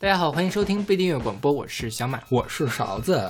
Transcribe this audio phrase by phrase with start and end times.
[0.00, 3.20] 大家好，欢迎收听被订阅广播，我是小马，我是勺子。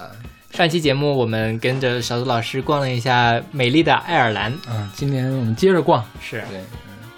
[0.51, 6.45] 上期节目我们跟着勺子老师逛了一下美丽的爱尔兰，嗯，今年我们接着逛，是。
[6.51, 6.61] 对，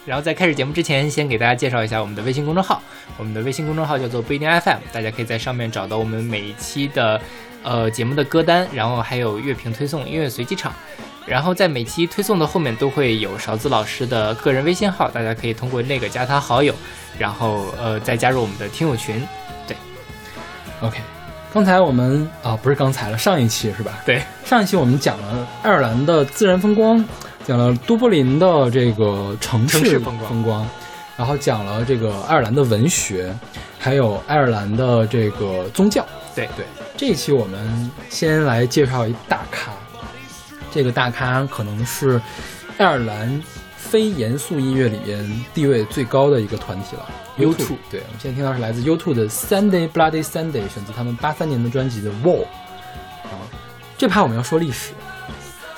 [0.06, 2.82] 然后在开始节目之前，先给大家介绍一下我们的微信公众号，
[3.18, 7.20] 我们的微信公众号叫做不一定 FM，大家可以在上面找到我们每一期的
[7.62, 10.72] 呃节目的歌单，然后还有乐评推送、音乐随机场。
[11.26, 16.74] 然后在每期推送的后面都会有勺子老师的个人微信号，大家可以通过那个加他好友，
[17.18, 19.22] 然后呃再加入我们的听友群。
[19.68, 19.76] 对
[20.80, 20.98] ，OK。
[21.52, 24.00] 刚才我们啊不是刚才了，上一期是吧？
[24.06, 27.04] 对，上一期我们讲了爱尔兰的自然风光，
[27.50, 30.64] 讲了都柏林的这个城市风光，
[31.16, 33.36] 然后讲了这个爱尔兰的文学，
[33.76, 36.06] 还有爱尔兰的这个宗教。
[36.32, 36.64] 对对，
[36.96, 39.72] 这一期我们先来介绍一大咖。
[40.70, 42.22] 这个大咖可能是
[42.78, 43.42] 爱尔兰
[43.76, 47.04] 非严肃音乐里边地位最高的一个团体了。
[47.36, 52.44] U2，对，我们现在听到是来自 U2 的 Sunday Bloody Sunday，选择他们八三年的专辑的 Wall。
[53.24, 53.34] 啊，
[53.98, 54.92] 这趴我们要说历史，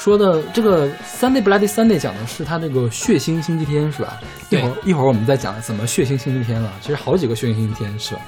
[0.02, 4.20] 说的这个 Sunday Bloody Sunday 讲的是他那个血腥星期天，是吧？
[4.50, 6.72] 一会儿一会儿我们再讲怎么血腥星期天了。
[6.80, 8.20] 其实好几个血腥星期天是吧？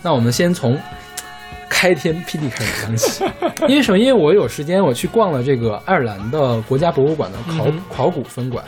[0.00, 0.78] 那我们先从。
[1.68, 3.24] 开天辟地开始讲起，
[3.68, 3.98] 因为什么？
[3.98, 8.64] 因为我有时间，我去逛了这个爱尔兰的国家博物馆的考考古分馆。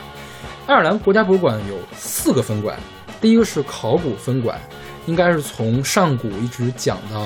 [0.67, 2.77] 爱尔兰国家博物馆有四个分馆，
[3.19, 4.59] 第一个是考古分馆，
[5.07, 7.25] 应该是从上古一直讲到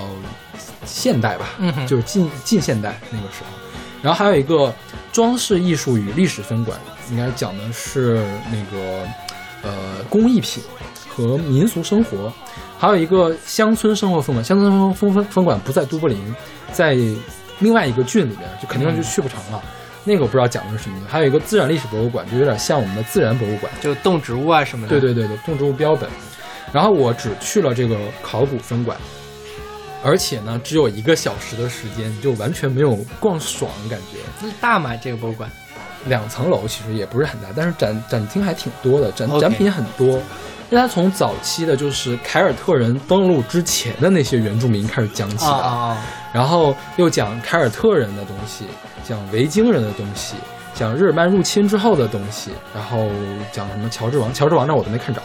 [0.85, 1.50] 现代吧，
[1.85, 3.62] 就是近近现代那个时候。
[4.03, 4.71] 然后还有一个
[5.11, 6.77] 装饰艺术与历史分馆，
[7.09, 9.07] 应该讲的是那个
[9.63, 10.61] 呃工艺品
[11.07, 12.31] 和民俗生活。
[12.77, 16.35] 还有一个乡村生活分馆，乡村生活分分分馆不在都柏林，
[16.73, 16.97] 在
[17.59, 19.63] 另外一个郡里边，就肯定就去不成了。
[20.03, 20.97] 那个我不知道讲的是什么。
[21.07, 24.89] 还有一个自然历史博物馆，就有点像我们的自然博物馆，就动植物啊什么的。
[24.89, 26.09] 对对对对，动植物标本。
[26.73, 28.97] 然后我只去了这个考古分馆，
[30.03, 34.19] 而且呢，只有一个小时的时间，就完全没有逛爽感觉。
[34.41, 34.95] 那大吗？
[34.97, 35.50] 这个博物馆？
[36.07, 40.22] 两层楼，其实也不是很大，但是展展厅还挺多的，展展品很多。
[40.69, 45.97] 因为他从早期的，就是凯尔特人登陆之前的那些原住民开始讲起的，
[46.33, 48.66] 然后又讲凯尔特人的东西，
[49.07, 50.35] 讲维京人的东西，
[50.73, 53.09] 讲日耳曼入侵之后的东西，然后
[53.51, 55.22] 讲什么乔治王，乔治王那我都没看着，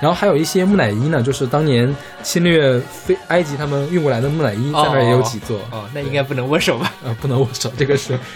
[0.00, 6.92] 然后还有一些木乃伊呢，就是当年侵略非埃及他们运过来的木乃伊，在那也有几座，哦，那应该不能握手吧？
[7.04, 8.18] 呃，不能握手，这个是。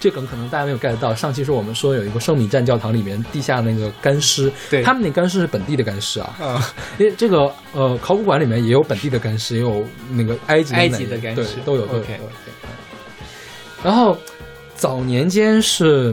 [0.00, 1.14] 这梗可能大家没有 get 到。
[1.14, 6.34] 上期是我们说有一个圣米占教堂里面地下那个干尸，对，他们那干尸是本地的干尸啊。
[6.98, 12.04] 因为这个呃考古馆里面也有本地的干尸，也有那个埃及埃及的干尸，对，都有都有。
[13.84, 14.18] 然后
[14.82, 16.12] 早年间是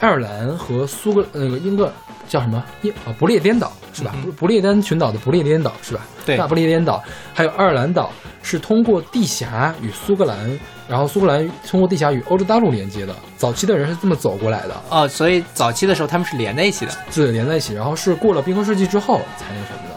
[0.00, 1.92] 爱尔兰和苏格那个英格
[2.28, 4.12] 叫什么英啊不列颠岛是吧？
[4.24, 6.00] 不不列颠群岛的不列颠岛是吧？
[6.26, 7.00] 对，大不列颠岛
[7.32, 8.10] 还有爱尔兰岛
[8.42, 10.58] 是通过地峡与苏格兰。
[10.88, 17.74] 然后苏格兰通过地峡与欧洲大陆连接的，早期的人是这么走过来的哦，所以早期的时候他们是连在一起的，对，连在一起。
[17.74, 19.89] 然后是过了冰河世纪之后才那什么的。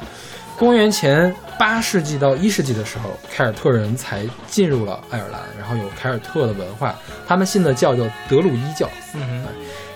[0.57, 6.95] 公元前八世纪到一世纪的时候，凯尔特人才进入了爱尔兰，然后有凯尔特的文化，
[7.27, 8.89] 他们信的教叫德鲁伊教。
[9.13, 9.45] 嗯，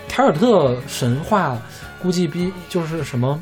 [0.08, 1.56] 凯尔特神话
[2.02, 3.40] 估计比就是什么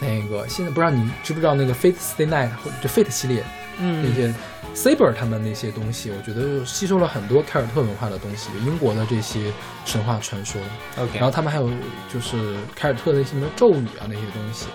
[0.00, 3.44] 那个现在不知道你知不知道那个 Fate Stay Night 或者就 Fate 系列，
[3.78, 4.32] 嗯，那些。
[4.74, 9.52] Saber 他们那些东西，我觉得吸收了很多凯尔特文化的东西，英国的这些
[9.84, 10.60] 神话传说。
[10.98, 11.70] OK，然后他们还有
[12.12, 14.66] 就是凯尔特的一些什么咒语啊那些东西。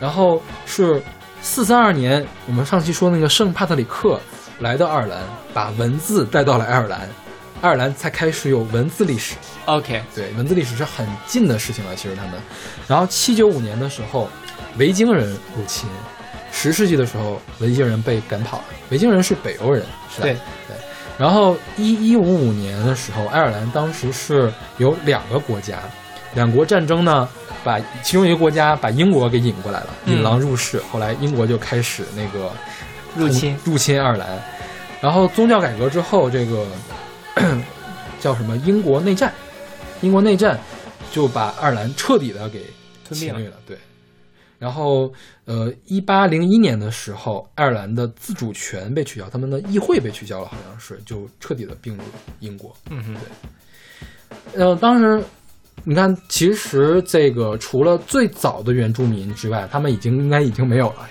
[0.00, 1.02] 然后是
[1.40, 4.20] 四三二年，我们上期说那个圣帕特里克
[4.60, 5.20] 来到爱尔兰，
[5.52, 7.08] 把文字带到了爱尔兰，
[7.60, 9.34] 爱尔兰才开始有文字历史。
[9.66, 12.32] OK，对，文字历史是很近的事情了，其实他们。
[12.86, 14.28] 然后七九五年的时候，
[14.78, 15.88] 维京人入侵。
[16.56, 18.64] 十世纪的时候，维京人被赶跑了。
[18.90, 20.22] 维京人是北欧人，是吧？
[20.22, 20.34] 对
[20.68, 20.76] 对。
[21.18, 25.80] 然后一一五五年的时候，爱尔兰当时是有两个国家，
[26.34, 27.28] 两国战争呢，
[27.64, 30.80] 把其中一个国家把英国给引过来了，引狼入室。
[30.92, 32.52] 后来英国就开始那个
[33.16, 34.38] 入侵入侵爱尔兰。
[35.00, 36.66] 然后宗教改革之后，这个
[38.20, 39.32] 叫什么英国内战？
[40.02, 40.58] 英国内战
[41.10, 42.64] 就把爱尔兰彻底的给
[43.10, 43.56] 侵略了。
[43.66, 43.76] 对。
[44.58, 45.12] 然后，
[45.44, 52.02] 呃，一八零一年的时候，爱尔兰的自主权被取消，他们的议会被取消了，好像是就彻底的并入
[52.40, 52.74] 英国。
[52.88, 54.64] 嗯哼，对。
[54.64, 55.22] 呃，当时
[55.82, 61.06] 你看，其实这个除了最早的原住民之外，他们已经应该已经没有了。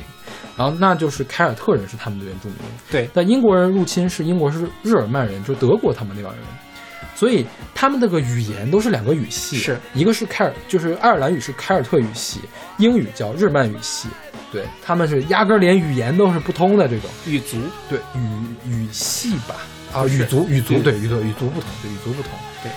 [0.56, 2.58] 然后，那就是凯尔特人是他们的原住民。
[2.90, 3.10] 对。
[3.14, 6.42] 但英国人入侵是英国是日耳曼人，就德国他们那帮人。
[7.16, 7.46] 所以
[7.76, 12.40] 他们那个语言都是两个语系，是一个是凯尔，就是爱尔兰语是凯尔特语系，
[12.78, 14.10] 英语叫日曼语系，
[14.52, 17.58] 对他们是压根儿连语言都是不通的这种，语族
[17.88, 19.56] 对语语系吧，
[19.94, 22.32] 啊语族语族对对语族语族不同，对语族不同，
[22.64, 22.72] 对。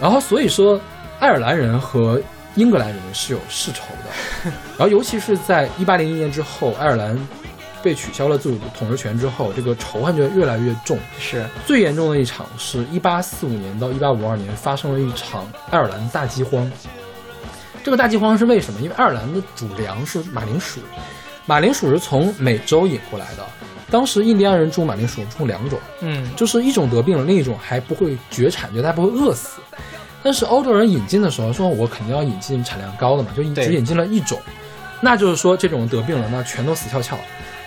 [0.00, 0.80] 然后所以说，
[1.20, 2.20] 爱尔兰人和
[2.56, 7.18] 英格兰人是有世仇的， 然后尤其是在一八零一年之后，爱尔兰
[7.82, 10.98] 被取消了自主统治权之后，这个仇恨就越来越重。
[11.18, 16.70] 是最严重的一场是一八四五年到一八五二年发生了一场爱尔兰大饥荒。
[17.82, 18.80] 这个大饥荒是为什么？
[18.80, 20.80] 因为爱尔兰的主粮是马铃薯，
[21.44, 23.44] 马铃薯是从美洲引过来的。
[23.90, 29.60] 当时印第安人种马铃薯种两种，嗯就是一种得病了，另一种还不会绝产，就它不会饿死。
[30.22, 34.38] 但是欧洲人引进的时候说，我肯定要引进产量高的嘛，就只引进了一种，
[35.00, 37.16] 那就是说这种得病了，那全都死翘翘。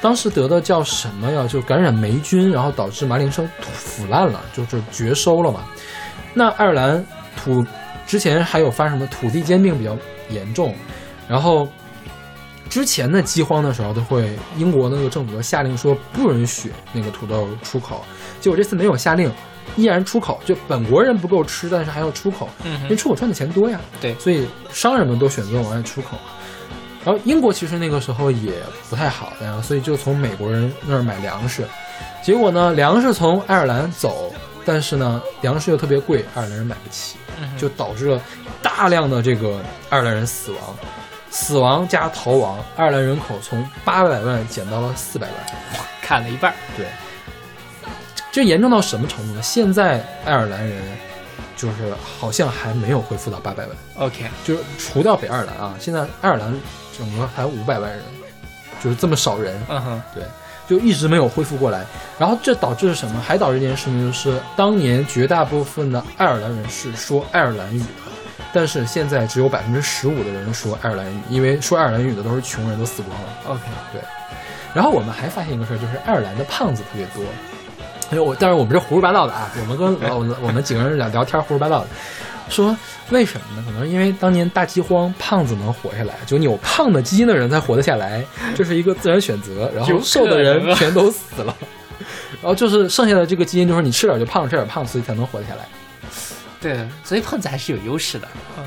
[0.02, 1.48] 当时得的叫什么呀？
[1.48, 5.66] 就感染霉菌，然后导致马铃薯腐烂了，就是绝收了嘛。
[6.34, 7.04] 那爱尔兰
[7.36, 7.66] 土
[8.06, 9.98] 之前还有发生什么土地兼并比较
[10.30, 10.76] 严重，
[11.28, 11.68] 然后
[12.68, 18.04] 之前的饥荒的时候都会英国那个政府都下令说不允许那个土豆出口，
[18.40, 19.32] 结果这次没有下令，
[19.76, 23.80] 依然出口，就本国人不够吃，但是还要出口，嗯因为出口赚的钱多呀。
[24.02, 26.18] 对所以商人们都选择往外出口。
[27.06, 28.52] 然后英国其实那个时候也
[28.90, 31.66] 不太好，的呀所以就从美国人那儿买粮食，
[32.22, 34.34] 结果呢，粮食从爱尔兰走，
[34.66, 37.18] 但是呢，粮食又特别贵，爱尔兰人买不起，
[37.58, 38.22] 就导致了
[38.62, 40.62] 大量的这个爱尔兰人死亡，
[41.30, 45.36] 死亡加逃亡，爱尔兰人口从八百万减到了四百万。
[46.02, 46.88] 砍了一半儿，对，
[48.32, 49.42] 这严重到什么程度呢？
[49.42, 50.82] 现在爱尔兰人
[51.58, 56.58] 就是好像还没有恢复到八百万，OK，就是除掉北爱尔兰啊，现在爱尔兰
[56.98, 58.02] 整个还有五百万人，
[58.82, 60.24] 就是这么少人，嗯哼，对，
[60.66, 61.86] 就一直没有恢复过来。
[62.18, 63.20] 然后这导致什么？
[63.20, 67.86] 还导致一件事情，就是当年绝大部分的爱尔兰人是说爱尔兰语的，
[68.54, 73.28] 但是现在只有百分之十五的人说爱尔兰语，因为说爱尔兰语的都是穷人，都死光了。
[73.48, 73.62] OK，
[73.92, 74.02] 对
[74.74, 77.24] 然后我们还发现一个事儿，就是爱尔兰的胖子特别多。
[78.10, 81.88] 哎呦，我但是我们这胡说八道的啊， 我们跟我们我们几个人聊聊天胡说八道的，
[82.50, 82.76] 说
[83.10, 83.64] 为什么呢？
[83.66, 88.24] 可能因为当年大饥荒，胖子能活下来，就有胖的基因的人才活得下来，
[88.56, 89.70] 这是一个自然选择。
[89.76, 91.54] 然后瘦的人全都死了，
[92.42, 95.68] 然后就是剩下的这个基因就是你吃点就胖，吃点胖，所以才能活得下来。
[96.60, 98.28] 对，所以胖子还是有优势的，
[98.58, 98.64] 嗯，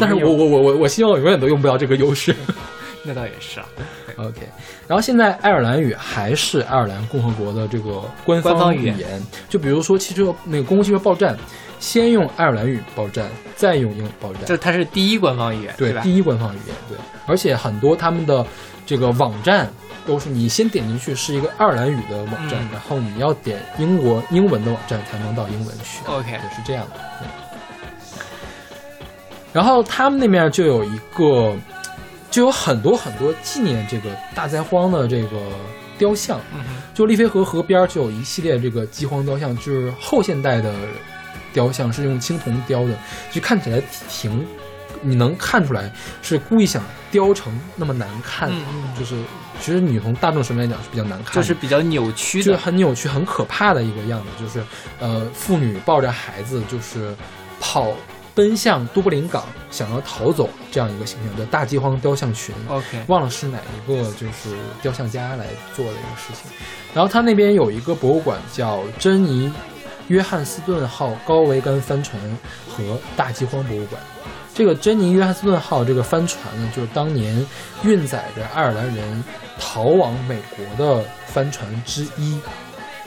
[0.00, 2.34] 但是我我我我我希望我永远都用不到这个优势。
[3.04, 3.66] 那倒也是啊，
[4.18, 4.40] OK，
[4.86, 9.22] 然后现在爱尔兰语还是爱尔兰共和国的这个官官方语言语言。
[9.48, 11.38] 就比如说汽车那个公共汽车报站，
[11.78, 15.74] 先用爱尔兰语报站，再用英语报站，就它是第一官方语言，吧？
[15.78, 16.76] 对第一官方语言。
[16.88, 18.44] 对，而且很多他们的
[18.84, 19.72] 这个网站
[20.08, 26.00] 都是你先点进去是一个爱尔兰语的网站，嗯然后你要点英国英文的网站才能到英文去。
[26.06, 26.96] OK，也是这样的。
[27.20, 27.28] 对
[29.52, 31.56] 然后他们那面就有一个，
[32.30, 35.40] 就有很多很多纪念这个大灾荒的这个
[35.96, 36.60] 雕像，嗯，
[36.94, 40.74] 就利菲河河边就有一系列这个饥荒雕像，就是后现代的
[41.52, 42.96] 雕像，是用青铜雕的，
[43.32, 44.46] 就看起来挺，
[45.00, 45.90] 你能看出来
[46.22, 48.50] 是故意想雕成那么难看，
[48.98, 49.16] 就是
[49.60, 54.64] 其实你从大众审美来讲是比较难看，就是比较扭曲就是，很扭曲、很可怕的一个样子，就是
[54.98, 57.14] 呃，妇女抱着孩子，就是
[57.60, 57.92] 跑
[58.34, 62.54] 奔向都柏林港，想要逃走这样一个形象，叫大饥荒雕像群。
[62.68, 66.50] OK，忘了是哪一个就是雕像家来做的一个事情。
[66.94, 69.52] 然后他那边有一个博物馆叫珍妮
[70.06, 72.18] 约翰斯顿号高桅杆帆船
[72.68, 74.00] 和大饥荒博物馆。
[74.58, 77.46] 这个珍妮约翰斯顿号这个帆船呢，就是当年
[77.84, 79.22] 运载着爱尔兰人
[79.56, 82.36] 逃往美国的帆船之一。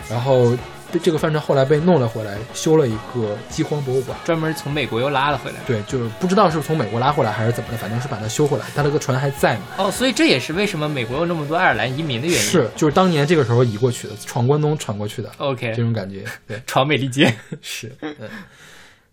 [0.10, 0.58] 然后
[1.04, 4.18] 这个帆船后来被弄了回来，修了一个饥荒博物馆。
[4.24, 5.58] 专门从美国又拉了回来。
[5.68, 8.64] 对，就是不知道是从美国拉回来还是怎么的，反正是把它修回来。
[8.74, 9.64] 它那个船还在嘛。
[9.78, 12.42] 哦，所以这也是为什么美国有那么多爱尔兰移民的原因。
[12.42, 16.24] 是，就是当年这个时候移过去的，闯关东闯过去的 OK，这种感觉。
[16.48, 17.36] 对， 闯美利坚。
[17.62, 18.16] 是，嗯。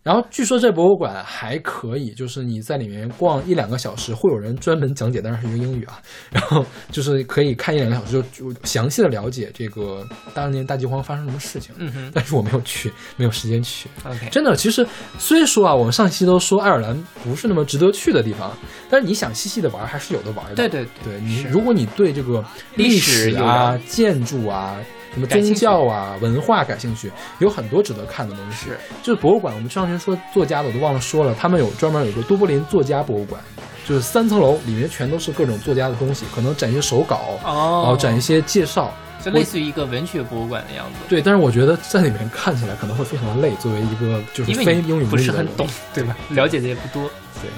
[0.09, 6.01] 然后据说这博物馆还可以，就是你在里面逛一两个小时，会有人专门讲解，当然是用英语啊。
[6.33, 8.23] 然后就是可以看一两个小时，就
[8.53, 11.75] 就详细的了解这个当年大饥荒发生什么事情。
[11.77, 13.87] 嗯哼但是我没有去，没有时间去。
[14.03, 14.87] ，OK，真的，其实
[15.19, 18.57] 虽说啊，我们上期都说爱尔兰不是那么值得去的地方，
[18.89, 20.55] 但是你想细细的玩，还是有的玩的。
[20.55, 22.43] 对对对你，如果你对这个
[22.77, 24.79] 历史啊、建筑啊、
[25.19, 27.11] 什么宗教啊、文化感兴趣，
[27.41, 28.67] 有很多值得看的东西。
[28.67, 33.41] 是就是博物馆，我们上次说作家的，我都忘了说了，他们有专门有一个多柏林作家博物馆，
[33.85, 38.93] 就是三层楼，里面全都是各种作家的东西，可能展一些手稿，然哦后展一些介绍，
[39.25, 40.99] 就类似于一个文学博物馆的样子。
[41.09, 46.17] 对，但是我觉得在里面看起来可能会非常的累，作为一个就是非英语不是很懂，对吧？
[46.31, 47.09] 了解的也不多。
[47.41, 47.51] 对，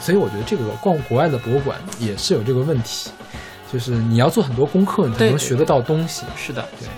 [0.00, 3.10] 所以我觉得这个逛国外的博物馆也是有这个问题，
[3.74, 6.24] 就是你要做很多功课，你才能学得到东西。
[6.36, 6.88] 是的，对，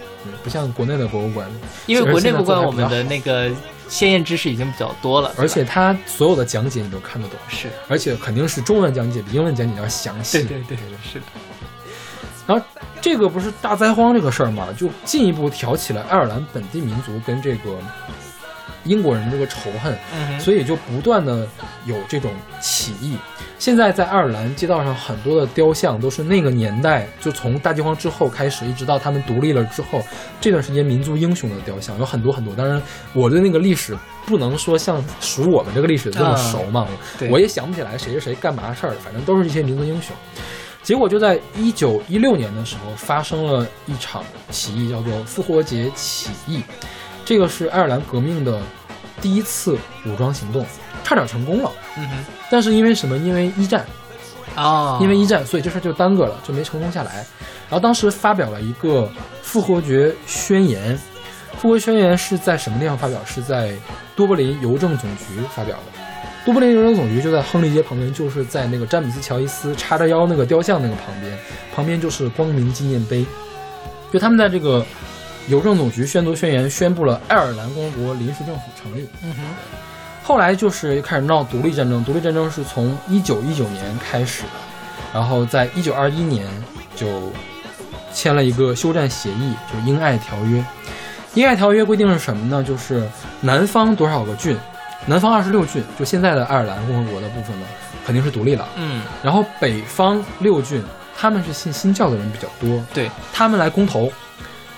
[0.45, 1.49] 不像国内的博物馆，
[1.87, 3.51] 因为国内博物馆我们的那个。
[3.89, 10.43] 鲜艳知识已经比较多了，而且它所有的讲解你都看得懂，是，而且肯定是中文讲解比英文讲解要详细。
[10.43, 11.27] 对对对，是的。
[12.49, 12.67] 然后
[13.01, 17.79] 这个不是大灾荒这个事儿嘛，就进一步挑起了爱尔兰本地民族跟这个。
[18.85, 19.99] 英国人这个仇恨，
[20.39, 21.45] 所以就不断的
[21.87, 22.31] 有这种
[22.61, 23.17] 起义。
[23.59, 30.03] 现在在爱尔兰街道上很多的雕像都是那个年代，就从大饥荒之后开始，一直到他们独立了之后
[30.41, 32.55] 这段时间民族英雄的雕像有很多很多。
[32.55, 32.81] 当然，
[33.13, 33.97] 我对那个历史
[34.27, 36.87] 不能说像属我们这个历史那么熟嘛，
[37.31, 40.15] 我也想不起来谁是谁干嘛事儿，反正都是一些民族英雄。
[40.83, 46.63] 结果就在一九一六年的时候发生了一场起义，叫做复活节起义。
[47.25, 48.63] 这个是爱尔兰革命的
[49.21, 50.65] 第一次武装行动，
[51.05, 51.71] 差点成功了。
[51.97, 52.17] 嗯哼，
[52.51, 53.17] 但是因为什么？
[53.19, 53.85] 因为一战
[54.55, 57.17] 啊，因为一战，所以这事就耽搁了，就没成功下来。
[57.69, 59.11] 然后当时发表了一个
[59.43, 60.99] 复活节宣言，
[61.59, 63.21] 复活宣言是在什么地方发表？
[63.25, 63.73] 是在
[64.15, 65.25] 多柏林邮政总局
[65.55, 66.01] 发表的。
[66.45, 71.37] 多柏林邮政总局就在亨利街旁边，就是在那个詹姆斯·乔伊斯叉着腰那个雕像那个旁边，
[71.75, 73.25] 旁边就是光明纪念碑。
[74.13, 74.85] 就他们在这个。
[75.49, 79.09] 邮政总局宣读宣言，宣布了爱尔兰共和国临时政府成立。
[79.23, 79.43] 嗯哼，
[80.27, 82.05] 后来就是开始闹独立战争。
[82.05, 84.49] 独立战争是从一九一九年开始的，
[85.15, 86.45] 然后在一九二一年
[86.97, 87.31] 就
[88.13, 90.65] 签了一个休战协议，就是英爱条约。
[91.35, 92.61] 英爱条约规定是什么呢？
[92.61, 93.09] 就是
[93.41, 94.59] 南方多少个郡，
[95.07, 97.67] 南方二十六郡，就现在的爱尔兰共和国的部分呢，
[98.05, 98.69] 肯定是独立了。
[98.75, 100.83] 嗯，然后北方六郡，
[101.17, 104.11] 他们是信新教的人比较多，对他们来公投。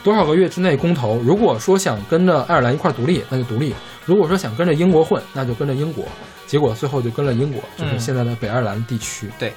[0.05, 1.17] 多少个月之内公投？
[1.25, 3.73] 如果说想跟着爱尔兰一块独立，那就独立；
[4.09, 6.07] 如果说想跟着英国混，那就跟着英国。
[6.47, 9.31] 结果最后就跟了英国，就是现在的北爱尔兰地区。
[9.39, 9.53] 对，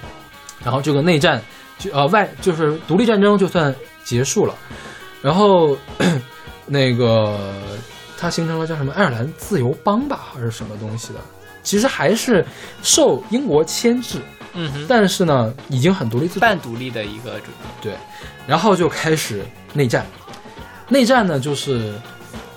[0.61, 1.41] 然后这个内战
[1.79, 4.53] 就呃外就是独立战争就算结束了，
[5.21, 5.77] 然后
[6.67, 7.53] 那个
[8.17, 11.19] 它形成了叫什么爱尔兰自由邦吧，还是什么东西的？
[11.63, 12.45] 其实还是
[12.83, 14.19] 受英国牵制。
[14.53, 17.93] 嗯哼，但是呢，已经很独立自半独立的一个主对，
[18.45, 20.05] 然后就开始内战。
[20.89, 21.93] 内战呢，就是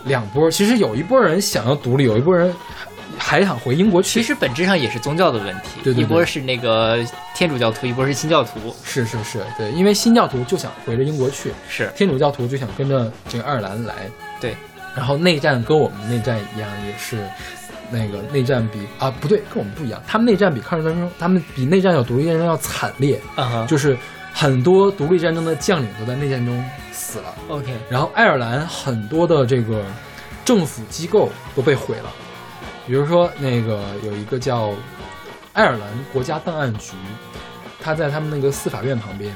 [0.04, 0.50] 两波。
[0.50, 2.54] 其实有一波人想要独立，有一波人
[3.16, 4.20] 还想回英国去。
[4.20, 5.80] 其实本质上也是宗教的问题。
[5.82, 6.98] 对对，一波是那个
[7.34, 8.74] 天主教徒，一波是新教徒。
[8.84, 13.94] 是是是，对，因为新教徒就想回着英国去，是天主教徒就想跟着这个爱尔兰来。
[14.40, 14.56] 对，
[14.96, 17.18] 然后内战跟我们内战一样，也是
[17.90, 20.02] 那个内战比啊不对，跟我们不一样。
[20.06, 23.20] 他们内战比抗日战争，他们比内战要独立战争要惨烈。
[23.36, 23.96] 啊就是
[24.34, 26.62] 很多独立战争的将领都在内战中。
[26.92, 27.72] 死了，OK。
[27.88, 29.84] 然后爱尔兰很多的这个
[30.44, 32.10] 政府机构都被毁了，
[32.86, 34.72] 比如说那个有一个叫
[35.52, 35.80] 爱尔兰
[36.12, 36.92] 国家档案局，
[37.80, 39.32] 他在他们那个司法院旁边，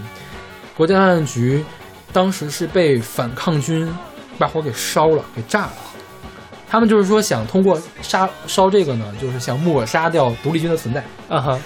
[0.77, 1.65] 国家档案局
[2.13, 3.89] 当时是被反抗军
[4.39, 5.73] 把火给烧了，给炸了。
[6.69, 11.03] 他们就是说想通过杀烧这个呢，就是想抹杀掉独立军的存在。
[11.29, 11.59] 啊哈。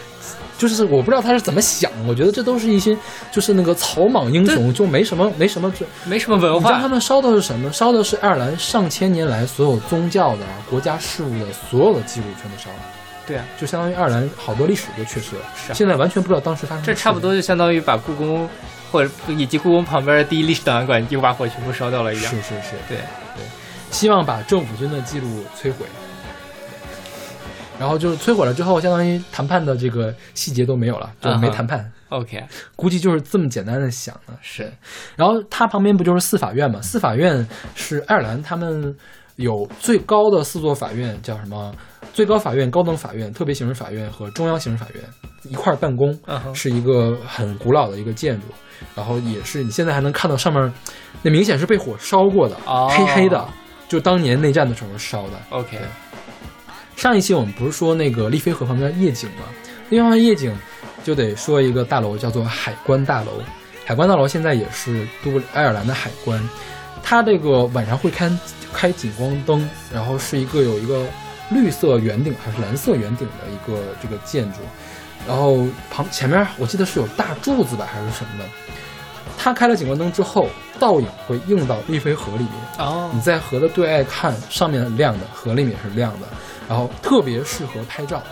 [0.69, 2.97] 就是我不知道他是怎么想，我觉得这都是一些
[3.31, 5.73] 就是那个草莽英雄，就没什么没什么
[6.05, 6.61] 没什么文化。
[6.61, 7.73] 你知道他们烧的是什么？
[7.73, 12.77] 烧的是爱尔兰上千年来所有宗教的、国家事务的所有的记录全都烧了。
[13.27, 15.43] 对啊，就相当于爱尔兰好多历史都缺失了。
[15.55, 16.85] 是，现在完全不知道当时发生。
[16.85, 18.49] 这差不多就相当于把故宫
[18.91, 22.31] 或者以及故宫旁边的第一历史档案馆又把火全部烧掉了一样。
[22.31, 22.99] 是是是，对
[23.37, 23.45] 对，
[23.91, 25.87] 希望把政府军的记录摧毁。
[27.83, 31.85] 然后就是摧毁了之后，相当于谈判的这个细节都没有了，就没谈判。
[32.11, 32.41] OK，
[32.77, 34.33] 估计就是这么简单的想的。
[34.41, 34.73] 是，
[35.17, 36.81] 然后它旁边不就是四法院吗？
[36.81, 38.97] 四法院是爱尔兰他们
[39.35, 41.75] 有最高的四座法院，叫什么？
[42.13, 45.03] 最高法院、高等法院、特别刑事法院和中央刑事法院
[45.51, 46.17] 一块办公，
[46.55, 48.47] 是一个很古老的一个建筑。
[48.95, 50.73] 然后也是你现在还能看到上面，
[51.23, 52.55] 那明显是被火烧过的，
[52.91, 53.45] 黑黑的，
[53.89, 55.33] 就当年内战的时候烧的。
[55.51, 55.79] OK。
[57.03, 59.43] 上一期我们不是说那个丽菲河旁边夜景吗？
[59.91, 60.57] 丽菲河夜景
[61.03, 63.43] 就得说一个大楼，叫做海关大楼。
[63.85, 66.41] 海关大楼现在也是都爱尔兰的海关，
[67.03, 68.31] 它这个晚上会开
[68.73, 71.05] 开景光灯，然后是一个有一个
[71.51, 74.59] 绿色圆顶还是蓝色圆顶的一个这个建筑，
[75.27, 78.49] 然后旁前面我记得是有大柱子吧还是什么的，
[79.37, 82.53] 它开了景观灯之后，倒影会映到丽飞河里面。
[82.79, 86.29] 哦你在河的对岸看，上面是亮的，河里面是亮的，
[86.69, 88.23] 然后特别适合拍照。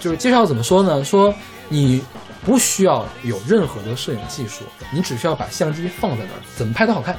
[0.00, 1.02] 就是介绍怎么说呢？
[1.04, 1.34] 说
[1.68, 2.02] 你
[2.44, 7.16] 不需要有任何的摄影技术，你只需要把相机放在那儿，怎么拍都好看，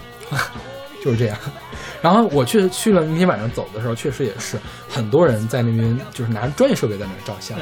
[1.03, 1.37] 就是这样。
[2.01, 4.57] 然后我确实去了那天晚上走的时候，确实也是
[4.87, 7.57] 很多人在那边就是拿着专业设备在那儿照相。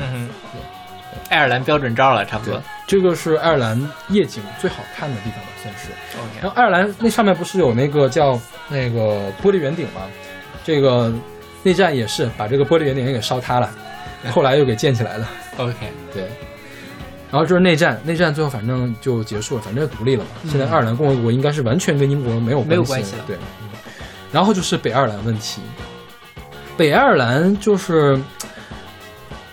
[1.29, 3.79] 爱尔兰标准照了，差不多。，这个是爱尔兰
[4.10, 5.89] 夜景最好看的地方吧，算是。
[6.41, 10.01] 然后爱尔兰那上面不是有那个叫那个玻璃圆顶吗？
[10.63, 11.12] 这个
[11.65, 13.69] 内战也是把这个玻璃圆顶也给烧塌了，
[14.31, 15.27] 后来又给建起来了。
[15.57, 15.74] OK，
[16.13, 16.24] 对，
[17.31, 20.29] 然后就是内战，内战最后反正就结束了，反正就独立了嘛。
[20.48, 23.67] 现在爱尔兰共和国应该是完全跟英国没有没有关系了对，嗯
[24.31, 25.62] 然后就是北爱尔兰问题，
[26.77, 28.19] 北爱尔兰就是。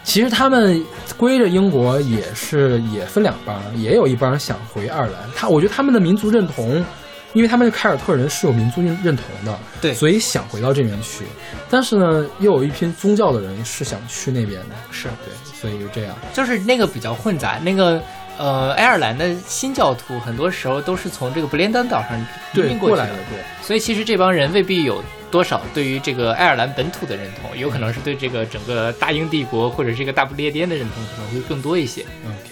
[0.05, 0.85] 其实他们
[1.17, 5.15] 归着英国也是也分两帮，也有一帮想回爱尔兰。
[5.33, 6.85] 他我觉得他们的民族认同，
[7.33, 11.25] 因为他们是凯尔特人是有民族认认同的，对所以想回到这边去。
[11.71, 16.15] 但是呢，又有一批宗教的人是想去那边的，是对，所以就这样。
[16.33, 18.03] 就是那个比较混杂，那个
[18.39, 22.19] 呃，爱尔兰的新教徒很多时候都是从这个不列颠岛上
[22.55, 23.39] 移，民过来的，，对。
[23.63, 32.03] 所以其实这帮人未必有多少对于这个爱尔兰本土的认同，有可能是对这个整个大英帝国或者这个大不列颠的认同可能会更多一些。
[32.03, 32.51] OK，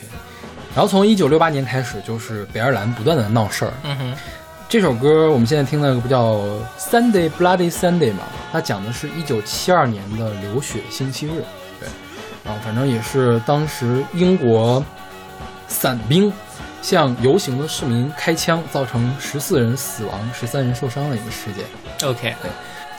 [0.74, 3.72] 然后从一九六八年开始，就是北爱尔兰不断的闹事儿。
[3.82, 4.16] 嗯哼，
[4.70, 6.34] 这首歌我们现在听的不叫
[6.78, 8.22] 《Sunday Bloody Sunday》嘛？
[8.52, 11.42] 它讲的是一九七二年的流血星期日。
[11.80, 11.88] 对，
[12.44, 14.80] 然后反正也是当时英国
[15.66, 16.32] 伞兵
[16.82, 22.08] 向游行的市民开枪，造成十四人死亡、十三人受伤的一个事件。
[22.08, 22.32] OK，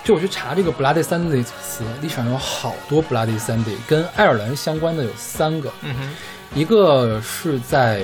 [0.04, 5.72] 就我去查这个 Bloody Sunday 这个词，历史上有好多 Bloody Sunday，跟爱尔兰相关的有三个。
[5.84, 6.10] 嗯哼，
[6.54, 8.04] 一个是在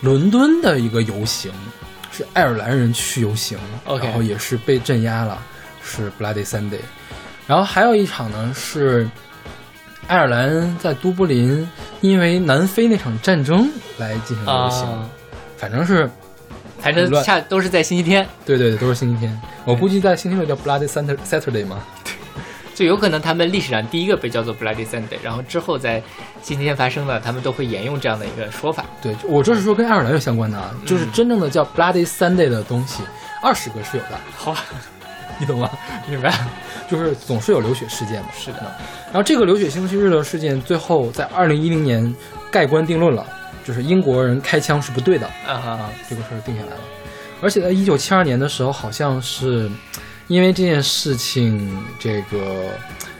[0.00, 1.52] 伦敦的一个游行，
[2.12, 5.40] 是爱尔兰人去游行然后也是被镇压了，
[5.82, 6.80] 是 Bloody Sunday。
[7.46, 9.08] 然后还有一场呢是
[10.06, 11.68] 爱尔兰在都柏林
[12.00, 15.08] 因为南非那场战争来进行游行，啊，
[15.56, 16.08] 反正是
[16.78, 19.40] 反正乱恰都是在星期天，对对对，都是星期天。
[19.64, 21.84] 我估计在星期六叫 Bloody Satur- Saturday 嘛。
[22.80, 26.02] 就有可能他们历史上第一个被叫做 Bloody Sunday，然后之后在
[26.40, 28.86] 星期天发生的，他们都会沿用这样的一个说法。
[29.02, 33.02] 对，我这是说跟爱尔兰有相关的啊，就是嗯真正的叫 Bloody Sunday 的东西，
[33.42, 34.64] 二十个是有的，好吧，
[35.38, 35.68] 你懂吗？
[36.08, 36.32] 明白？
[36.90, 38.28] 就是总是有流血事件嘛。
[38.34, 38.62] 是的，
[39.08, 42.14] 然后这个流血星期日的事件，最后在二零一零年
[42.50, 43.26] 盖棺定论了，
[43.62, 46.80] 就是英国人开枪是不对的啊哈，啊，这个事儿定下来了。
[47.42, 49.70] 而且在一九七二年的时候，好像是
[50.30, 52.70] 因为这件事情，这个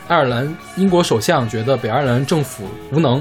[0.07, 3.21] 爱尔兰英国首相觉得北爱尔兰政府无能，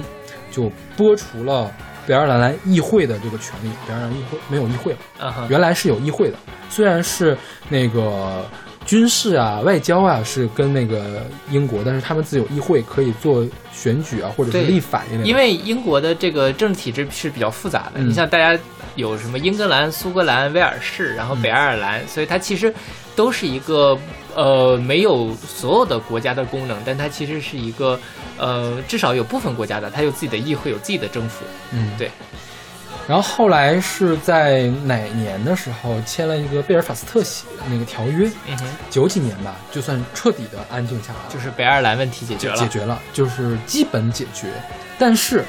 [0.52, 1.71] 就剥除了
[2.06, 5.47] 北爱尔兰议会的这个权利，北爱尔兰议会没有议会了。
[5.49, 6.38] 原来是有议会的，
[6.69, 7.36] 虽然是
[7.67, 8.45] 那个
[8.86, 15.26] 军事啊、外交啊是跟那个英国，但是他们自有议会可以做选举啊，或者是立法一类的。
[15.26, 18.60] 因为英国的这个政治体制是比较复杂的，嗯你像大家
[18.96, 22.74] 有什么英格兰、苏格兰、威尔士，然后北爱尔兰，所以它其实
[23.15, 23.98] 都是一个
[24.36, 28.00] 呃没有所有的国家的功能，但它其实是一个
[28.38, 31.46] 呃至少有部分国家的，它有自己的议会，有自己的政府。
[31.72, 32.10] 嗯，对。
[33.10, 42.56] 然后后来是在哪年的时候签了一个贝尔法斯特协那个条约，嗯哼，九几年吧，就算彻底的安静下来了，就是北爱尔兰问题解决了。
[42.56, 44.54] 解决了，就是基本解决。
[45.00, 45.43] 但是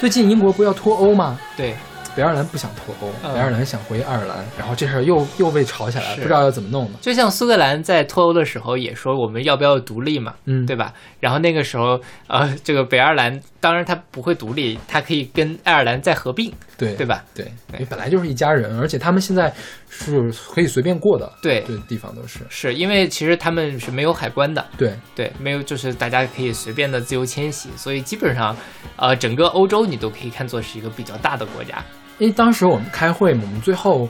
[0.00, 1.38] 最近英国不要脱欧吗？
[1.54, 1.74] 对，
[2.16, 6.98] 北爱尔兰不想脱欧，嗯北爱尔兰想回爱尔兰，然后这事儿又又被吵起来了，不知道要怎么弄呢。
[7.02, 10.94] 就像苏格兰在脱欧的时候也说我们要不要独立嘛，嗯，对吧？
[11.20, 17.24] 然后那个时候，呃，这个北爱尔兰当然它不会独立，它可以跟爱尔兰再合并，对对吧？
[17.32, 19.54] 对，因为本来就是一家人，而且他们现在
[19.88, 22.40] 是可以随便过的，对，对，地方都是。
[22.50, 28.56] 是因为其实他们是没有海关的，对，对，没有就是大家可以随便的自由迁徙，所以基本上，
[28.96, 31.80] 呃，整个欧洲你都可以看作是一个比较大的国家。
[32.18, 34.08] 因为当时我们开会嘛，我们最后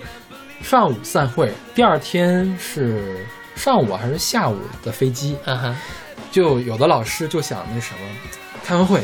[0.62, 5.76] 上午散会，第二天是上午还是下午的飞机，嗯哼，
[6.30, 8.00] 就有的老师就想那什么，
[8.64, 9.02] 开完会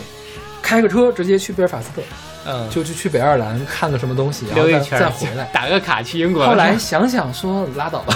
[0.69, 2.03] 开个车直接去贝尔法斯特，
[2.45, 5.45] 嗯，就就去北爱尔兰看个什么东西，然后再溜一圈再回来。
[5.51, 6.47] 打个卡去英国。
[6.47, 8.15] 后来想想说拉倒吧，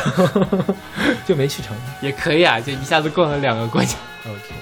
[1.24, 1.74] 就没去成。
[2.02, 3.96] 也可以啊，就一下子逛了两个国家。
[4.26, 4.54] OK，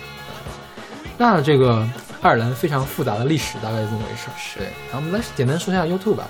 [1.19, 1.85] 那这个
[2.21, 4.35] 爱尔兰非常复杂的历史大概是这么回事儿。
[4.39, 6.29] 是对，然后我们来简单说一下 U2 吧。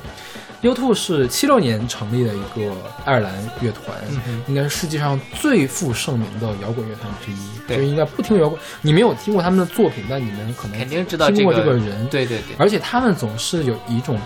[0.63, 2.77] U2 是七六年成立的一个
[3.07, 7.49] 爱尔兰乐团，嗯应该是世界上最负盛名的摇滚乐团之一。
[7.67, 12.07] 对就应该不听摇滚，你没有听过他们的作品，但你们可能肯定知道听过这个个人。
[12.09, 14.21] 对对对，而且他们总是有一种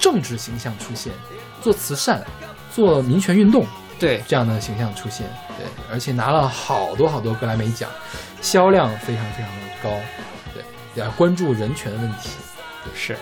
[0.00, 1.12] 政治形象出现，
[1.62, 2.24] 做慈善，
[2.74, 3.64] 做民权运动
[4.00, 5.26] 对，这样的形象出现。
[5.56, 7.88] 对，而且拿了好多好多格莱美奖，
[8.40, 9.90] 销量非常非常的高。
[10.98, 12.30] 对，也关注人权问题，
[12.94, 13.16] 是，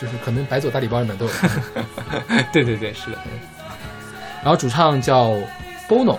[0.00, 1.32] 就是可能白左大礼包里面都有。
[2.52, 3.18] 对对对，是的，
[4.42, 5.34] 然后主唱叫
[5.88, 6.18] Bono，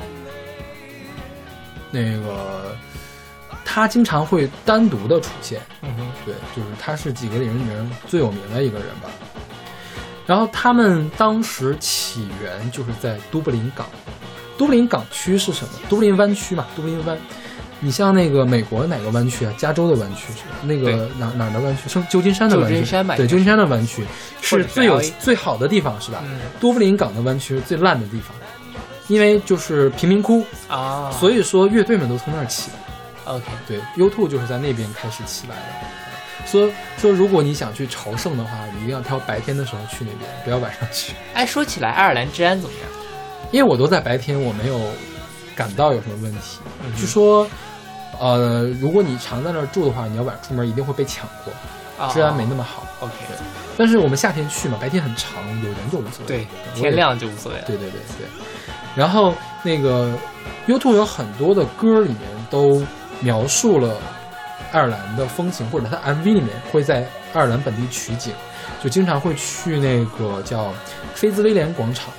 [1.92, 2.76] 那个
[3.66, 9.10] 他经常会单独的出现，嗯哼，对，就是他是几个人里面最有名的一个人吧。
[10.26, 13.86] 然后他们当时起源就是在都柏林港，
[14.58, 15.74] 都柏林港区是什么？
[15.90, 17.18] 都柏林湾区嘛，都柏林湾。
[17.84, 19.52] 你像那个美国哪个湾区啊？
[19.58, 20.32] 加州的湾区？
[20.64, 21.90] 那个哪哪的湾区？
[21.90, 22.76] 是旧金山的湾区。
[22.76, 24.06] 旧金山吧对，旧金山的湾区
[24.40, 26.24] 是是最有最好的地方是吧？
[26.24, 28.36] 嗯多布林港的湾区是最烂的地方，
[29.08, 33.34] 因为就是贫民窟，啊，所以说乐队们都从那儿起来。
[33.34, 36.48] OK，对，U2 就是在那边开始起来的。
[36.48, 41.14] 说说，如果你想去朝圣的话，你一定要挑白天的时候去那边，不要晚上去。
[41.34, 42.88] 哎，说起来，爱尔兰治安怎么样？
[43.52, 44.80] 因为我都在白天，我没有
[45.56, 46.60] 感到有什么问题。
[46.84, 47.48] 嗯据说，
[48.20, 51.54] 呃，如果你常在那儿住的话，你要晚上出门一定会被抢过，
[52.04, 52.86] 啊治安没那么好。
[53.00, 53.14] OK，
[53.78, 56.28] 但是我们夏天去嘛，白天很长，有人就无所谓。
[56.28, 57.58] 对，天亮就无所谓。
[57.66, 58.28] 对对对对。
[58.96, 60.14] 然后那个
[60.68, 62.20] YouTube 有很多的歌里面
[62.50, 62.86] 都
[63.22, 63.96] 描述了
[64.72, 68.34] 爱尔兰的风情，或者它 MV 里面会在爱尔兰本地取景，
[68.84, 70.74] 就经常会去那个叫
[71.16, 72.10] 菲兹威廉广场。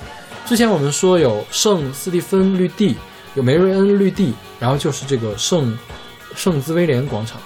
[0.45, 2.97] 之前我们说有圣斯蒂芬绿地，
[3.35, 5.77] 有梅瑞恩绿地，然后就是这个圣
[6.35, 7.41] 圣兹威廉广场。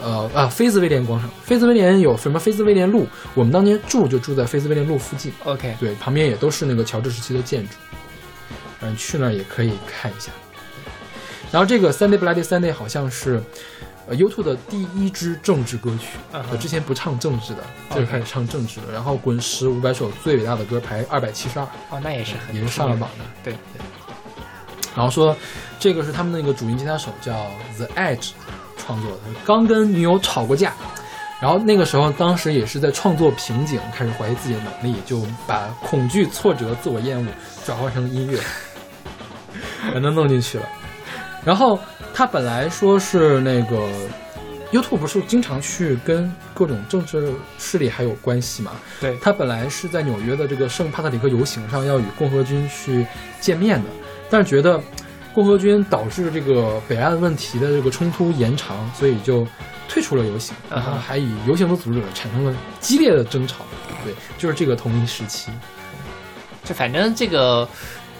[0.00, 3.04] 呃啊，菲兹威廉广场，菲兹威廉有什么菲兹威廉路？
[3.34, 5.32] 我们当年住就住在菲兹威廉路附近。
[5.42, 7.74] OK，对，旁边也都是那个乔治时期的建筑，
[8.80, 10.30] 嗯，去那儿也可以看一下。
[11.50, 13.42] 然后这个 Sunday Bloody Sunday 好像是
[14.06, 18.92] 呃，YouTube 的第一支政治歌曲，嗯哼呃，之前不唱政治的，这是开始唱政治的。
[18.92, 23.24] 然后滚石五百首最伟大的歌排二百七十二，哦，那也是很也是上了榜的。
[23.42, 23.80] 对对
[24.98, 25.36] 然后说
[25.78, 28.30] 这个是他们那个主音吉他手叫 The Edge
[28.76, 30.72] 创作的，刚跟女友吵过架，
[31.40, 37.28] 然后那个时候当时也是在创作瓶颈，开始怀疑自己的能力，就把恐惧、挫折、自我厌恶
[37.64, 38.40] 转化成音乐，
[39.94, 40.68] 把它弄进去了。
[41.44, 41.78] 然后
[42.12, 43.88] 他本来说是那个
[44.72, 48.72] YouTube 不是经常去跟各种政治势力还有关系嘛？
[49.00, 53.06] 对他本来是在纽约的这个圣帕特里克游行上要与共和军去
[53.40, 53.88] 见面的，
[54.30, 54.80] 但是觉得
[55.34, 59.46] 共和军导致这个北岸问题的这个冲突延长，所以就
[59.88, 63.64] 退出了游行，然后还与游行的组织者产生了激烈的争吵。
[64.04, 65.50] 对，就是这个同一时期。
[66.64, 67.66] 就反正这个，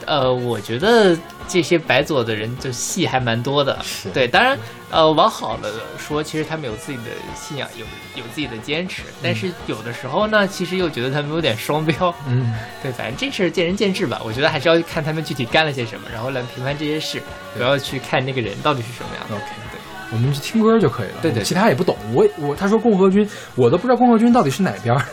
[0.09, 1.17] 呃，我觉得
[1.47, 3.79] 这些白左的人就戏还蛮多的。
[3.83, 4.59] 是对，当然，
[4.91, 7.05] 呃，往好了说，其实他们有自己的
[7.37, 7.85] 信仰，有
[8.21, 12.15] 有自己的坚持，但是有的时候呢，其实又觉得他们有点双标。
[12.27, 14.21] 嗯，对，反正这事儿见仁见智吧。
[14.25, 17.23] 我觉得还是要看他们具体干了些什么，然后来评判这些事，
[17.55, 19.37] 不要去看那个人到底是什么样的。
[19.37, 19.79] OK，对，
[20.11, 21.17] 我们就听歌就可以了。
[21.21, 21.97] 对对其他也不懂。
[22.15, 25.05] 我我他说共和军，我都不知道共和军到底是哪边儿，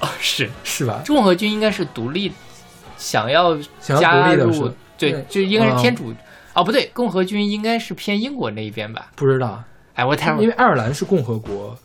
[0.00, 1.02] 哦，是 是吧？
[1.06, 2.32] 共和军应该是独立，
[3.02, 6.14] 想要加入，对对，就应该是啊天主。
[6.54, 9.10] 哦，不对，共和军应该是偏英国那一边吧？
[9.16, 11.76] 不知道，哎，我太因为爱尔兰是共和国，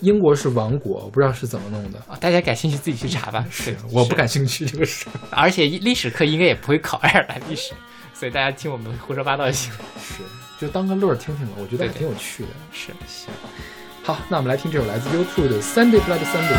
[0.00, 1.98] 英国是王国，我不知道是怎么弄的。
[2.08, 3.44] 哦大家感兴趣自己去查吧。
[3.52, 5.06] 是，我不感兴趣这个事。
[5.30, 7.72] 而且历史课应该也不会考爱尔兰历史，
[8.12, 9.70] 所以大家听我们胡说八道就行。
[10.00, 10.22] 是，
[10.58, 12.48] 就当个乐儿听听吧，我觉得还对对挺有趣的。
[12.72, 13.28] 是，行，
[14.02, 16.56] 好，那我们来听这首来自 YouTube 的《Sunday Bloody Sunday》。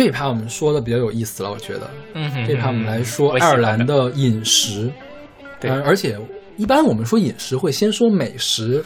[0.00, 4.90] 这一趴我们说的比较有意思了，我觉得嗯哼，这一趴我们来说爱尔兰的饮食，
[5.60, 6.18] 对呃而且
[6.56, 8.82] 一般我们说饮食会先说美食，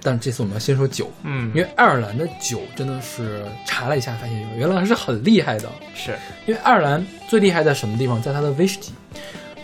[0.00, 5.68] 但这次我们要先说酒，嗯因为爱尔兰的酒真的是查了一下，发现原来是很厉害的。
[5.92, 8.22] 是因为爱尔兰最厉害在什么地方？
[8.22, 8.92] 在它的威士忌，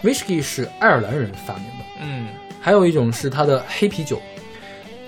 [0.03, 1.85] 威士忌是爱尔兰人发明的。
[2.03, 2.26] 嗯
[2.61, 4.20] 还有一种是它的黑啤酒。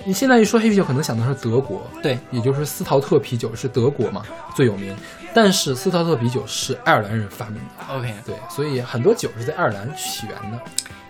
[0.05, 4.23] 你现在一说黑啤酒，可能想到是德国，对，也就是斯陶特啤酒是德国嘛
[4.55, 4.97] 最有名，
[5.33, 8.15] 但是斯陶特啤酒是爱尔兰人发明的，OK。
[8.27, 10.61] 对，所以很多酒是在爱尔兰起源的。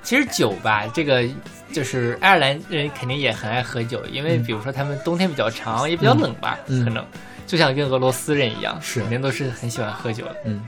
[0.03, 1.25] 其实酒吧，这个
[1.73, 7.03] 就是爱尔兰人肯定也很爱喝酒，因为嗯比如说他们冬天比较长，也比较冷吧，嗯可能
[7.47, 10.37] 就像跟俄罗斯人一样，是肯定都是很喜欢喝酒的。
[10.45, 10.61] 嗯，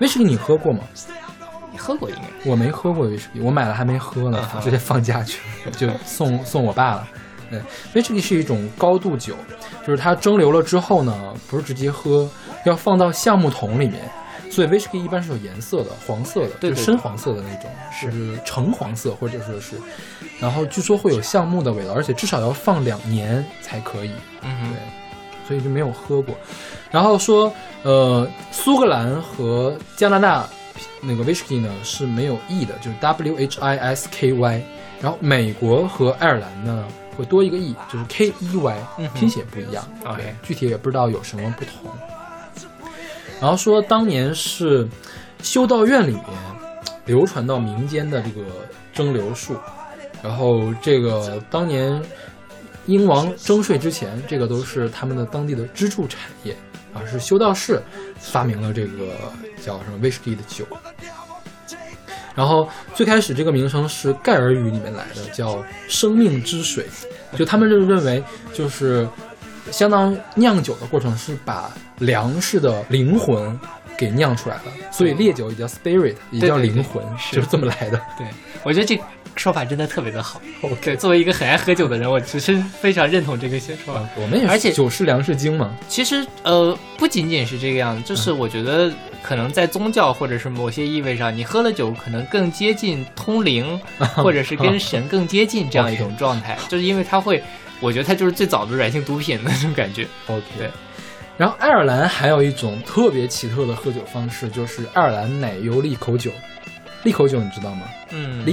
[0.00, 0.80] 威士忌你喝过吗？
[1.70, 2.50] 你喝过应该？
[2.50, 7.08] 我没喝过威士忌，我买了还没喝呢直接放假去了，就送送我爸了。
[7.50, 7.60] 对
[7.94, 9.34] ，，whisky 是一种高度酒，
[9.86, 12.28] 就是它蒸馏了之后呢，不是直接喝，
[12.64, 14.10] 要放到橡木桶里面。
[14.50, 19.76] 所以威士忌一般是有颜色的，黄色的，对对就深黄色的那种，是橙黄色或者说是，
[20.40, 24.10] 然后据说会有橡木的味道，而且至少要放两年才可以。
[24.42, 24.78] 嗯哼对，
[25.46, 26.34] 所以就没有喝过。
[26.90, 30.48] 然后说，呃，苏格兰和加拿大
[31.02, 34.62] 那个 whisky 呢是没有 e 的，就是 W H I S K Y。
[35.00, 36.84] 然后美国和爱尔兰呢
[37.18, 39.84] 会多一个 e，就是 K E Y，嗯拼写不一样。
[40.04, 41.90] OK 具体也不知道有什么不同。
[43.40, 44.88] 然后说当年是
[45.42, 46.24] 修道院里面
[47.06, 48.42] 流传到民间的这个
[48.92, 49.56] 蒸馏术，
[50.22, 52.00] 然后这个当年
[52.86, 56.56] 英王征税之前，这个都是他们的当地的支柱产业
[56.94, 57.82] 啊，是修道士
[58.16, 59.14] 发明了这个
[59.60, 60.64] 叫什么威士忌的酒。
[62.38, 66.86] 然后最开始这个名称是盖尔语里面来的，叫生命之水，
[67.34, 68.22] 就他们就认为
[68.54, 69.08] 就是
[69.72, 73.58] 相当于酿酒的过程是把粮食的灵魂
[73.96, 78.00] 给酿出来了，所以烈酒也叫 spirit，也叫对对灵魂，是就是这么来的。
[78.16, 78.24] 对，
[78.62, 78.96] 我觉得这
[79.38, 80.40] 说法真的特别的好。
[80.82, 83.94] 对，作为一个很爱喝酒的人，我其实非常认同这个说法。
[83.94, 93.80] 啊，我们也是，而且酒是粮食精嘛，其实呃，不仅仅是这个样子，就是我觉得可能在宗教或者是某些意味上，你喝了酒可能更接近通灵，
[94.16, 97.42] 或者是跟神更接近这样一种状态， 就是因为它会，
[97.80, 100.06] 我觉得它就是最早的软性毒品的那种感觉。
[100.26, 100.70] OK，对。
[101.36, 106.32] 然后爱尔兰还有一种特别奇特的喝酒方式，就是爱尔兰奶油利口酒。
[107.04, 108.44] 利口酒你知道吗嗯，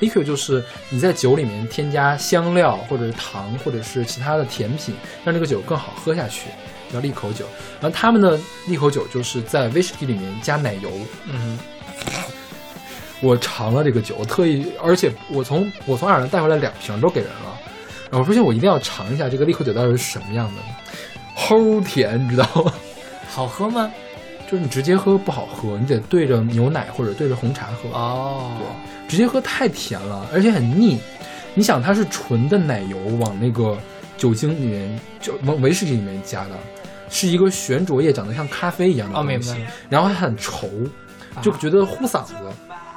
[0.00, 6.48] ？liqueur，liqueur 就是你在酒里面添加香料或者是糖或者是其他的甜品，让这个酒更好喝下去，
[6.92, 7.46] 叫利口酒。
[7.80, 10.90] 然后他们的利口酒就是在威士忌里面加奶油。
[11.26, 11.58] 嗯
[13.20, 17.58] 我尝了这个酒，我特意，而且我从我从爱尔兰带回来两瓶都给人了，
[18.04, 20.62] 然后我发现我一定要尝一下这个利口酒到底是什么样的，
[21.36, 22.72] 齁甜，你知道吗？
[23.28, 23.90] 好喝吗？
[24.50, 27.90] 就是你直接喝不好喝，你得对着牛奶或者对着红茶喝。
[27.90, 30.98] 哦，对直接喝太甜了，而且很腻。
[31.54, 33.76] 你想，它是纯的奶油往那个
[34.16, 36.50] 酒精里面，就往威士忌里面加的，
[37.10, 39.54] 是一个悬浊液，长得像咖啡一样的哦，东西。
[39.90, 40.68] 然后还很稠，
[41.42, 42.34] 就觉得糊嗓子。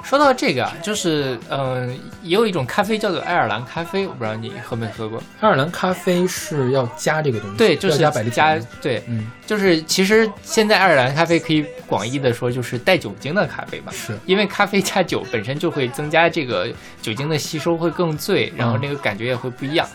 [0.04, 5.22] 说到这个啊，就是嗯、呃也有一种咖啡叫做爱尔兰咖啡，我不知道你喝没喝过。
[5.40, 8.60] 爱尔兰咖啡是要加这个东西，对，就是要加百利加。
[8.82, 16.68] 对，嗯，就是其实现在爱尔兰咖啡可以广义的说就是带酒精的咖啡吧，是因为咖啡加酒本身就会增加这个
[17.02, 19.88] 酒精的吸收，会更醉，然后那个感觉也会不一样。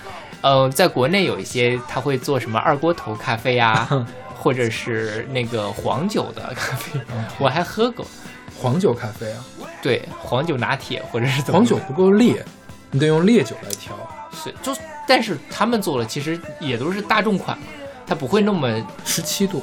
[0.43, 3.89] 呃，在国内有一些他会做什么二锅头咖啡呀、
[4.35, 7.01] 或者是那个黄酒的咖啡，
[7.39, 8.07] 我还喝过。
[8.61, 9.45] 黄酒咖啡啊，
[9.83, 12.45] 对，黄酒拿铁或者是怎么黄酒不够烈，
[12.91, 13.95] 你得用烈酒来调。
[14.33, 14.77] 是就，
[15.09, 17.65] 但是他们做的其实也都是大众款嘛，
[18.07, 18.69] 它不会那么
[19.05, 19.63] 十七度，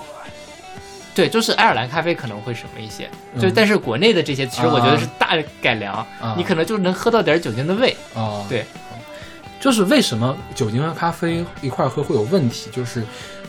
[1.14, 4.98] 对，就是爱尔兰咖啡可能会什么一些，就嗯但是国内的这些其实我觉得啊。
[4.98, 6.34] 是大改良，啊。
[6.38, 7.96] 你可能就能喝到点酒精的味。
[8.16, 8.66] 啊，对，
[9.60, 13.04] 就是为什么酒精和咖啡一块喝会有问题，就是，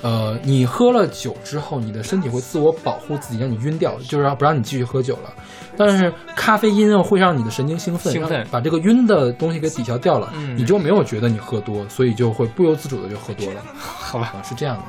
[0.05, 5.33] 呃，你喝了酒之后，你的身体会自我保护自己，让你晕掉，就是让不让你继续喝酒了。
[5.79, 13.63] 但是咖啡因会让你的神经兴奋，兴奋把这个晕的东西给抵消掉了，嗯你就没有觉得你喝多，所以就会不由自主的就喝多了。
[13.75, 14.83] 好吧，啊，是这样的。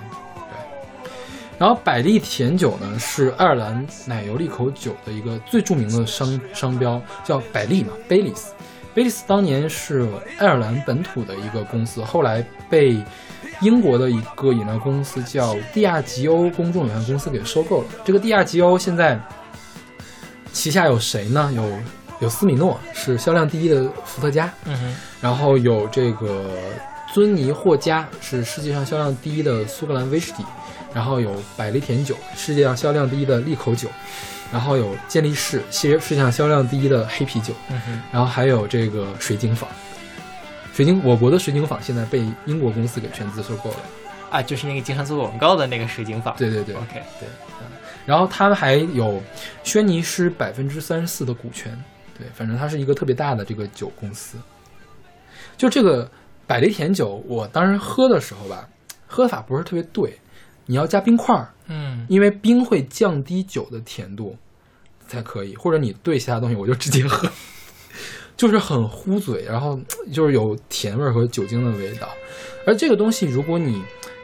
[1.04, 1.10] 对，
[1.58, 8.47] 然后百利甜酒呢是爱尔兰奶油利口酒的一个最著名的商商标，叫百利嘛 （Baileys）。
[8.93, 10.08] Baileys 当年是
[10.39, 13.01] 爱尔兰本土的一个公司，后来被
[13.62, 17.88] 英国的一个饮料公司叫蒂亚吉欧公众有限公司给收购了。
[18.04, 19.20] 这个蒂亚吉欧现在
[20.52, 21.52] 旗下有谁呢？
[21.56, 21.80] 有
[22.22, 26.50] 有斯米诺，是销量第一的伏特加，嗯哼，然后有这个
[27.13, 30.44] 尊尼获加是世界上销量第一的苏格兰威士忌，
[30.94, 33.89] 然后有百利甜酒，世界上销量第一的利口酒，
[34.52, 39.70] 然后有健力士，世世界上销量第一的黑啤酒，嗯哼，然后还有这个水晶坊。
[40.76, 43.78] 水晶，我国的水晶坊现在被英国公司给全资收购了。
[44.30, 46.36] 啊，就是那个经常做广告的那个水晶坊。
[46.36, 47.30] 对对对，，OK，对
[48.06, 49.22] 然后他们还有
[49.64, 51.82] 轩尼诗百分之三十四的股权，
[52.20, 54.38] 对，反正它是一个特别大的这个酒公司。
[55.56, 56.12] 就这个
[56.46, 58.68] 百利甜酒，我当时喝的时候吧，
[59.08, 60.20] 喝法不是特别对，
[60.66, 64.36] 你要加冰块儿，嗯，因为冰会降低酒的甜度
[65.08, 67.32] 才可以，或者你兑其他东西，我就直接喝，
[68.38, 69.80] 就是很糊嘴，然后
[70.12, 72.08] 就是有甜味儿和酒精的味道。
[72.65, 73.82] 而这个东西，如果你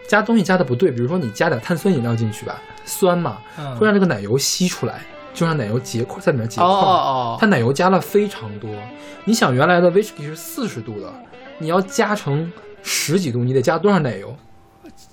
[0.08, 5.02] 加东西加的不对，比如说你加点碳酸饮料进去吧，酸嘛，嗯会让这个奶油吸出来，
[5.34, 6.90] 就让奶油结块在里面结哦块。
[6.90, 8.70] 哦哦，它奶油加了非常多，
[9.24, 11.14] 你想原来的威士忌是四十度的，
[11.60, 12.52] 你要加成
[12.84, 14.36] 十几度，你得加多少奶油？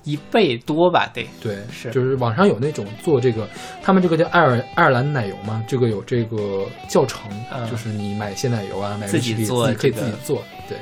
[0.04, 1.28] 一倍多吧，得。
[1.40, 3.48] 对，是就是网上有那种做这个，
[3.82, 10.78] 他们这个叫爱尔爱尔兰奶油嘛，这个有这个教程，嗯就是你买鲜奶油啊，买自己做自己可以自己做，对，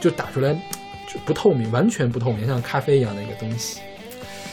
[0.00, 0.52] 就打出来
[1.06, 3.80] 就不透明，完全不透明，像咖啡一样的一个东西，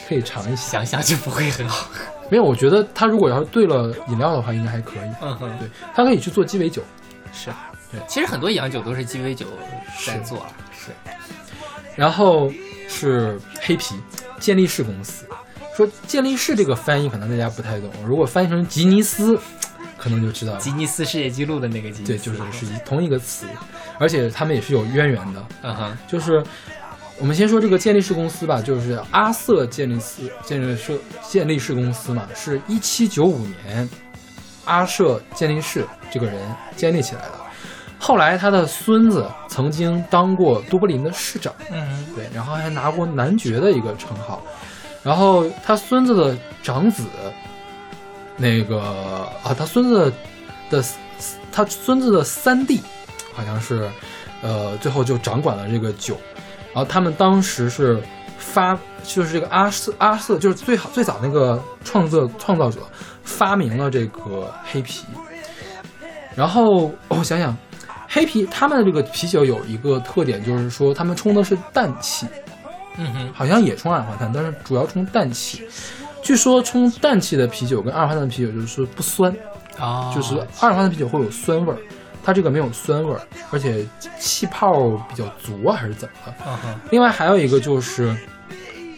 [0.08, 0.84] 可以尝一下。
[0.84, 1.90] 想想就不会很好。
[2.30, 5.10] 没有，我觉得它如果要是兑了饮料的话，应该还可以。
[5.22, 6.82] 嗯哼，对，它可以去做鸡尾酒。
[7.32, 7.50] 是。
[7.90, 9.46] 对其实很多洋酒都是鸡尾酒
[10.06, 10.46] 在做。
[10.74, 10.92] 是，
[11.96, 12.52] 然后
[12.88, 13.96] 是黑皮，
[14.40, 15.26] 健力士公司。
[15.76, 19.40] 说健力士这个翻译可能大家不太懂，如果翻译成吉尼斯，
[19.96, 20.60] 可能就知道了。
[20.60, 22.14] 吉尼斯世界纪录的那个吉尼斯。
[22.14, 23.46] 对，就是是同一个词，
[24.00, 25.48] 而且他们也是有渊源的。
[25.62, 26.44] 嗯哼，就是
[27.20, 31.00] 我们先说这个健力士公司吧，就是阿瑟健力斯健力士
[31.30, 33.88] 健力士公司嘛，是一七九五年
[34.66, 36.36] 阿瑟健力士这个人
[36.76, 37.47] 建立起来的。
[38.00, 44.42] 后来他的孙子曾经当过都柏林的市长，嗯对，然后还拿过男爵的一个称号。
[45.04, 47.06] 然后他孙子的长子，
[48.36, 48.82] 那个
[49.44, 50.12] 啊，他孙子
[50.70, 50.84] 的
[51.52, 52.82] 他孙子的三弟，
[53.34, 53.90] 好像是，
[54.42, 56.18] 呃，最后就掌管了这个酒。
[56.74, 58.02] 然后他们当时是
[58.38, 62.82] 发，就是这个阿瑟阿瑟，就是最好最早那个创作创造者
[63.24, 65.06] 发明了这个黑啤。
[66.36, 67.58] 然后我想想，
[68.08, 72.28] 黑啤他们的这个啤酒有一个特点，就是说他们冲的是氮气。
[73.00, 75.68] 嗯哼，好像也冲二氧化碳，但是主要冲氮气。
[76.24, 79.32] 据说冲氮气的啤酒跟二氧化碳的啤酒就是不酸，
[79.78, 81.78] 哦，就是二氧化碳啤酒会有酸味儿，
[82.24, 83.86] 它这个没有酸味儿，而且
[84.20, 86.34] 气泡比较足啊，还是怎么的？
[86.48, 88.16] 嗯哼，另外还有一个就是，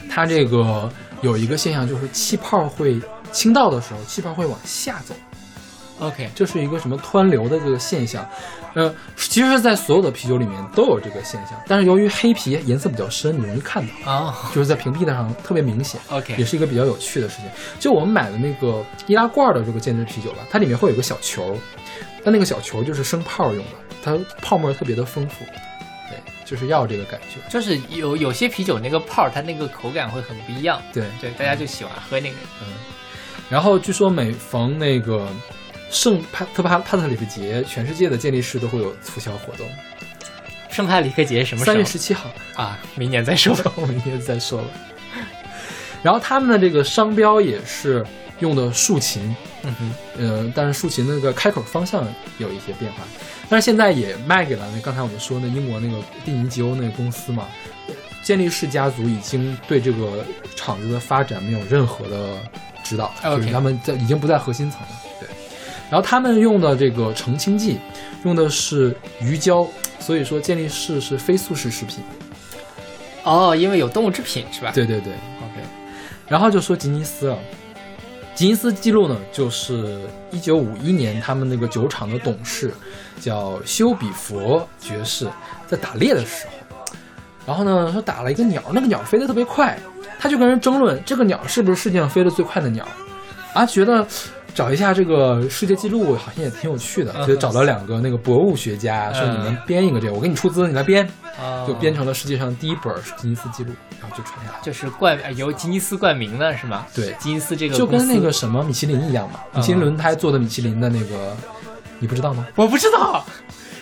[0.10, 0.90] 它这个
[1.22, 3.02] 有一个现象，就是气泡会
[3.34, 5.14] 倾倒的时候，气泡会往下走
[6.00, 8.26] ，OK，这是一个什么湍流的这个现象。
[8.80, 13.94] 呃，其实，在所有的啤酒里面都有这个现象，但是由于黑啤颜色比较深，你容易看到。
[14.06, 17.46] 哦就是在瓶壁上特别明显，也，OK，也是一个比较有趣的事情。
[17.78, 21.58] 就我们买的那个易拉罐的这个健力啤酒吧，它里面会有一个小球，
[22.24, 23.72] 但那个小球就是生泡用的，
[24.02, 25.44] 它泡沫特别的丰富，
[26.10, 27.40] 对，就是要这个感觉。
[27.50, 30.82] 就是有有些啤酒那个泡儿，它那个口感会很不一样。
[30.94, 32.36] 对，对，大家就喜欢喝那个。
[32.62, 32.74] 嗯。
[33.50, 35.28] 然后据说每逢那个
[35.90, 39.68] 圣帕特帕帕特里克节，全世界的健力士都会有促销活动，
[40.70, 42.30] 圣帕里克节什么时三月十七号。
[42.56, 42.78] 啊？
[42.96, 43.72] 明年再说吧。
[43.78, 44.68] 我们明年再说吧。
[46.02, 48.06] 然后他们的这个商标也是
[48.40, 53.00] 用的竖琴，嗯哼，呃，但是竖琴那个开口方向有一些变化，
[53.50, 57.48] 但是现在也卖给了那刚才我们说那英国那个蒂尼吉欧那个公司嘛。
[58.22, 60.24] 健力士家族已经对这个
[60.56, 62.38] 厂子的发展没有任何的
[62.84, 64.88] 指导就是他们在已经不在核心层了。
[65.90, 67.80] 对，然后他们用的这个澄清剂
[68.24, 69.68] 用的是鱼胶，
[70.00, 72.04] 所以说健力士是非素食食品。
[73.24, 74.72] 哦，因为有动物制品是吧？
[74.74, 75.62] 对对对，，OK，
[76.28, 77.38] 然后就说吉尼斯啊，
[78.34, 82.74] 吉尼斯记录呢，就是一九五一年他们那个酒厂的董事
[83.20, 85.28] 叫休比佛爵士，
[85.68, 86.86] 在打猎的时候，
[87.46, 89.78] 然后呢说打了一个鸟，那个鸟飞得特别快，
[90.18, 92.88] 他就跟人争论这个鸟是不是世界上飞得最快的鸟，
[93.54, 94.08] 啊，觉得。
[94.54, 97.28] 找一下这个世界纪录，好像也挺有趣的，嗯。
[97.28, 101.08] 就找了两个那个博物学家，说你们编一个这个，我给你出资，你来编，
[101.42, 103.72] 哦就编成了世界上第一本吉尼斯纪录，
[104.02, 104.60] 然后就传下来。
[104.62, 106.86] 就是冠呃由吉尼斯冠名的是吗？
[106.94, 111.36] 对，吉尼斯这个就跟那个什么米其林一样嘛，米其林轮胎做的米其林的那个，
[112.00, 112.46] 你不知道吗？
[112.56, 113.26] 我不知道，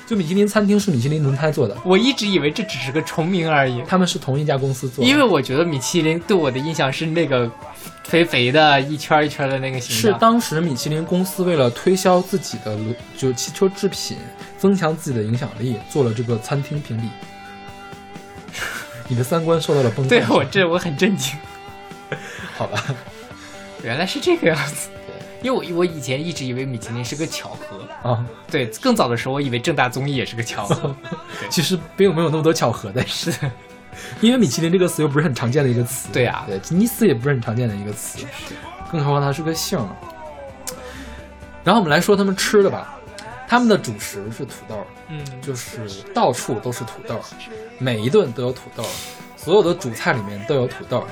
[0.07, 3.83] 就米其林餐厅是米其林轮胎做的，我一直以为这只是个重名而已。
[3.85, 5.09] 他们是同一家公司做的。
[5.09, 7.51] 因为我觉得米其林对我的印象是那个
[8.05, 10.13] 肥肥的一圈一圈的那个形是。
[10.13, 14.17] 当时米其林公司为了推销自己的轮就汽车制品，
[14.57, 17.09] 增强自己的影响力，做了这个餐厅评比。
[19.09, 20.23] 你的三观受到了崩对。
[20.29, 21.35] 我这我很震惊，
[22.55, 22.81] 好吧，
[23.83, 24.87] 原来是这个样子。
[25.41, 30.95] 因为我我以前一直以为米其林是个巧合，啊，对，更早的时候我以为正大综艺也是个巧合。
[31.49, 33.31] 其实并没有那么多巧合的，是，
[34.19, 36.09] 因为米其林这个词又不是很常见的一个词。
[36.11, 38.25] 对啊对，吉尼斯也不是很常见的一个词，
[38.91, 39.77] 更何况它是个姓。
[41.63, 42.97] 然后我们来说他们吃的吧，
[43.47, 47.19] 他们的主食是土豆，嗯，就是到处都是土豆，
[47.77, 48.83] 每一顿都有土豆，
[49.35, 51.05] 所有的主菜里面都有土豆，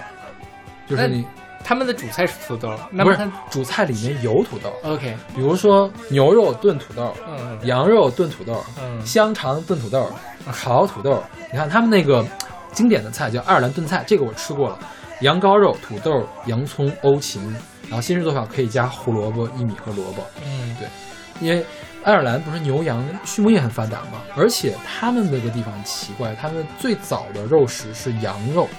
[0.88, 1.26] 就是你
[1.68, 7.59] 他们的主菜是土豆，那不是么主菜里面有土豆，OK，比如说牛肉炖土豆，嗯。
[7.63, 9.03] 羊肉炖土豆，嗯。
[9.03, 10.07] 香肠炖土豆，
[10.51, 11.24] 烤土豆。
[11.51, 12.24] 你看他们那个
[12.72, 14.78] 经典的菜叫爱尔兰炖菜，这个我吃过了，
[15.22, 17.41] 羊羔肉、土豆、洋葱、欧芹，
[17.88, 20.88] 然后新式做法可以加胡萝卜、薏米和萝卜，嗯，对
[21.41, 21.66] 因为
[22.03, 28.70] 爱尔兰不是牛羊畜牧业很发达嘛，而且他们那个地方很奇怪，他们最早的肉食是羊肉，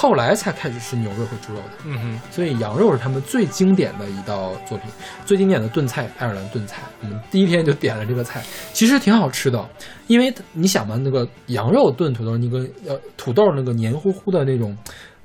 [0.00, 1.70] 后来才开始吃牛肉和猪肉的。
[1.84, 4.90] 嗯哼，所以羊肉是他们最经典的一道作品，
[5.26, 6.80] 最经典的炖菜，爱尔兰炖菜。
[7.02, 8.42] 我们第一天就点了这个菜，
[8.72, 9.68] 其实挺好吃的，
[10.06, 14.74] 因为你想嘛，那个羊肉炖土豆，那个呃土豆那个黏糊糊的那种。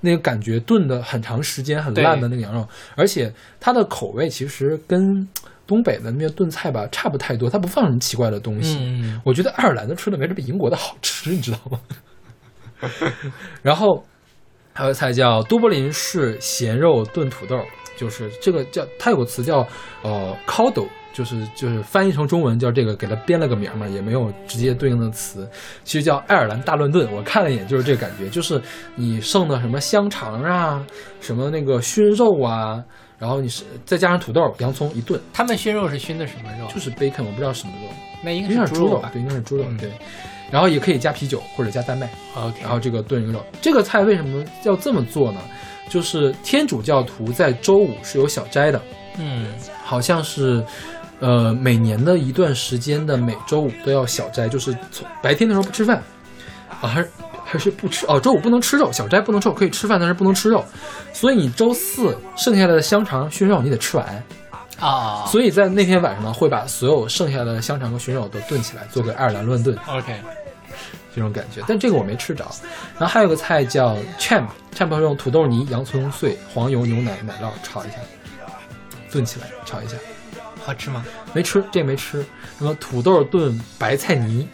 [0.01, 5.28] 那个感觉炖的很长时间很烂的那个羊肉，而且它的口味其实跟
[5.65, 8.78] 东北的那边炖菜吧差不太多，它不放什么奇怪的东西。
[8.80, 11.80] 嗯我觉得爱尔兰的吃的没这比英国的好吃，你知道吗？
[13.63, 14.05] 然后
[14.76, 17.57] 还有菜叫都柏林式咸肉炖土豆，
[17.95, 19.65] 就是这个叫它有个词叫
[20.03, 25.49] 呃 c o d o 就是就是翻译成中文叫这个，给它编了个名儿嘛，也没有直接对应的词，
[25.86, 27.09] 其实叫爱尔兰大乱炖。
[27.13, 28.61] 我看了一眼，就是这个感觉，就是
[28.95, 30.86] 你剩的什么香肠啊，
[31.21, 32.84] 什么那个熏肉啊，
[33.17, 36.67] 然后你是再加上土豆、洋葱一炖，他们熏肉是熏的什么肉？
[36.67, 37.88] 就是 bacon，我不知道什么肉。
[38.21, 39.09] 那应应该是猪肉吧？
[39.13, 39.89] 对，应该是猪肉，嗯对。
[40.51, 43.43] 然后也可以加啤酒或者加丹麦，OK，然后这个炖一个肉。
[43.61, 45.39] 这个菜为什么要这么做呢？
[45.89, 48.81] 就是天主教徒在周五是有小斋的，
[49.19, 49.47] 嗯
[49.83, 50.63] 好像是，
[51.19, 56.01] 呃，每年的一段时间的每周五都要小斋，就是从白天的时候不吃饭，
[56.81, 57.09] 啊，还是
[57.43, 60.65] 还是不吃哦，周五不能吃肉，小斋不能吃肉，可以吃饭，但是不能吃肉。
[61.13, 64.23] 所以你周四剩下来的香肠、熏肉你得吃完。
[64.80, 69.78] 啊，所以在那天晚上呢，会把所有剩下的香肠和熏肉都炖起来，做个爱尔兰乱炖。
[69.88, 70.19] OK，
[71.15, 72.45] 这种感觉，但这个我没吃着。
[72.99, 77.95] 然后还有个菜叫 champ，champ 用土豆泥、洋葱碎、黄油、牛奶、奶酪炒一下，
[79.09, 79.95] 炖起来炒一下。
[80.65, 81.05] 好吃吗？
[81.32, 82.26] 没吃，这个没吃。
[82.57, 84.47] 什么土豆炖白菜泥，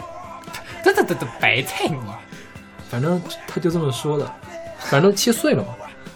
[0.83, 1.97] 等等等等，白菜泥，
[2.89, 4.31] 反正他就这么说的，
[4.77, 5.69] 反正切碎了嘛，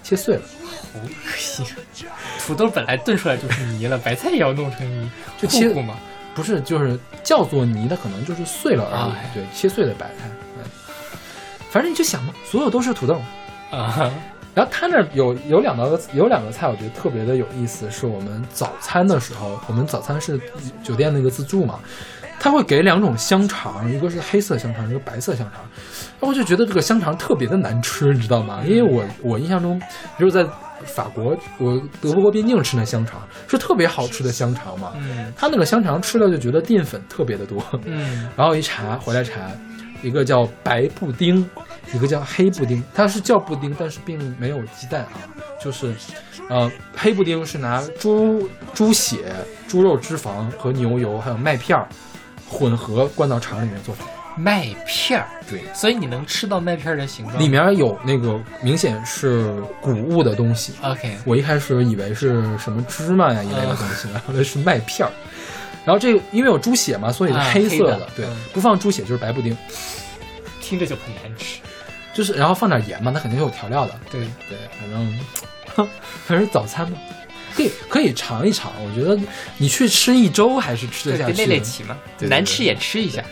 [0.03, 0.41] 切碎了，
[0.93, 1.65] 好恶心。
[2.45, 5.95] 土豆本来炖出来就是泥了，白菜也要弄成泥，就切过吗？
[6.35, 9.11] 不是就是叫做泥，的可能就是碎了而已。
[9.13, 10.29] 哎对，切碎的白菜。
[10.57, 10.63] 嗯，
[11.71, 13.19] 反正你就想嘛，所有都是土豆。
[13.71, 14.11] 啊，
[14.53, 20.39] 然后他那儿有有两道有两个菜，我觉得特别的有意思，是我们早餐的时候，我们早餐是
[20.83, 21.79] 酒店那个自助嘛，
[22.39, 25.61] 他会给两种香肠，一个是黑色香肠，一个白色香肠，
[26.19, 28.61] 然后我就觉得这个香肠特别的难吃，你知道吗？
[28.65, 29.81] 因为我我印象中，
[30.19, 30.45] 就是在
[30.83, 35.31] 法国，我德国边境吃那香肠是特别好吃的香肠嘛，嗯。
[35.35, 38.29] 他那个香肠吃了就觉得淀粉特别的多，嗯。
[38.35, 39.49] 然后一查回来查，
[40.01, 41.49] 一个叫白布丁，
[41.93, 42.83] 一个叫黑布丁。
[42.93, 45.17] 它是叫布丁，但是并没有鸡蛋啊，
[45.61, 45.93] 就是，
[46.49, 49.33] 呃，黑布丁是拿猪猪血、
[49.67, 51.87] 猪肉脂肪和牛油还有麦片儿
[52.47, 54.05] 混合灌到肠里面做法。
[54.37, 57.39] 麦片儿，对，所以你能吃到麦片儿的形状。
[57.39, 60.73] 里面有那个明显是谷物的东西。
[60.81, 65.11] OK，我一开始以为是什么芝麻呀一类的东西，然后那是麦片儿。
[65.85, 68.09] 然后这个因为有猪血嘛，所以是啊黑色的。
[68.15, 69.55] 对嗯，不放猪血就是白布丁。
[70.59, 71.59] 听着就很难吃。
[72.13, 73.93] 就是然后放点盐嘛，它肯定是有调料的。
[74.11, 75.19] 对，对，反正
[76.25, 76.97] 反正早餐嘛，
[77.55, 78.71] 可以可以尝一尝。
[78.83, 79.19] 我觉得
[79.57, 81.47] 你去吃一周还是吃得下对，去的。
[81.47, 83.23] 累累齐嘛，对对难吃也吃一下。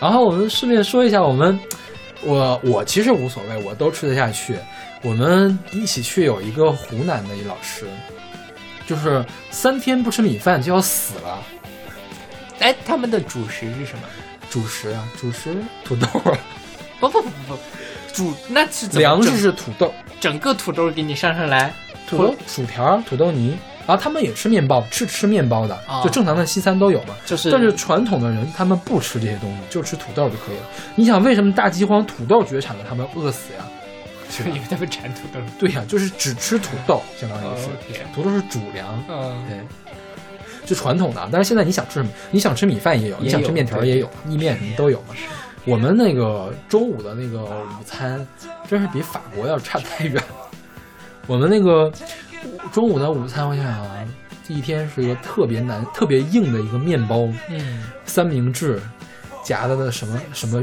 [0.00, 1.58] 然后我们顺便说一下，我们
[2.22, 4.58] 我我其实无所谓，我都吃得下去。
[5.02, 7.86] 我们一起去有一个湖南的一老师，
[8.86, 11.42] 就是三天不吃米饭就要死了。
[12.60, 14.04] 哎，他们的主食是什么？
[14.50, 16.38] 主食啊，主食土豆啊，
[17.00, 17.58] 不不不不不，
[18.12, 21.74] 主那是粮食是土豆，整个土豆给你上上来。
[22.08, 23.58] 土豆、薯条、土豆泥。
[23.86, 27.14] 然后他们也吃面包，吃吃面包的，啊就正常的西餐都有嘛。
[27.26, 30.62] 就是但是传统的人他们不吃这些东西，就吃土豆就可以了。
[30.94, 33.64] 你想为什么大饥荒土豆绝产了，他们饿死呀？
[34.30, 35.38] 就因为他们馋土豆。
[35.58, 37.68] 对呀，就是只吃土豆，相当于是、
[38.14, 39.60] 土豆是主粮，嗯，对，
[40.66, 41.28] 就传统的。
[41.30, 42.08] 但是现在你想吃什么？
[42.30, 45.14] 你想吃米饭也有，也有你想吃面条也有，意面什么都有嘛。
[45.66, 48.26] 我们那个周五的那个午餐，
[48.68, 50.50] 真是比法国要差太远了。
[51.26, 51.90] 我们那个
[52.72, 53.96] 中午的午餐，我想想啊，
[54.46, 58.80] 第一天是一个特别难、特别硬的一个面包，嗯，三明治
[59.42, 60.62] 夹的那什么什么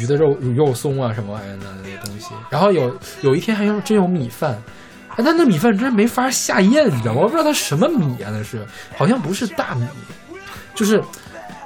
[0.00, 2.26] 鱼的肉肉松啊，什么玩意儿的那些东西。
[2.50, 4.60] 然后有有一天还有真有米饭，
[5.10, 7.20] 哎，但那米饭真没法下咽，你知道吗？
[7.22, 8.64] 我不知道它什么米啊，那是
[8.96, 9.86] 好像不是大米，
[10.74, 11.02] 就是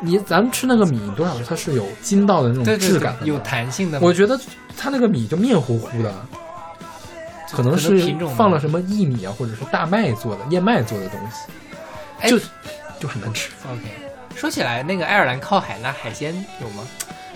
[0.00, 4.00] 你咱们吃那个米多少，它是有筋道的那种质感的嘛，有弹性的。
[4.00, 4.38] 我觉得
[4.76, 6.14] 它那个米就面糊糊的，
[7.52, 11.52] 可能是放了什么薏米啊，或者是大麦做的、燕麦做的东西，
[12.20, 12.38] 哎就
[12.98, 13.50] 就很难吃。
[13.70, 13.80] OK。
[14.36, 16.86] 说起来，那个爱尔兰靠海，那海鲜有吗？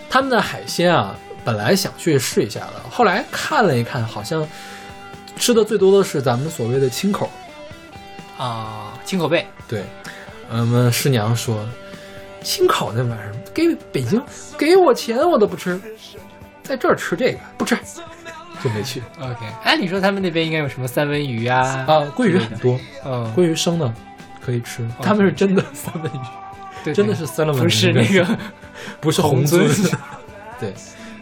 [0.09, 4.47] 他们的海鲜啊，本来想去试一下的，后来看了一看，好像
[5.37, 7.29] 吃的最多的是咱们所谓的清口。
[8.39, 9.47] 啊，青口贝。
[9.69, 9.85] 对，
[10.51, 11.69] 我们师娘说，
[12.43, 14.23] 清口那玩意儿给北京
[14.57, 15.79] 给我钱我都不吃，
[16.63, 17.77] 在这儿吃这个不吃，
[18.65, 19.45] 就没去 OK。
[19.63, 21.85] 按理说他们那边应该有什么三文鱼啊？
[21.87, 22.01] 啊。
[22.17, 23.93] 鲑鱼很多，嗯，鲑鱼生的
[24.41, 26.19] 可以吃，他们是真的三文鱼。
[26.83, 28.39] 对，真的是三文鱼，不是那个
[29.01, 29.95] 不是红红鳟鳟。
[30.59, 30.73] 对，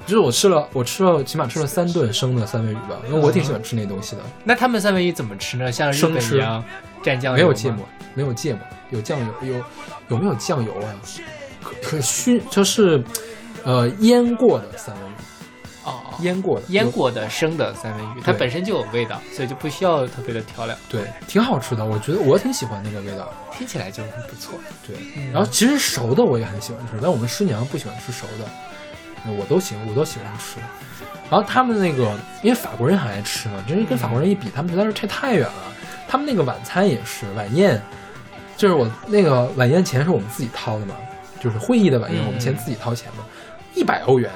[0.07, 4.23] 就是我吃了，我吃了起码吃了三顿生的三文鱼吧，因为我挺喜欢吃那东西的。
[4.45, 5.73] 那他们三文鱼怎么吃呢？
[5.73, 6.65] 像日生吃本一样
[7.03, 7.37] 蘸酱油？
[7.37, 9.65] 没有芥末，没有芥末，有酱油，有
[10.09, 10.95] 有没有酱油啊？
[11.63, 13.03] 可可熏就是
[13.65, 15.15] 呃腌过的三文鱼，
[15.85, 23.29] 哦，哦腌过的，腌过的生的三文鱼，它本身就有味道，所以就不需要特别的调料，对，挺好吃的，我觉得我挺喜欢那个味道。
[23.57, 24.59] 听起来就很不错。
[24.87, 30.59] 对，嗯然后其实熟的我也很喜欢吃，但我们师娘不喜欢吃熟的，我都喜欢，我都喜欢吃。
[31.31, 35.73] 然后他们那个，因为法国人很爱吃嘛，真是跟法国人一比，他们实在是差太远了。
[36.09, 37.81] 他们那个晚餐也是晚宴，
[38.57, 40.95] 就是我那个晚宴钱是我们自己掏的嘛，
[41.41, 43.25] 就是会议的晚宴，嗯我们钱自己掏钱嘛，
[43.75, 44.31] 一百欧元，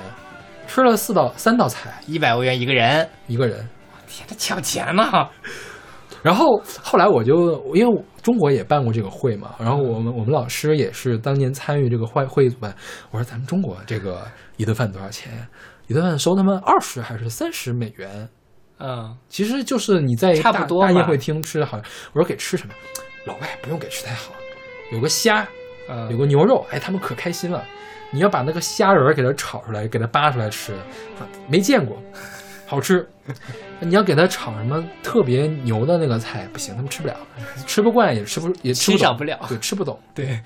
[0.66, 3.68] 吃了四道三道菜一百欧元一个人，一个人。
[4.08, 5.28] 天，他抢钱呢！
[6.22, 12.74] 然后后来我就因为中国也办过这个会嘛，然后我们我们老师也是当年参与这个会会议组办。
[13.10, 15.32] 我说咱们中国这个一顿饭多少钱？
[15.86, 18.28] 一顿饭收他们二十还是三十美元？
[18.78, 21.86] 嗯，其实就是你在大差不多大宴会厅吃的好像。
[22.12, 22.74] 我说给吃什么？
[23.26, 24.32] 老外不用给吃太好，
[24.92, 25.46] 有个虾，
[25.88, 27.64] 嗯有个牛肉，哎，他们可开心了。
[28.10, 30.74] 你要把那个虾仁儿给它炒出来，给它扒出来吃，
[31.48, 31.96] 没见过，
[32.66, 33.06] 好吃。
[33.80, 37.16] 你要给它炒什么特别牛的那个菜，不行，他们吃不了，
[37.66, 40.40] 吃不惯也吃不也吃不懂欣赏不了对，吃不懂，对，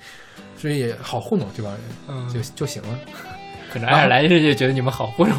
[0.57, 2.89] 所以也好糊弄这帮人，嗯，就就行了。
[3.71, 5.37] 可能爱尔兰人就觉得你们好糊弄。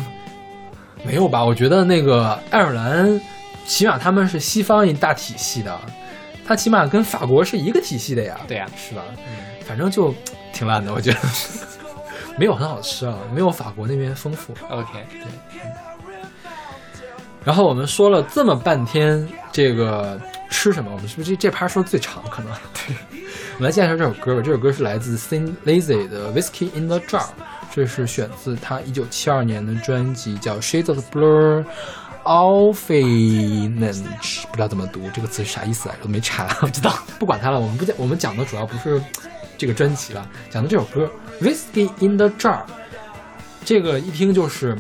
[1.05, 1.45] 没有吧？
[1.45, 3.21] 我觉得那个爱尔兰，
[3.67, 5.79] 起码他们是西方一大体系的，
[6.47, 9.03] 他起码跟法国是一个体系的呀，对呀是吧？
[9.19, 10.15] 嗯反正就
[10.53, 11.19] 挺烂的，我觉得
[12.39, 14.55] 没有很好吃啊，没有法国那边丰富。
[14.69, 15.27] OK，对
[17.45, 22.23] 然后我们说了这么半天这个吃什么，我们是不是这这趴说的最长？
[22.31, 22.95] 可能对。
[23.57, 24.43] 我们来介绍这首歌吧。
[24.43, 27.21] 这首歌是来自 Thin Lizzy 的《Whiskey in the Jar》，
[27.73, 31.65] 这是选自他一九七二年的专辑叫《Shades of Blur》。
[32.25, 34.03] Orphanage
[34.47, 36.95] 不知道怎么读这个词是啥意思来着，我没查，不知道。
[37.19, 39.03] 不管它了，我们不讲，我们讲的主要不是
[39.59, 41.11] 这个专辑了，讲的这首歌
[41.45, 42.59] 《Whiskey in the Jar》。
[43.65, 44.77] 这个一听就是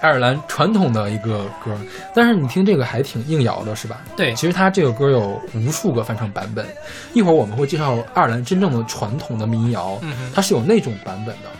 [0.00, 1.76] 爱尔兰传统的一个歌，
[2.12, 4.00] 但是你听这个还挺硬摇的，是吧？
[4.16, 6.66] 对其实它这个歌有无数个翻唱版本，
[7.12, 11.50] 一会儿我们会介绍爱尔兰真正的传统的民谣，嗯它是有那种版本的。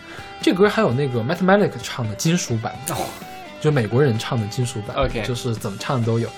[0.40, 2.96] 这歌还有那个 Mathematic 唱的金属版，哦
[3.60, 6.28] 就美国人唱的金属版 OK 就是怎么唱的都有。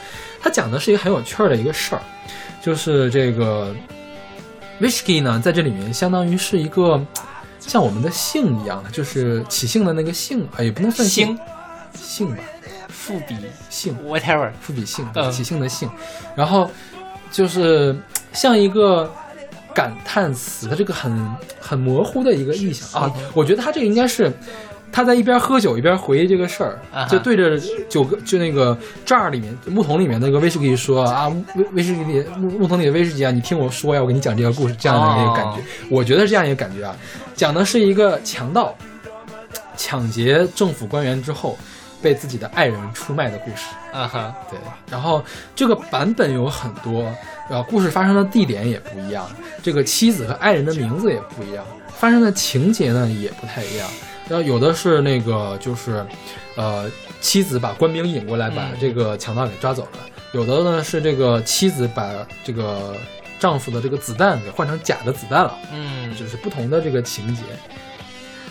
[0.43, 2.03] 它讲的是一个很有趣儿的一个事儿，
[2.61, 3.75] 就是这个
[4.81, 7.01] whisky 呢，在这里面相当于是一个
[7.59, 11.27] 像我们的姓一样的，就是起姓的那个姓，啊，也不能算姓
[11.95, 12.43] 姓姓吧，
[12.89, 13.37] 复比
[13.71, 15.89] 姓 whatever，复比姓，嗯起姓的姓，
[16.35, 16.71] 然后
[17.31, 17.97] 就是
[18.33, 19.11] 像一个
[19.75, 23.13] 感叹词，它这个很很模糊的一个意象啊。
[23.33, 24.33] 我觉得它这个应该是
[24.95, 26.79] 他在一边喝酒一边回忆这个事儿，
[27.09, 31.27] 就对着酒个就那个罩儿里面木桶里面那个威士忌说啊，
[31.57, 36.95] 威威士忌里木木桶里的威士忌啊，你听我说呀，我给你讲这个故事，这样的一个感觉，哦我觉得是这样一个感觉啊，
[37.35, 38.73] 讲的是一个强盗
[39.77, 41.59] 抢劫政府官员之后。
[42.03, 44.59] 被自己的爱人出卖的故事，啊哈，对，
[44.91, 45.25] 然后
[45.57, 47.11] 这个版本有很多，
[47.49, 49.27] 呃，故事发生的地点也不一样，
[49.63, 51.65] 这个妻子和爱人的名字也不一样，
[51.97, 53.89] 发生的情节呢也不太一样。
[54.29, 56.05] 然后有的是那个就是，
[56.57, 59.99] 呃，妻子把官兵引过来，把嗯这个强盗给抓走了；
[60.33, 62.11] 有的呢是这个妻子把
[62.43, 62.97] 这个
[63.39, 65.59] 丈夫的这个子弹给换成假的子弹了。
[65.73, 67.43] 嗯，就是不同的这个情节。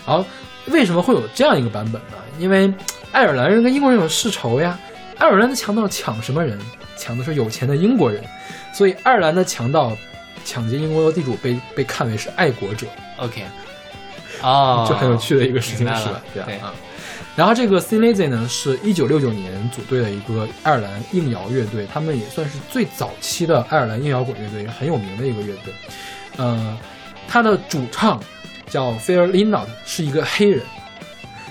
[0.06, 0.24] 然后
[0.66, 2.18] 为什么会有这样一个版本呢？
[2.38, 2.72] 因为
[3.12, 4.78] 爱尔兰人跟英国人有世仇呀，
[5.18, 6.58] 爱尔兰的强盗抢什么人？
[6.96, 8.22] 抢的是有钱的英国人，
[8.72, 9.96] 所以爱尔兰的强盗
[10.44, 12.86] 抢劫英国的地主被被看为是爱国者
[13.18, 13.42] ，OK，
[14.44, 16.22] 哦，就很有趣的一个事情，是吧？
[16.34, 16.72] 对对啊。
[17.34, 25.74] 然后这个 Thin Lizzy 呢，是一九六九年组队的一个爱尔兰硬摇乐队，他们也算是最早期的爱尔兰硬摇滚乐队，很有名的一个乐队。
[26.36, 26.78] 呃，
[27.26, 28.22] 他的主唱
[28.68, 30.62] 叫 Fair Linard，是一个黑人。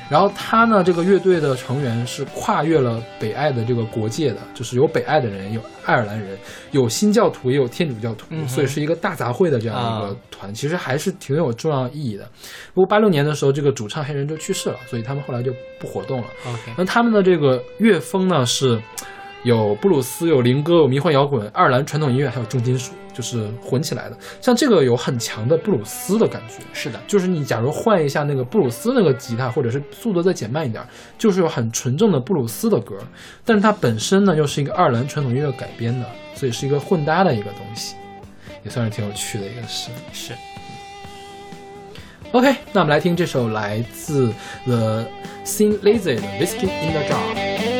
[0.10, 6.38] 然后他呢，这个乐队的成员是跨越了北爱的这个国界的，就是有北爱的人，有爱尔兰人，
[6.72, 12.30] 有新教徒，也有天主教徒，嗯所以是一个大杂烩的这样一个啊团，其实还是挺有重要意义的。
[12.74, 16.28] 不过八六年的时候，这个主唱黑人就去世了，所以他们后来就不活动了。
[16.48, 18.80] OK，那他们的这个乐风呢是
[19.44, 24.18] 有布鲁斯、有灵歌、有迷幻摇滚、爱尔兰传统音乐，还有重金属，就是混起来的。
[24.42, 30.84] 像这个有很强的布鲁斯的感觉，是的，就是你假如换一下那个布鲁斯那个吉他，或者是速度再减慢一点，
[31.18, 32.98] 就是有很纯正的布鲁斯的歌，
[33.46, 37.96] 但是它本身呢又是一个爱尔兰传统音乐改编的，所以是一个混搭的一个东西，
[38.64, 39.90] 也算是挺有趣的一个事。
[40.12, 40.34] 是
[42.32, 44.34] OK，那我们来听这首来自
[44.66, 45.06] The
[45.46, 47.73] Thin Lizzy 的 Whiskey in the Jar。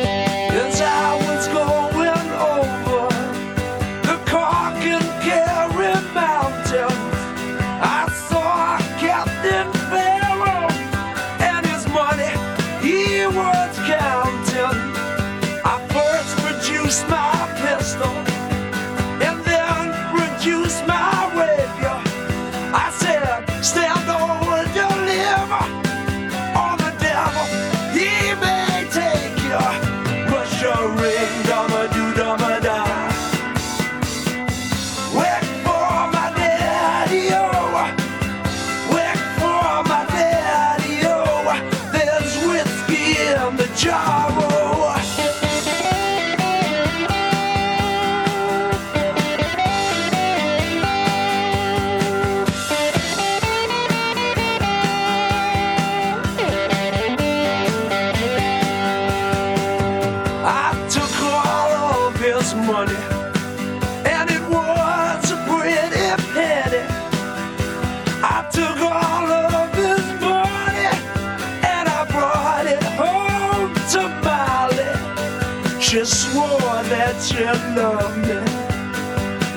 [77.34, 78.38] She loved me,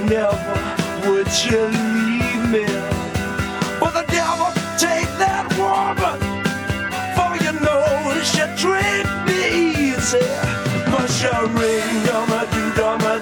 [0.10, 0.58] never
[1.06, 2.66] would you leave me.
[3.80, 4.50] But the devil
[4.80, 6.18] take that woman.
[7.16, 7.86] For you know
[8.24, 10.26] she treat me easy.
[10.90, 13.20] Must you ring, dama do dama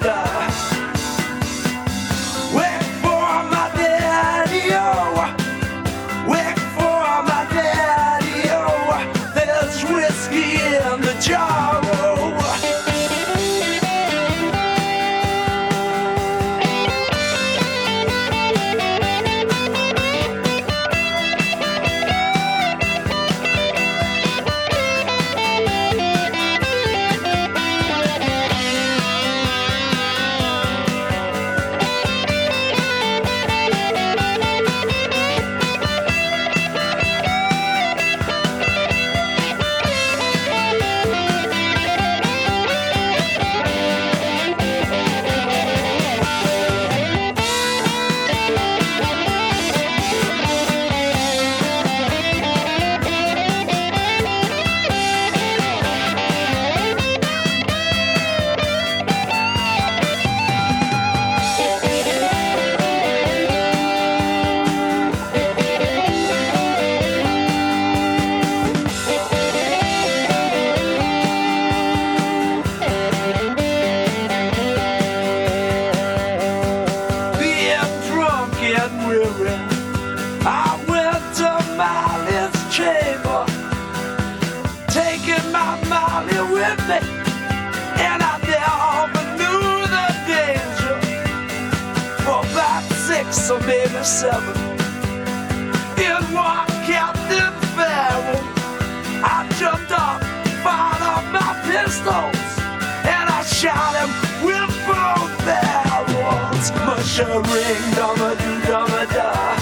[107.24, 109.55] ring, dama do dama da.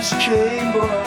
[0.00, 0.99] this chamber.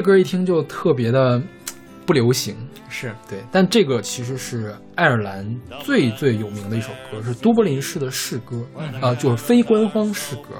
[0.00, 1.38] 这歌一听就特别的
[2.06, 2.56] 不流行，
[2.88, 5.44] 是对，但这个其实是爱尔兰
[5.84, 8.64] 最最有名的一首歌，是都柏林市的市歌，
[9.02, 10.54] 啊、就是非官方市歌，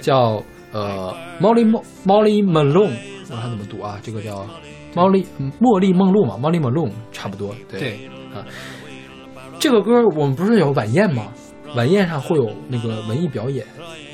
[0.00, 0.42] 叫
[0.72, 2.96] 呃 Molly Mo Molly Malone，
[3.30, 4.00] 我看怎么读啊？
[4.02, 4.46] 这个叫
[4.94, 8.40] Molly 嗯茉莉梦露嘛，Molly Malone 差不多，对啊，
[9.60, 11.30] 这个歌我们不是有晚宴吗？
[11.76, 13.66] 晚宴上会有那个文艺表演，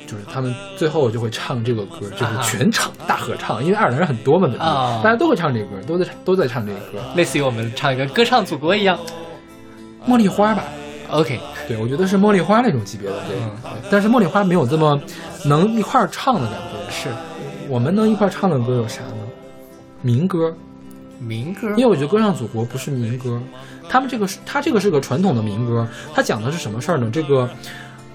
[0.09, 4.67] 就是他们最后就会唱这个歌，就是啊全场大合唱，因为爱尔兰人很多嘛，对不对？
[4.67, 6.99] 啊大家都会唱这个歌，都在都在唱这个歌。
[7.15, 8.97] 类似于我们唱一个歌唱祖国一样。
[10.07, 10.63] 茉莉花吧
[11.11, 13.51] ，OK，对我觉得是茉莉花那种级别的这个，嗯
[13.81, 14.99] 对但是茉莉花没有这么
[15.45, 16.91] 能一块儿唱的感觉。
[16.91, 17.09] 是
[17.67, 19.15] 我们能一块儿唱的歌有啥呢？
[20.01, 20.55] 民歌，
[21.19, 23.39] 民歌因为我觉得《歌唱祖国》不是民歌，
[23.87, 25.85] 他们这个是他这个是个传统的民歌，
[26.15, 27.09] 它讲的是什么事儿呢？
[27.13, 27.47] 这个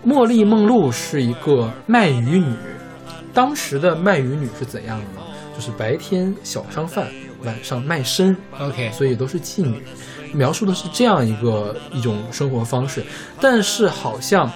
[0.07, 2.55] 茉莉梦露是一个卖鱼女，
[3.33, 5.27] 当时的卖鱼女是怎样的呢？
[5.55, 7.07] 就是白天小商贩，
[7.43, 9.83] 晚上卖身，OK，所以都是妓女，
[10.35, 13.03] 描述的是这样一个一种生活方式。
[13.41, 14.51] 但是好像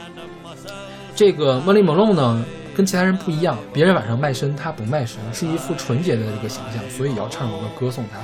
[1.17, 2.45] 这个茉莉梦露呢，
[2.77, 8.19] 跟其他人不一样，别人晚上卖身，她不卖身，是一副纯洁的这个形象，所以要唱一个歌颂她。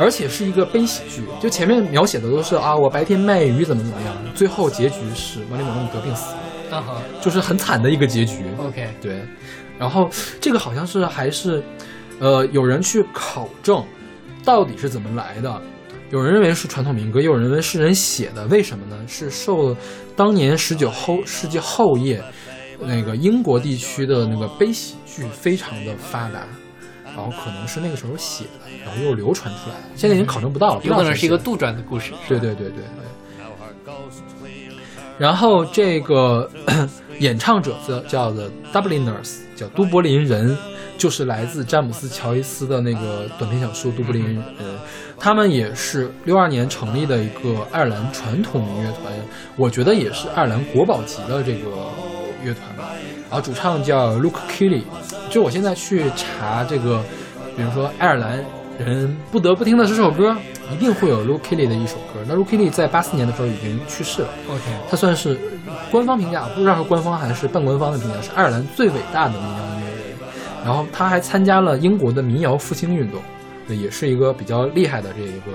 [0.00, 6.36] 而且是一个悲喜剧，就前面描写的都是啊，我白天卖鱼怎么怎么样，最后结局是茉莉梦露得病死
[7.20, 8.44] 就是很惨的一个结局。
[8.58, 9.22] ，OK，对，
[9.78, 10.08] 然后
[10.40, 11.62] 这个好像是还是，
[12.20, 13.84] 呃，有人去考证
[14.44, 15.60] 到底是怎么来的。
[16.10, 18.46] 有人认为是传统民歌，也有人认为是人写的。
[18.46, 18.96] 为什么呢？
[19.06, 19.76] 是受
[20.16, 22.22] 当年十九后世纪后叶
[22.80, 26.46] 那个英国地区的那个悲喜剧非常的发达，
[27.04, 29.82] 然后可能是那个时候写的，然后又流传出来的。
[29.94, 32.14] 现在已经考证不到了，有可能是一个杜撰的故事。
[32.26, 33.04] 对对对对对。
[35.18, 36.48] 然后这个
[37.18, 40.56] 演唱者叫叫 The Dubliners，叫都柏林人，
[40.96, 44.38] 就是来自詹姆斯·乔伊斯的那个短篇小说《都柏林人》。
[45.20, 49.12] 他们也是六二年成立的一个爱尔兰传统民乐团，
[49.56, 51.68] 我觉得也是爱尔兰国宝级的这个
[52.44, 52.92] 乐团吧。
[53.28, 54.84] 然后主唱叫 Luke Kelly，
[55.28, 57.02] 就我现在去查这个，
[57.56, 58.44] 比如说爱尔兰
[58.78, 60.36] 人不得不听的这首歌，
[60.72, 62.20] 一定会有 Luke Kelly 的一首歌。
[62.26, 65.38] 那 Luke Kelly 在八四年的时候已经去世了，OK，他算是
[65.90, 69.98] 官方评价，不知道是官方还是半官方的评价，是爱尔兰最伟大的民谣音乐人。
[70.64, 73.20] 然后他还参加了英国的民谣复兴运动，
[73.66, 75.52] 对，也是一个比较厉害的这一个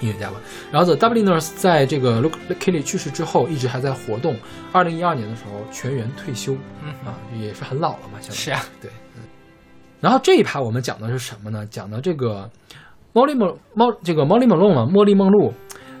[0.00, 0.36] 音乐家吧。
[0.70, 4.36] 然后 The Dubliners 在这个 Luke Kelly 去世之后，一直还在活动。
[4.72, 9.22] 二零一二年的时候全员退休，嗯啊，也是很老了嘛，相当于是啊，对，嗯。
[10.00, 11.66] 然后这一趴我们讲的是什么呢？
[11.66, 12.48] 讲的这个
[13.12, 15.52] 猫莉梦猫这个猫莉梦露嘛，茉莉梦露，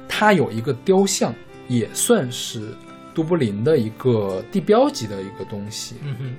[0.08, 1.34] 它有一个雕像，
[1.66, 2.68] 也算是
[3.12, 5.96] 都柏林的一个地标级的一个东西。
[6.04, 6.34] 嗯哼，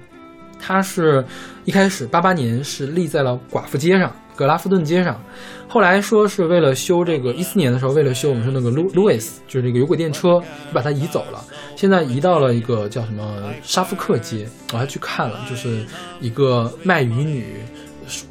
[0.59, 1.23] 它是
[1.65, 5.21] 一开始八八年是立在了寡妇街上，格拉夫顿街上，
[5.67, 10.41] 后来说是为了修这个一四年的时候，为了修我们说那个路路易斯，就是这个有轨电车，
[10.71, 11.43] 把它移走了，
[11.79, 13.23] 现在移到了一个叫什么
[13.63, 15.85] 沙夫克街，我还去看了，就是
[16.19, 17.55] 一个卖鱼女。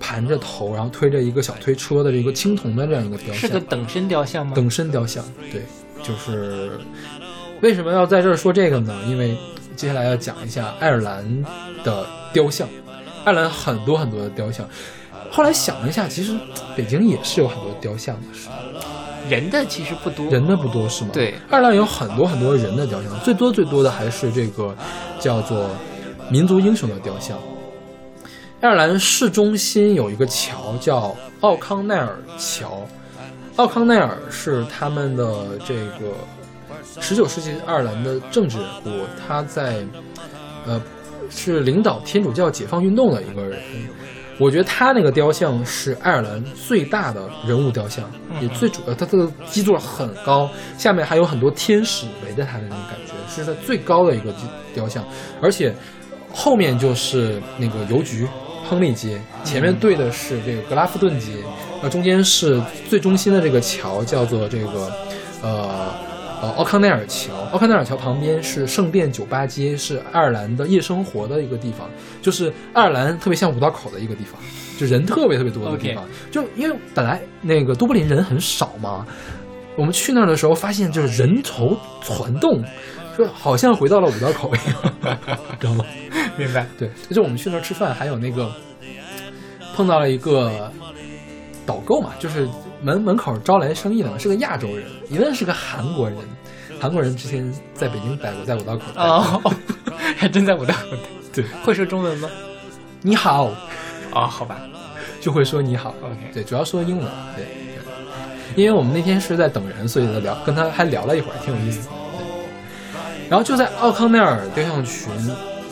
[0.01, 4.53] 盘着头，然后推着一个小推车的这个青铜的这样一个雕像，是个等身雕像吗？
[4.53, 5.63] 等身雕像，对，
[6.03, 6.73] 就是
[7.63, 8.93] 为什么要在这儿说这个呢？
[9.07, 9.39] 因为
[9.77, 11.25] 接下来要讲一下爱尔兰
[11.85, 12.69] 的雕像，
[13.25, 14.69] 爱尔兰很多很多的雕像。
[15.31, 16.37] 后来想了一下，其实
[16.77, 18.59] 北京也是有很多雕像的，是吧？
[19.29, 20.26] 人的其实不多。
[20.26, 21.11] 人的不多是吗？
[21.12, 24.74] 对，爱尔兰有很多很多人的雕像，最多最多的还是这个
[25.18, 25.68] 叫做
[26.31, 27.39] 民族英雄的雕像。
[28.61, 32.83] 爱尔兰市中心有一个桥叫奥康奈尔桥，
[33.57, 36.12] 奥康奈尔是他们的这个
[37.01, 39.85] 十九世纪爱尔兰的政治人物，他在
[40.66, 40.81] 呃
[41.31, 43.61] 是领导天主教解放运动的一个人。
[44.39, 48.09] 我觉得他那个雕像是爱尔兰最大的人物雕像，
[48.41, 54.32] 也最主要，它这个基座很高，下面还有很多天使围着他的那种感觉，是在最高的一个
[54.72, 55.05] 雕像，
[55.43, 55.74] 而且
[56.32, 58.28] 后面就是那个邮局
[58.64, 61.32] 亨利街，前面对的是这个格拉夫顿街，
[61.82, 64.93] 呃，中间是最中心的这个桥叫做这个
[65.43, 65.91] 呃
[66.41, 71.89] 呃奥康奈尔桥，奥康奈尔桥旁边是圣殿酒吧街，是爱尔兰的夜生活的一个地方，
[72.22, 74.41] 就是爱尔兰特别像五道口的一个地方，
[74.78, 76.05] 就人特别特别多的地方。
[76.30, 79.05] 就因为本来那个都柏林人很少嘛，
[79.76, 82.62] 我们去那儿的时候发现就是人头攒动，
[83.16, 85.16] 说好像回到了五道口一样，
[85.59, 85.84] 知道吗？
[86.36, 86.66] 明白。
[86.78, 88.49] 对，就我们去那儿吃饭，还有那个
[89.74, 90.70] 碰到了一个
[91.66, 92.49] 导购嘛，就是
[92.83, 96.18] 门门口招来生意的嘛，是个亚洲人，一问是个韩国人，
[96.81, 98.83] 韩国人之前在北京待过，在五道口。
[98.97, 99.53] 哦，
[100.16, 100.97] 还真在五道口。
[101.33, 102.29] 对，会说中文吗？
[103.03, 103.51] 你好，
[104.12, 104.59] 哦，好吧。
[105.20, 105.95] 就会说你好。
[106.01, 107.07] OK 对，主要说英文。
[107.35, 111.95] 对，对因为我们那天是在等人，所以聊跟他还聊了一会儿，挺有意思的。
[112.16, 115.12] 对然后就在奥康奈尔雕像群，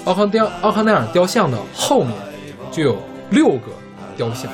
[0.04, 2.12] 奥康雕奥康奈尔雕像的后面
[2.70, 3.00] 就有
[3.30, 3.70] 六个
[4.16, 4.50] 雕像，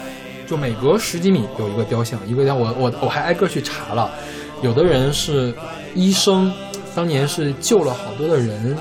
[0.53, 4.11] 就每隔十几米有一个雕像，一个雕我我我还挨个去查了，
[4.61, 5.51] 有的人是
[5.95, 6.53] 医生，
[6.95, 8.77] 当年是救了好多的人，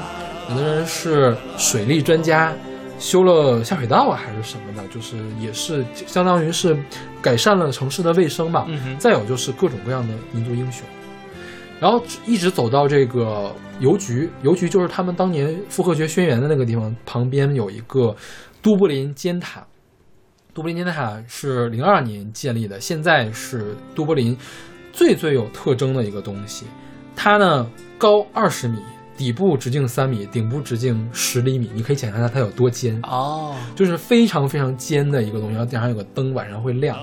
[0.50, 2.54] 有的人是水利专家，
[3.00, 6.78] 修了下水道啊还是什么的，就是也是相当于是
[7.22, 8.66] 改善了城市的卫生吧。
[8.68, 10.86] 嗯再有就是各种各样的民族英雄，
[11.80, 13.50] 然后一直走到这个
[13.80, 18.14] 邮局，邮局就是他们当年复活节宣言的那个地方，旁边有一个
[18.62, 19.66] 都柏林尖塔。
[20.54, 24.38] 都柏林尖塔是零二年建立的，现在是都柏林
[24.92, 26.66] 最最有特征的一个东西。
[27.16, 28.78] 它呢高二十米，
[29.18, 31.70] 底部直径三米，顶部直径十厘米。
[31.74, 33.00] 你可以想象它它有多尖。
[33.04, 36.98] 哦，就是非常非常尖的一个东西，然后顶上有个灯，晚上会亮。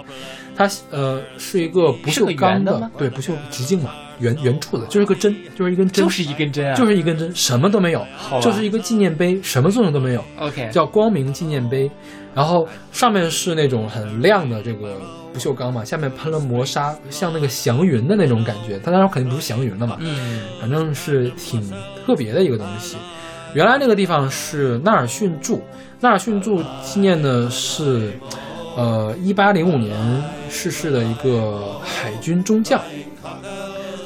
[0.56, 8.04] 它呃是一个不锈钢的，的对，不锈直径嘛，圆圆柱子，就是个针，就是一根针，就是一根针啊，就是一根针，什么都没有
[8.42, 11.88] 就是一个纪念碑，什么作用都没有，OK，叫光明纪念碑。
[12.34, 15.00] 然后上面是那种很亮的这个
[15.32, 18.78] 不锈钢嘛，下面喷了磨砂，像那个祥云的那种感觉。
[18.78, 21.62] 它当然肯定不是祥云了嘛，嗯，反正是挺
[22.04, 22.96] 特别的一个东西。
[23.54, 25.62] 原来那个地方是纳尔逊柱，
[26.00, 28.12] 纳尔逊柱纪念的是，
[28.76, 29.96] 呃，一八零五年
[30.50, 32.80] 逝世的一个海军中将。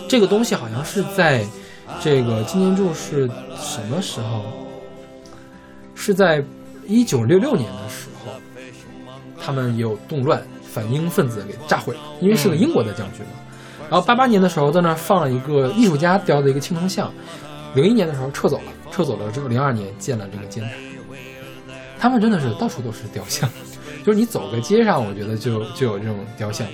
[0.08, 1.44] 这个东西好像是在
[2.00, 4.42] 这个纪念柱是什么时候？
[5.94, 6.44] 是在
[6.86, 8.32] 一九六六年的时候，
[9.40, 10.42] 他们有动乱，
[10.72, 13.32] 反英分子给炸毁了，因为是个英国的将军嘛。
[13.90, 17.12] 然后八八年的时候，在那儿放了一个艺术家雕的一个青铜像，
[17.74, 20.70] 零一年的时候撤走了，撤走了之后，零二年建了这个尖塔。
[21.98, 23.48] 他们真的是到处都是雕像，
[24.02, 26.66] 就是你走个街上，我觉得就就有这种雕像。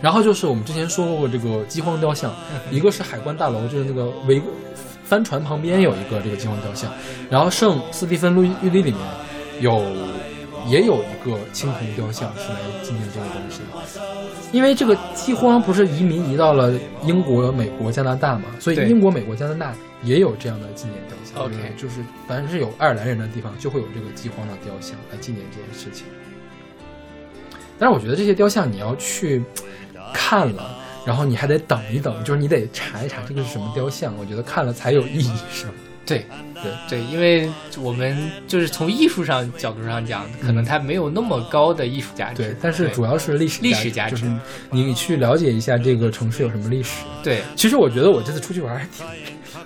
[0.00, 2.34] 然后就是我们之前说过这个饥荒雕像，
[2.70, 4.42] 一个是海关大楼，就是那个维
[5.04, 6.90] 帆船旁边有一个这个饥荒雕像，
[7.30, 8.98] 然后圣斯蒂芬路寓里里面
[9.60, 9.84] 有
[10.66, 14.02] 也有一个青铜雕像是来纪念这个东西的。
[14.52, 16.72] 因为这个饥荒不是移民移到了
[17.04, 21.44] 英国、美国、加拿大嘛，所以英国、美国、加拿大也有这样的纪念雕像。
[21.44, 26.06] OK 就是就是凡是有爱尔兰人的地方，就会有这个饥荒的雕像来纪念这件事情。
[27.78, 29.42] 但是我觉得这些雕像你要去
[30.12, 35.72] 看了，然后你还得等一等，就是你得查一查这个是什么雕像，我觉得看了才有意义，是吧？
[36.04, 37.48] 对对对，因为
[37.80, 44.30] 我们就是从艺术上角度上讲，可能它没有那么高的艺术价值，对，但是主要是历史历史价值就是
[44.70, 47.04] 你去了解一下这个城市有什么历史。
[47.22, 49.06] 对其实我觉得我这次出去玩还挺，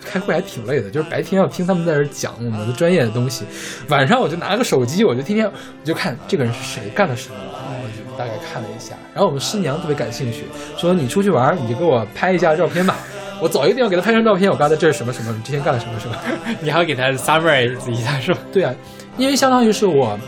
[0.04, 3.44] 开会还挺累的，就是白天要听他们在这讲我们的专业的东西，
[3.88, 5.52] 晚上我就拿个手机，我就天天我
[5.84, 8.94] 就看这个人是谁干了什么，我就大概看了一下。
[9.14, 10.44] 然后我们师娘特别感兴趣，
[10.76, 12.98] 说你出去玩你就给我拍一下照片吧。
[13.40, 16.16] 我早一个地方给他拍张照片，我刚才这是什么什么，你之前干了什么什么。
[16.60, 18.40] 你还要给他 summarize 一下是吧？
[18.52, 18.74] 对啊，
[19.18, 20.18] 因为相当于是我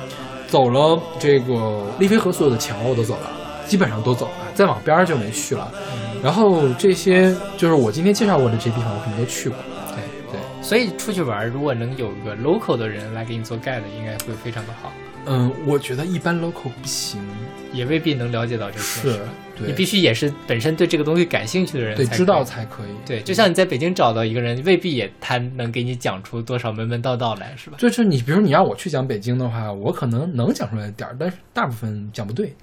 [0.46, 3.30] 走了这个丽妃河所有的桥我都走了，
[3.66, 5.70] 基本上都走了，再往边儿就没去了。
[6.22, 9.56] 然后这些就是我今天介绍过的这些地方，我肯定都去过。
[10.68, 14.92] 所以出去玩，如果能有个 local 的人来给你做 guide，应该会非常的好，
[15.24, 17.18] 嗯，我觉得一般 local 不行，
[17.72, 19.00] 也未必能了解到这些。
[19.00, 19.24] 是吧
[19.56, 22.90] 对你必须也是本身对这个东西感兴趣的人对知道才可以。
[23.06, 27.78] 对，就像你在北京找到一个人，未必也他能给你讲出多少门门道道来，是吧？
[27.80, 32.54] 就是你，比如你让我去讲北京的话，我可能能讲出来点儿，但是大部分讲不对，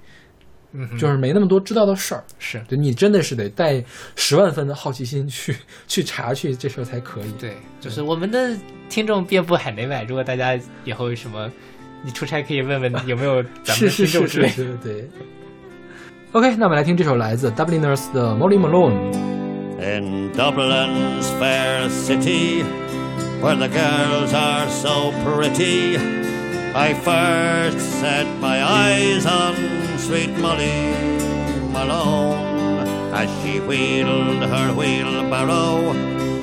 [0.76, 2.22] 嗯，就是没那么多知道的事儿。
[2.38, 3.82] 是就你真的是得带
[4.14, 5.56] 十万分的好奇心去
[5.88, 7.32] 去查去这事儿才可以。
[7.38, 8.56] 对，就是我们的
[8.88, 11.50] 听众遍布海内外，如果大家以后有什么，
[12.04, 15.08] 你出差可以问问有没有 咱们的听众之类是是是，对。
[16.32, 19.12] OK，那我们来听这首来自 Dubliners 的 Molly Malone。
[19.78, 22.62] In Dublin's fair city,
[23.40, 25.98] where the girls are so pretty,
[26.74, 29.54] I first set my eyes on
[30.06, 30.94] sweet Molly
[31.72, 35.92] Malone as she wheeled her wheelbarrow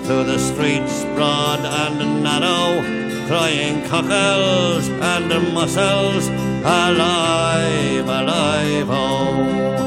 [0.03, 2.83] through the streets broad and narrow,
[3.25, 9.79] crying cockles and mussels, alive, alive, oh.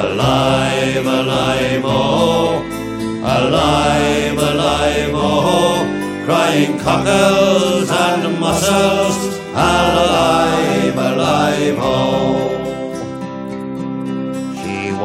[0.00, 2.64] Alive, alive, oh,
[3.22, 9.18] alive, alive, oh, crying cockles and mussels,
[9.52, 12.39] alive, alive, oh.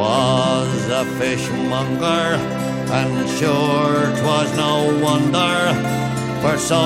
[0.06, 2.26] Was a fishmonger,
[2.98, 4.74] and sure 'twas no
[5.06, 5.56] wonder,
[6.40, 6.84] for so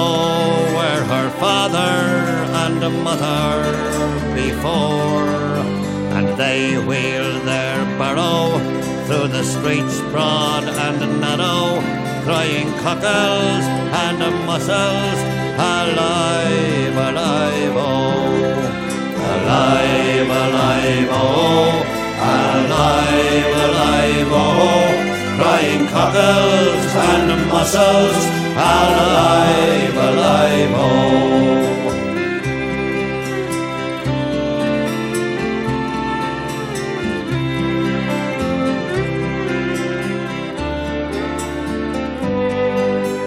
[0.77, 1.97] were her father
[2.63, 3.45] and mother
[4.41, 5.29] before.
[6.17, 8.59] And they wheeled their barrow
[9.07, 11.61] through the streets broad and narrow,
[12.27, 13.65] crying cockles
[14.05, 15.21] and mussels,
[15.77, 18.31] alive, alive, oh,
[19.35, 24.89] alive, alive, oh, alive, alive, oh, oh,
[25.39, 28.23] crying cockles and mussels,
[28.57, 31.11] alive, alive, oh.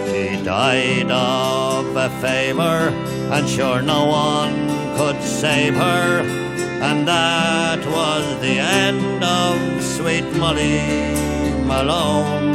[0.06, 2.90] 'She died of a fever,
[3.34, 4.56] and sure no one
[4.98, 6.53] could save her.
[6.90, 10.80] And that was the end of sweet Molly
[11.66, 12.52] Malone.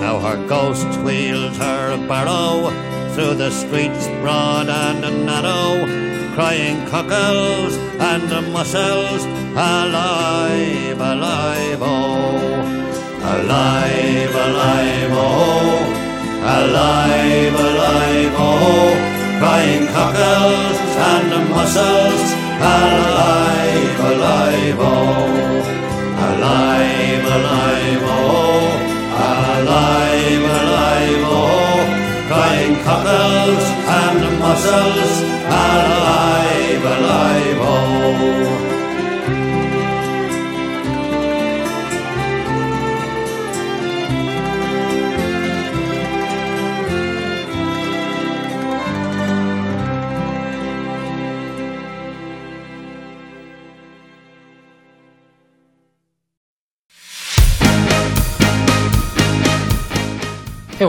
[0.00, 2.70] Now her ghost wheels her barrow
[3.14, 5.86] through the streets broad and narrow,
[6.34, 7.76] crying cockles
[8.10, 12.40] and mussels, alive, alive, oh,
[13.34, 15.96] alive, alive, oh.
[16.42, 20.78] Alive, alive, oh, crying cockles
[21.12, 25.60] and mussels, alive, alive, oh,
[26.28, 28.68] alive, alive, oh,
[29.28, 31.80] alive, alive, oh,
[32.28, 33.64] crying cockles
[34.00, 35.14] and mussels,
[35.46, 38.69] alive, alive, oh.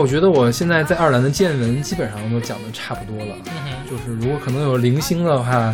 [0.02, 3.36] 我觉得我现在在爱尔兰的见闻基本上都讲的差不多了。
[3.46, 5.72] 嗯哼，就是如果可能有零星的话，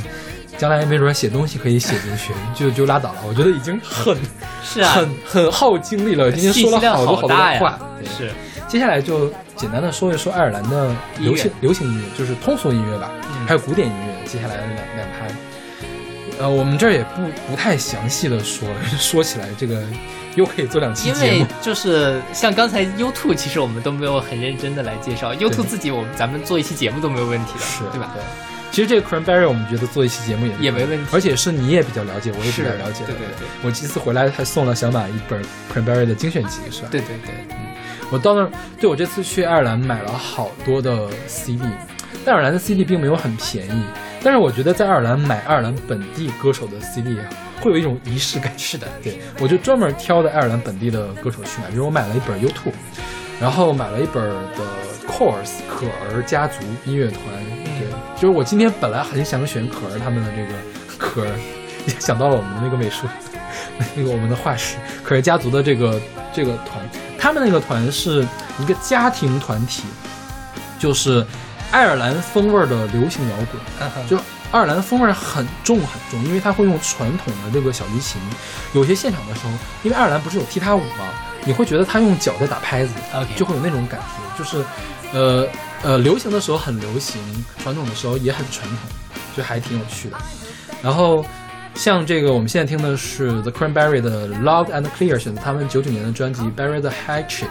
[0.58, 3.20] 将来没准写东西可以写进去，就就拉倒了。
[3.26, 4.14] 我觉得已经很
[4.62, 7.78] 是啊，很很耗精力了，今天说了好多好多的话。
[7.98, 8.30] 对是，
[8.68, 14.28] 接下来就简单的说一说爱尔兰的流行流行音乐，就是通俗音乐吧，嗯还有古典音乐。
[14.28, 15.26] 接下来的两两趴，
[16.38, 18.68] 呃，我们这儿也不不太详细的说，
[18.98, 19.82] 说起来这个
[20.36, 21.46] 又可以做两期节目因为。
[21.60, 28.10] 就是像刚才 YouTube，其实我们都没有很认真的来介绍 YouTube 自己，我们咱们做一期节目都没有问题的，是对吧？
[28.14, 28.22] 对，
[28.70, 33.06] 其实这个 Cranberry 我们觉得做一期节目也也没问题而且是你也比较了解，我也比较了解的。
[33.06, 35.42] 对对对我这次回来还送了小马一本
[35.74, 36.88] Cranberry 的精选集，是吧？
[36.90, 37.56] 对对对，嗯
[38.10, 41.60] 我到那儿，对我这次去爱尔兰买了好多的 CD，
[42.24, 43.82] 但爱尔兰的 CD 并没有很便宜，
[44.22, 47.24] 但是我觉得在爱尔兰买爱尔兰本地歌手的 CD 啊，
[47.60, 48.52] 会有一种仪式感。
[48.58, 52.72] 是的，对我就专门挑的爱尔兰本地的歌手去买，比如我买了一本 U2，
[53.40, 54.64] 然后买了一本的
[55.06, 57.22] Course 可儿家族音乐团，
[57.78, 57.88] 对，
[58.20, 60.52] 就是我今天本来很想选可儿他们的这个
[60.98, 61.38] 可儿，
[61.86, 63.06] 也 想到了我们的那个美术，
[63.96, 66.00] 那个我们的画师可儿家族的这个
[66.32, 66.86] 这个团，
[67.18, 68.26] 他们那个团是
[68.58, 69.84] 一个家庭团体，
[70.78, 71.24] 就是
[71.70, 74.08] 爱尔兰风味儿的流行摇滚。
[74.08, 74.16] 就
[74.50, 78.20] 爱尔兰风味儿很重很重，因为它会用传统的这个小提琴。
[78.72, 79.50] 有些现场的时候，
[79.82, 81.08] 因为爱尔兰不是有踢踏舞吗？
[81.44, 82.92] 你会觉得他用脚在打拍子
[83.36, 84.62] 就会有那种感觉，就是，
[85.12, 85.46] 呃，
[85.82, 87.22] 呃，流行的时候很流行，
[87.62, 88.78] 传统的时候也很传统，
[89.36, 90.16] 就还挺有趣的。
[90.82, 91.24] 然后
[91.74, 97.46] 像这个我们现在听的是 The Cranberry 的 Loud and Clear，选择他们九九年的专辑《Bury the Hatchet》。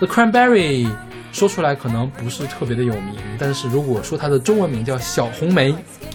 [0.00, 0.88] The Cranberry
[1.34, 5.74] 说出来可能不是特别的有名，但是如果说它的中文名叫小红梅，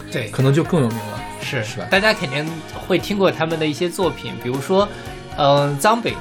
[0.10, 1.22] 对，可能就更有名了。
[1.42, 2.50] 是是吧大家肯定
[2.88, 4.88] 会听过他们的一些作品，比如说，
[5.38, 6.14] 嗯、脏北，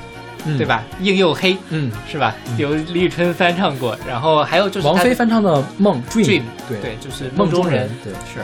[0.44, 0.66] 嗯对？
[0.66, 0.82] 吧？
[1.00, 2.34] 硬又黑，嗯，是吧？
[2.56, 8.40] 由李宇春翻唱过，然后还有就是王他菲翻唱的《梦 Dream》Dream，对对，就是梦中人，对是。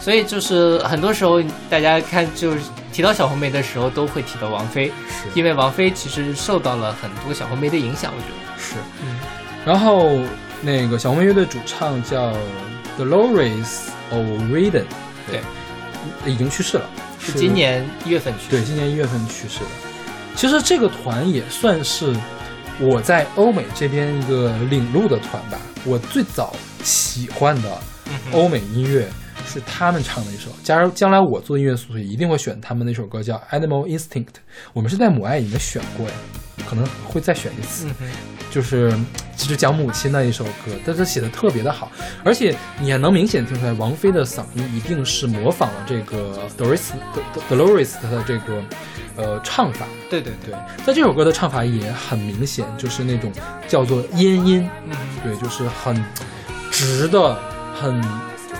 [0.00, 2.60] 所以就是很多时候大家看就是
[2.92, 8.34] 提到小红梅的时候，都会提到王菲，是因为王菲其实受到了很多小红梅的影响，我觉得。
[8.56, 8.74] 是。
[9.64, 10.20] 嗯然后
[10.60, 12.34] 那个小红莓乐队主唱叫
[12.98, 14.84] Dolores O'Riordan，
[15.26, 15.40] 对，
[16.30, 16.84] 已经去世了，
[17.18, 18.50] 是今年一月份去世。
[18.50, 19.66] 对今年一月份去世的。
[20.36, 22.14] 其实这个团也算是
[22.78, 25.58] 我在欧美这边一个领路的团吧。
[25.84, 27.78] 我最早喜欢的
[28.32, 29.08] 欧美音乐
[29.46, 30.50] 是他们唱的一首。
[30.62, 34.24] 假如将来我做音乐素材，一定会选他们那首歌叫《Animal Instinct》。
[34.72, 36.12] 我们是在母爱里面选过呀，
[36.68, 37.88] 可能会再选一次。
[38.54, 38.96] 就是
[39.36, 41.90] 其实讲母亲那一首歌，但是写的特别的好，
[42.22, 46.92] 而且你也能明显听出来，王菲的嗓音一定是模仿了这个 Doris
[47.50, 48.62] Dolores 的这个
[49.16, 49.86] 呃唱法。
[50.08, 53.32] 对对对，对，在这首歌的唱法也很明显，就是那种
[53.66, 56.00] 叫做咽音，嗯，对，就是很
[56.70, 57.36] 直的，
[57.74, 58.00] 很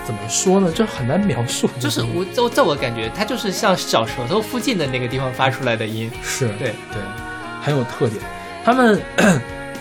[0.05, 6.11] 怎么说呢，就很难描述，就是我在在我感觉，它就是像小舌头附近的那个地方发出来的音。
[6.21, 7.01] 是对对，
[7.63, 8.21] 很有特点。
[8.65, 9.01] 他们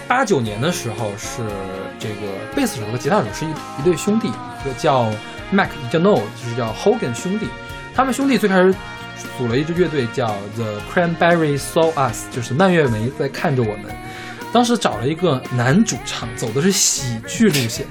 [0.07, 1.41] 八九年的时候是
[1.99, 2.15] 这个
[2.55, 5.09] 贝斯手和吉他手是一一对兄弟，一个叫
[5.51, 7.47] Mac，一个叫 No，就是叫 Hogan 兄弟。
[7.95, 8.73] 他们兄弟最开始
[9.37, 13.85] 组了一支乐队叫 The Cranberry Saw Us，就是蔓越莓在看着我们。
[14.51, 17.87] 当时找了一个男主唱，走的是喜剧路线，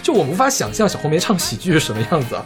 [0.00, 2.44] 就我无法想象小红梅唱喜剧是什么样子啊。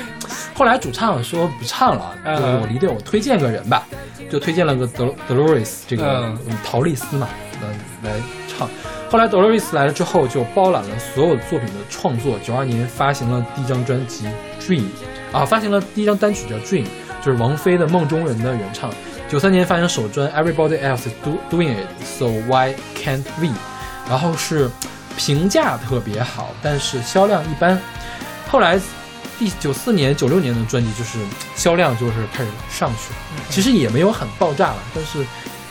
[0.54, 3.86] 后来主唱说不唱了，就嗯我离队，我推荐个人吧，
[4.30, 6.34] 就推荐了个德 Dolores 这个
[6.64, 7.28] 陶丽丝嘛，
[7.62, 7.68] 嗯
[8.02, 8.12] 来
[8.60, 8.68] 唱。
[9.10, 12.38] 后来 Dolores 来了之后，就包揽了所有作品的创作。
[12.44, 14.26] 九二年发行了第一张专辑
[14.62, 14.82] 《Dream》，
[15.36, 16.84] 啊，发行了第一张单曲叫《Dream》，
[17.24, 18.90] 就是王菲的《梦中人》的原唱。
[19.28, 23.46] 九三年发行首专《Everybody Else is Do Doing It, So Why Can't We》，
[24.08, 24.70] 然后是
[25.16, 27.80] 评价特别好，但是销量一般。
[28.48, 28.80] 后来
[29.38, 31.18] 第九四年、九六年的专辑就是
[31.56, 35.24] 销量就是开始上去了，其实也没有很爆炸了，但是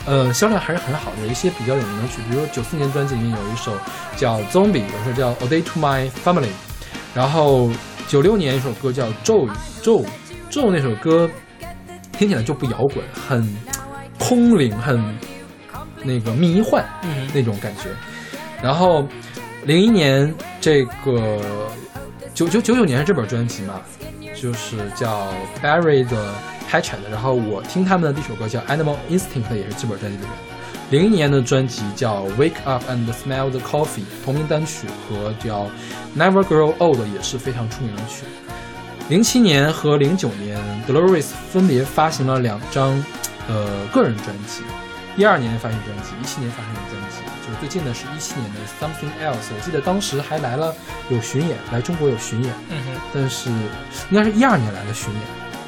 [0.09, 1.21] 呃销量还是很好的。
[1.21, 3.71] 有一些比较有名的曲，比如说九四年专辑里面有一首
[4.17, 6.47] 叫《Zombie》，有一首叫《A Day to My Family》，
[7.13, 7.69] 然后
[8.07, 9.51] 九六年一首歌叫《咒语
[9.83, 10.03] 咒
[10.49, 11.29] 咒》，那首歌
[12.11, 13.47] 听起来就不摇滚，很
[14.17, 15.17] 空灵，很
[16.03, 17.83] 那个迷幻，嗯那种感觉。
[18.61, 19.07] 然后
[19.65, 21.39] 零一年这个
[22.33, 23.75] 九九九九年是这本专辑嘛，
[24.35, 25.31] 就是叫
[26.69, 30.27] Barry 的然后我听他们的第一首歌叫 Animal Instinct，也是这本专辑里面的。
[30.91, 35.67] 零一年的专辑叫 Wake Up and Smell the Coffee，同名单曲和叫
[36.17, 38.23] Never Grow Old 也是非常出名的曲。
[39.07, 43.03] 零七年和零九年，Dolores 分别发行了两张
[43.47, 44.63] 呃个人专辑，
[45.15, 49.53] 一二年发行专辑，一七年发行的专辑，就是最近的是一七年的 Something Else。
[49.55, 50.73] 我记得当时还来了
[51.09, 53.49] 有巡演，来中国有巡演，嗯哼，但是
[54.09, 55.21] 应该是一二年来的巡演，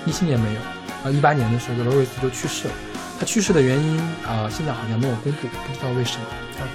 [0.06, 0.60] 一七年没有。
[1.04, 2.74] 啊，一八年的时候，Dolores 就去世了。
[3.20, 6.26] 他去世的原因啊、现在好像没有公布，不知道为什么。
[6.58, 6.72] OK，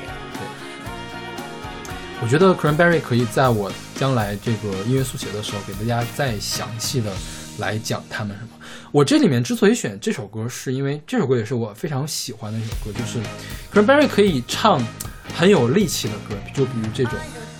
[2.22, 7.12] 我觉得 Cranberry 可以在我将来这个音乐速写的时候，给大家再详细的
[7.58, 8.50] 来讲他们什么。
[8.92, 13.20] 我这里面之所以选这首歌，是因为这首歌也是我非常喜欢的一首歌，就是
[13.72, 14.80] Cranberry 可以唱
[15.34, 17.18] 很有力气的歌，就比如这种，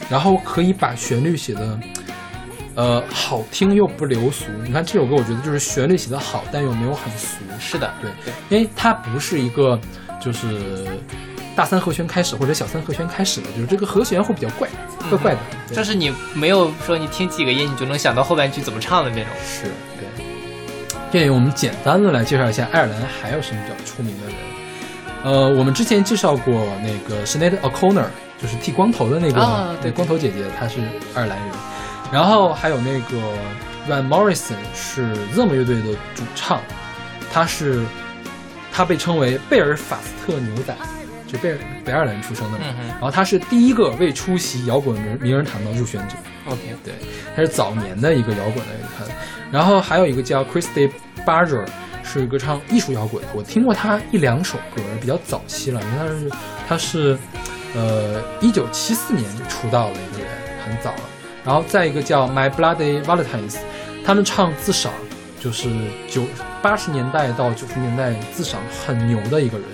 [0.09, 1.79] 然后可以把旋律写的
[2.77, 4.45] 呃好听又不流俗。
[4.65, 7.39] 你看这首歌，我觉得就是旋律写得好，但又没有很俗。
[7.59, 9.79] 是的，对，因为它不是一个
[10.21, 10.87] 就是
[11.57, 14.69] 大三和弦开始或者小三和弦开始的，就是这个和弦会比较怪，
[15.09, 15.41] 怪怪的。
[15.69, 19.27] 对就是你没有说你听几个音，你就能想到后半句怎么唱的那种。
[19.45, 19.65] 是
[19.99, 20.25] 对。
[21.11, 24.37] 这里我们简单的来介绍一下爱尔兰还有什么比较出名的人。
[25.25, 28.07] 呃，我们之前介绍过那个 Sinead O'Connor，
[28.41, 30.81] 就是剃光头的那个、啊对光头姐姐，她是
[31.15, 31.49] 爱尔兰人。
[32.13, 33.17] 然后还有那个
[33.89, 36.61] Van Morrison 是 Zoom 乐队的主唱，
[37.33, 37.83] 他是
[38.73, 40.75] 他被称为贝尔法斯特牛仔，
[41.27, 42.65] 就贝尔北爱尔兰出生的嘛。
[42.79, 46.15] 嗯然后他是第一个未出席摇滚名名人堂的入选者。
[46.47, 46.95] ，OK，对，
[47.35, 48.83] 他是早年的一个摇滚的人。
[49.53, 50.91] 然后还有一个叫 Christy
[51.25, 51.65] Barger，
[52.03, 56.31] 是一个唱艺术摇滚的，我听过他一两首歌，比较早期了，因为他是
[56.69, 57.19] 他是
[57.75, 60.29] 呃，一九七四年出道的一个人，
[60.65, 61.01] 很早了。
[61.47, 63.55] 然后再一个叫 My Bloody Valentines，
[64.05, 64.93] 他们唱自赏，
[65.41, 65.71] 就是
[66.11, 66.25] 九
[66.61, 69.67] 八十年代到九十年代自赏很牛的一个人，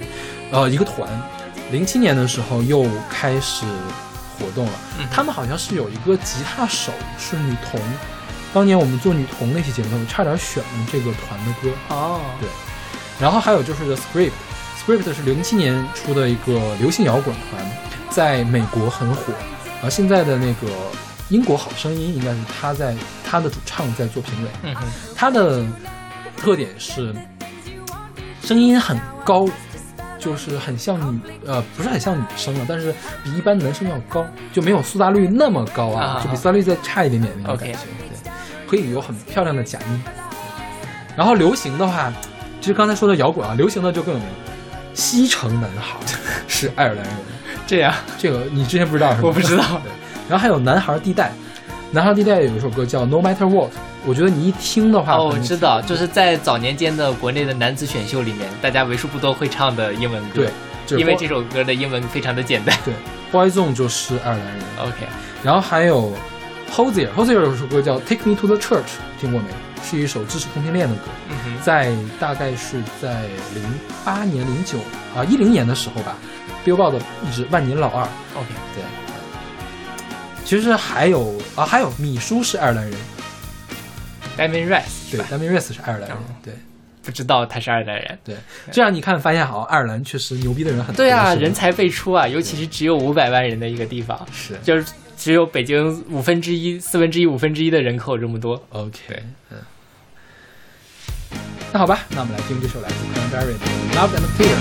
[0.53, 1.09] 呃，一个团。
[1.71, 3.65] 零七年的时候又开始
[4.39, 7.81] 活动了，嗯他们好像是有一个吉他手是女童。
[8.53, 11.71] 当年我们做女童那期节目，我差点选了这个团的歌。
[11.89, 12.49] 哦，对
[13.19, 17.65] 然后还有就是 The Script，Script 是零七年出的一个流行摇滚团，
[18.11, 19.33] 在美国很火。
[19.83, 20.69] 而现在的那个
[21.33, 22.95] 英国好声音，应该是他在
[23.25, 24.51] 他的主唱在做评委。
[24.65, 24.85] 嗯哼，
[25.17, 25.65] 他的
[26.37, 27.15] 特点是
[28.45, 29.49] 声音很高，
[30.19, 32.95] 就是很像女呃不是很像女生了，但是
[33.25, 37.79] 比一般男生要高，就没有苏打绿那么高啊，啊就比苏打绿再差一点点那种感觉。
[38.23, 38.31] 对，
[38.69, 40.03] 可以有很漂亮的假音。
[41.17, 42.13] 然后流行的话，
[42.61, 44.29] 其实刚才说的摇滚啊，流行的就更有名。
[44.93, 45.97] 西城男孩
[46.47, 47.15] 是爱尔兰人，
[47.67, 49.23] 这样这个你之前不知道是吗？
[49.25, 49.91] 我不知道对，
[50.33, 51.31] 然后还有男孩地带，
[51.91, 53.69] 男孩地带有一首歌叫《No Matter What》，
[54.07, 60.37] 我觉得你一听的话，哦，我知道，就是在早年间的国内的男子选秀里面，大家为数不多会唱的英文歌。
[60.37, 60.51] 对，
[60.87, 62.75] 就因为这首歌的英文非常的简单。
[62.83, 62.95] 对
[63.31, 65.07] Boyzone 就是爱尔兰人，OK，
[65.43, 66.11] 然后还有
[66.75, 68.79] Hosier，Hosier 有首歌叫《Take Me to the Church》，
[69.21, 69.49] 听过没？
[69.85, 71.03] 是一首支持同性恋的歌，
[71.63, 73.63] 在大概是在零
[74.03, 74.79] 八年、零九
[75.15, 76.17] 啊一零年的时候吧
[76.65, 76.99] ，Billboard
[77.29, 78.03] 一直万年老二。
[78.35, 78.83] OK，对，
[80.53, 82.95] 其实还有啊，还有米叔是爱尔兰人
[84.37, 86.53] ，Damien Rice 对吧？d a m i r i s 是爱尔兰人哦，对
[87.03, 88.19] 不知道他是爱尔兰人。
[88.23, 88.37] 对。
[88.71, 90.97] 这样你看，发现好像，爱尔兰确实牛逼的人很多。
[90.99, 94.85] 对啊，人才辈出啊，尤其是只有五百万人的一个地方，是就是
[95.17, 98.63] 只有北京五分之一、四分之一、五分之一的人口这么多。
[98.69, 99.57] OK，嗯。
[101.73, 103.65] 那好吧，那我们来听这首来自 Cranberry 的
[103.97, 104.55] 《Love and Fear》。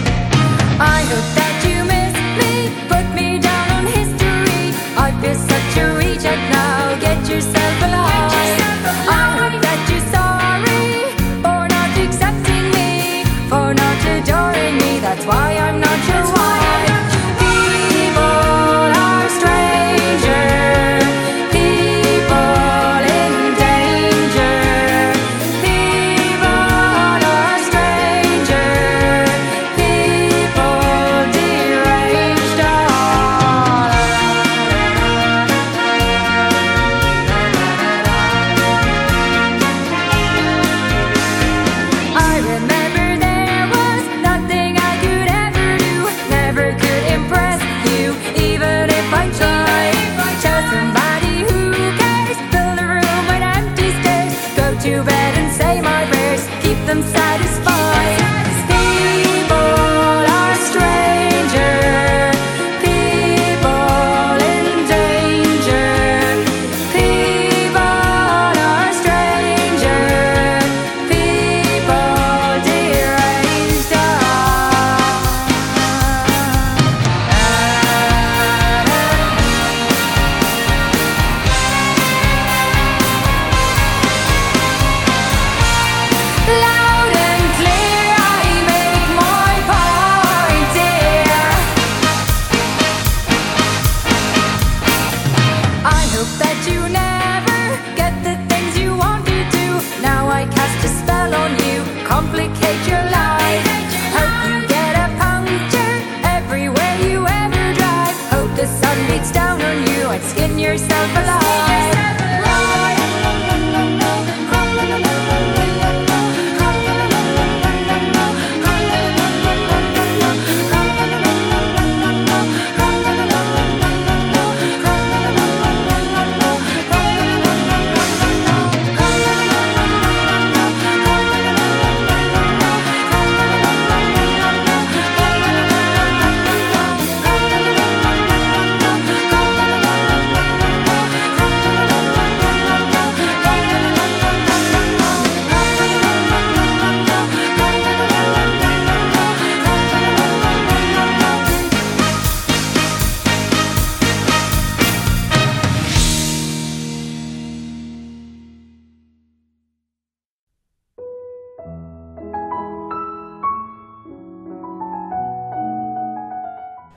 [5.22, 7.00] Feel such a reject now.
[7.00, 8.41] Get yourself alive.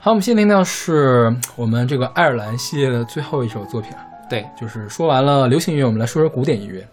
[0.05, 3.91] 好，我们现在听到是我们这个爱尔兰系列的最后一首作品，
[4.29, 6.87] 对，就是说完了流行音乐，我们来说说古典音乐。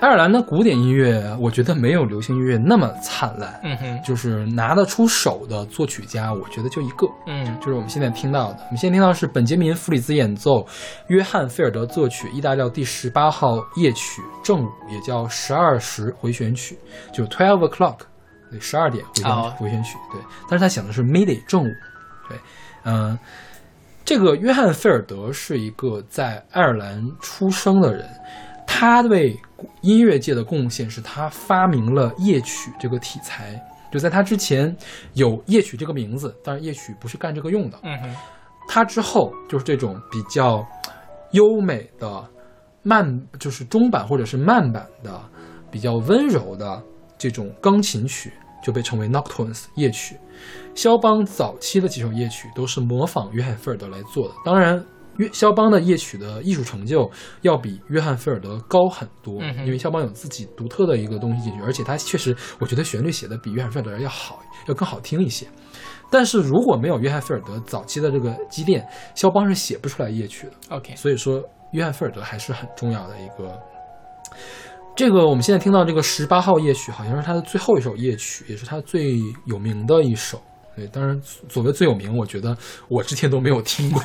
[0.00, 3.58] 爱尔兰的古典音乐，我觉得没有流行音乐那么灿烂。
[3.64, 8.58] 嗯哼，就是拿得出手的作曲家，我觉得就一个，嗯就是我们现在听到的。
[8.66, 10.66] 我们现在听到是本杰明·弗里兹演奏，
[11.06, 16.78] 约翰·菲尔德作曲，意大利第十八号夜曲正午，也叫十二时回旋曲，
[17.14, 18.00] 就是 twelve o'clock，
[18.50, 20.20] 对，十二点回旋、哦回旋曲，对。
[20.50, 21.68] 但是他想的是 midday 正午，
[22.28, 22.38] 对，
[22.84, 23.18] 嗯、
[24.04, 28.08] 这个约翰·菲尔德是一个在爱尔兰出生的人，
[28.66, 29.36] 他对
[29.82, 33.60] 音乐界的贡献是他发明了夜曲这个题材。
[33.90, 34.76] 就在他之前
[35.14, 37.78] 有夜曲这个名字，但是夜曲不是干这个用的。
[37.82, 38.14] 嗯哼，
[38.68, 40.62] 他之后就是这种比较
[41.32, 42.22] 优美的
[42.82, 43.02] 慢，
[43.40, 45.18] 就是中版或者是慢版的
[45.70, 46.82] 比较温柔的
[47.16, 48.30] 这种钢琴曲，
[48.62, 50.16] 就被称为 nocturnes 夜曲。
[50.74, 54.84] 肖邦早期的几首夜曲都是模仿约翰菲尔德来做的，当然。
[55.18, 57.10] 约肖邦的夜曲的艺术成就
[57.40, 65.44] 要比约翰菲尔德高很多，嗯因为肖邦有自己独特的一个东西进去，而且他确实，我觉得旋律写的比约翰菲尔德要好，要更好听一些。
[66.08, 70.52] 但是如果没有约翰菲尔德早期的这个积淀，肖邦是写不出来夜曲的。
[70.76, 73.60] ，OK，所以说，约翰菲尔德还是很重要的一个。
[74.98, 80.42] 这个我们现在听到这个十八号夜曲，好像是他的最后一首夜曲，也是他最有名的一首。
[80.74, 82.56] 对，当然所谓最有名，我觉得
[82.88, 84.02] 我之前都没有听过，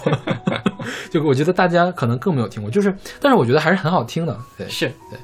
[1.10, 4.38] 就我觉得大家可能更没有听过，就是，但是我觉得还是很好听的。
[4.56, 5.18] 对，是对，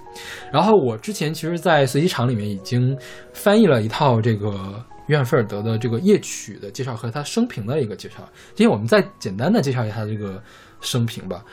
[0.51, 2.97] 然后我之前其实，在随机场里面已经
[3.31, 8.27] 翻译了一套这个约翰菲尔德的这个夜曲的介绍和他生平的一个介绍。
[8.55, 10.41] 今天我们再简单的介绍一下他这个
[10.81, 11.45] 生平吧。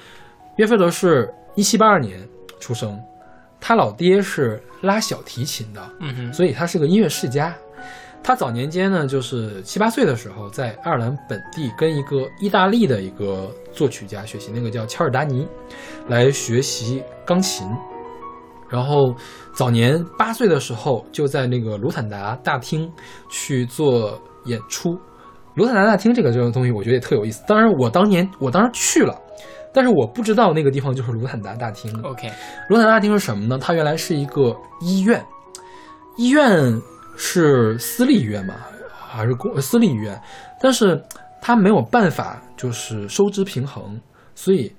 [0.56, 2.26] 约菲尔德是一七八二年
[2.58, 2.98] 出生，
[3.60, 7.54] 他老爹是拉小提琴的，嗯哼，所以他是个音乐世家。
[8.22, 15.46] 他早年间呢，就是七八岁的时候，在爱尔兰本地跟一个意大利的一个作曲家学习，那个叫乔尔达尼，
[16.08, 17.68] 来学习钢琴。
[18.68, 19.14] 然后
[19.54, 22.90] 早年八岁的时候，就在那个卢坦达大厅
[23.30, 24.98] 去做演出。
[25.54, 27.44] 卢坦达大厅这个这个东西，我觉得也特有意思。
[27.46, 29.16] 当然，我当年我当时去了，
[29.76, 31.92] 但是我不知道那个地方就是卢坦达大厅。
[32.02, 32.32] OK，
[32.70, 33.58] 卢坦达大厅是什么呢？
[33.58, 35.22] 它原来是一个医院，
[36.16, 36.48] 医院
[37.14, 38.54] 是私立医院嘛，
[38.90, 40.18] 还是公私立医院？
[40.58, 40.98] 但是
[41.42, 44.00] 它没有办法就是收支平衡，
[44.34, 44.74] 所以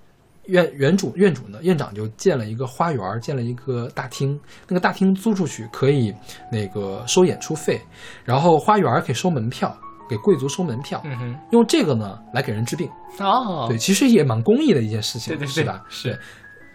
[0.45, 4.40] 院原主院主呢，院长就建了一个花园，建了一个大厅。
[4.68, 6.11] 那个大厅租出去可以
[6.52, 7.80] 那个收演出费，
[8.26, 9.78] 然后花园可以收门票，
[10.09, 12.89] 给贵族收门票，嗯哼，用这个呢来给人治病。
[13.19, 15.84] 哦，对，其实也蛮公益的一件事情，对对对是吧？
[15.89, 16.19] 是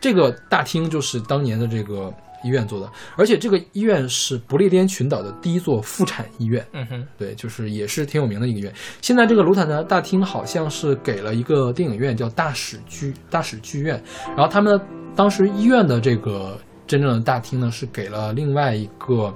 [0.00, 6.66] 这个大厅就是当年的这个医院做的，而且这个医院是不列颠群岛的第一座妇产医院。
[6.72, 8.72] 嗯哼，对，就是也是挺有名的一个医院。
[9.00, 14.02] 现在这个卢坦的大厅好像是给了一个电影院叫大使剧大使剧院，
[14.36, 14.80] 然后他们
[15.14, 19.32] 当时医院的这个真正的大厅呢是给了另外一个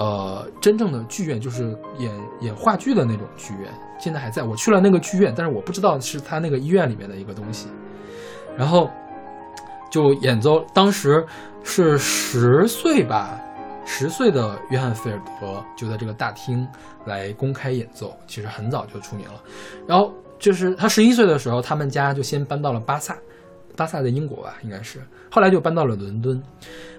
[0.00, 2.10] 呃真正的剧院，就是演
[2.40, 4.42] 演话剧的那种剧院，现在还在。
[4.42, 7.68] 我去了那个剧院，但是我不知道是他那个医院里面的一个东西。
[8.56, 8.90] 然后
[9.90, 11.22] 就演奏，当时
[11.62, 13.38] 是十岁吧，
[13.84, 16.66] 十岁的约翰菲尔德就在这个大厅
[17.04, 19.38] 来公开演奏，其实很早就出名了。
[19.86, 23.18] 然后就是他十一岁的时候，他们家就先搬到了巴萨，
[23.76, 24.98] 巴萨在英国吧，应该是，
[25.30, 26.42] 后来就搬到了伦敦。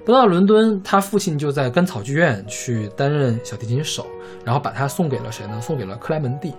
[0.03, 4.07] 搬到伦敦，他父亲就在甘草剧院去担任小提琴手，
[4.43, 5.61] 然后把他送给了谁呢？
[5.61, 6.51] 送给了克莱门蒂。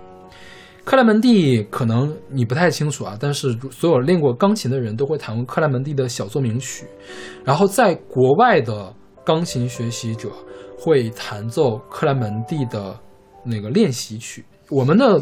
[0.85, 6.85] 克莱门蒂可能你不太清楚啊，但是所有练过钢琴的人都会弹过克莱门蒂的小奏鸣曲，
[7.43, 8.93] 然后在国外的
[9.25, 10.29] 钢琴学习者
[10.77, 12.97] 会弹奏克莱门蒂的
[13.45, 14.45] 那个练习曲。
[14.69, 15.21] 我们的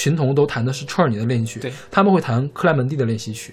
[0.00, 3.52] 群童都弹的是车尔尼的练习曲对，他们会弹克莱门蒂的练习曲。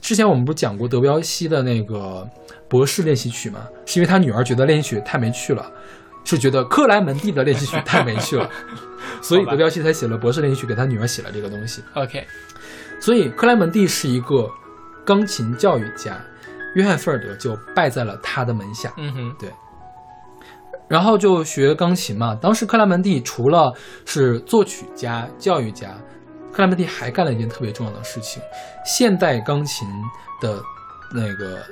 [0.00, 2.24] 之前我们不是讲过德彪西的那个
[2.68, 3.66] 博士练习曲吗？
[3.86, 5.68] 是因为他女儿觉得练习曲太没趣了，
[6.22, 8.48] 是觉得克莱门蒂的练习曲太没趣了，
[9.20, 11.82] 所以德彪西才写了博士练习曲，给他女儿写了这个东西。
[11.94, 12.24] OK，
[13.00, 14.48] 所以克莱门蒂是一个
[15.04, 16.24] 钢琴教育家，
[16.76, 18.92] 约翰菲尔德就拜在了他的门下。
[18.96, 19.36] 嗯哼，
[20.90, 22.34] 然后就学钢琴嘛。
[22.34, 23.72] 当时克莱门蒂除了
[24.04, 25.96] 是作曲家、教育家，
[26.52, 28.42] 克莱门蒂还干了一件特别重要的事情：
[28.84, 29.86] 现代钢琴
[30.40, 30.60] 的
[31.14, 31.62] 那个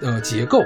[0.00, 0.60] 呃结构、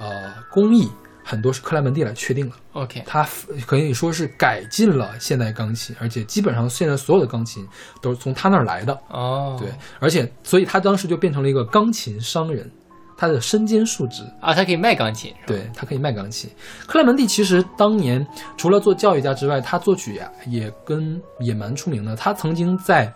[0.00, 0.90] 呃工艺，
[1.22, 2.56] 很多是克莱门蒂来确定的。
[2.72, 3.28] OK，他
[3.66, 7.68] 可以说是改进了现代钢琴，而且基本上现在所有的钢琴
[8.00, 8.98] 都是从他那儿来的。
[9.10, 9.68] 哦，对，
[10.00, 12.68] 而且所以他当时就变成了一个钢琴商人，
[13.16, 14.22] 他的身兼数职。
[14.40, 16.50] 啊，他可以卖钢琴，对他可以卖钢琴。
[16.86, 18.26] 克莱门蒂其实当年
[18.56, 22.14] 除了做教育家之外，他作曲呀也跟也蛮出名的。
[22.16, 23.12] 他曾经在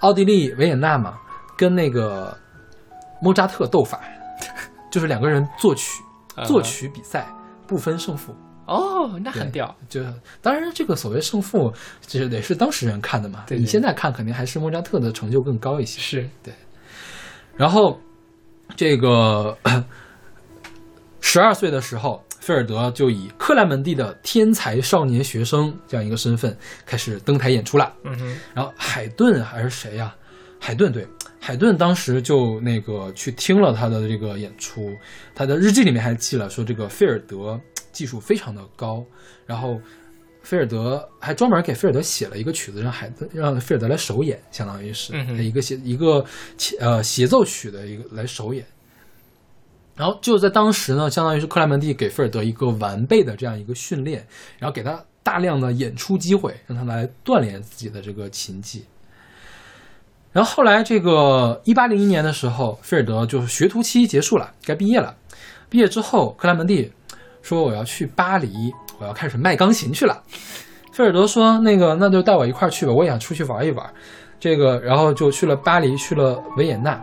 [0.00, 1.18] 奥地利维也纳嘛，
[1.56, 2.36] 跟那个
[3.20, 4.00] 莫扎特斗法，
[4.90, 6.02] 就是两个人作曲
[6.36, 7.26] 嗯作曲比赛
[7.66, 8.34] 不分胜负。
[8.66, 9.76] 哦，那很屌。
[9.90, 10.02] 就
[10.40, 11.70] 当然，这个所谓胜负，
[12.00, 13.44] 就是得是当时人看的嘛。
[13.46, 16.00] 对对你现在看，肯定还是莫扎特的成就更高一些。
[16.00, 16.54] 是对，
[17.56, 18.00] 然后，
[18.76, 19.56] 这个
[21.20, 27.92] 十二岁的时候，菲尔德就以克莱门蒂的天才少年学生这样一个身份开始登台演出了。
[28.04, 30.14] 嗯哼，然后海顿还是谁呀、
[30.60, 31.06] 海顿对，
[31.40, 34.94] 海顿当时就那个去听了他的这个演出，
[35.34, 37.58] 他的日记里面还记了说这个菲尔德
[37.92, 39.04] 技术非常的高，
[39.46, 39.80] 然后
[40.44, 46.24] 菲尔德还专门给菲尔德写了一个曲子，让孩子让菲尔德来首演，相当于是嗯一个协一个
[46.78, 48.64] 呃协奏曲的一个来首演。
[49.96, 54.26] 然后就在当时呢，相当于是克莱门蒂给菲尔德一个完备的这样一个训练，
[54.58, 58.84] 然后给他大量的演出机会，让他来锻炼自己的这个琴技。
[60.32, 65.16] 然后后来这个一八零一年的时候，菲尔德就是学徒期结束了，该毕业了。
[65.70, 66.92] 毕业之后，克莱门蒂
[67.40, 68.72] 说我要去巴黎，
[69.04, 70.20] 我要开始卖钢琴去了。
[70.92, 73.86] 菲尔德说那个那就带我一块儿去吧，我也想出去玩一玩。
[74.40, 77.00] 这个然后就去了巴黎，去了维也纳。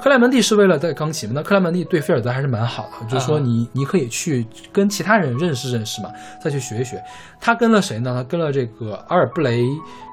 [0.00, 1.36] 克莱门蒂是为了带钢琴嘛？
[1.36, 6.10] 那克莱门蒂对菲尔德还是蛮好的，就是说啊你你可以去跟其他人认识认识嘛，
[6.42, 7.02] 再去学一学。
[7.40, 8.14] 他跟了谁呢？
[8.14, 9.64] 他跟了这个阿尔布雷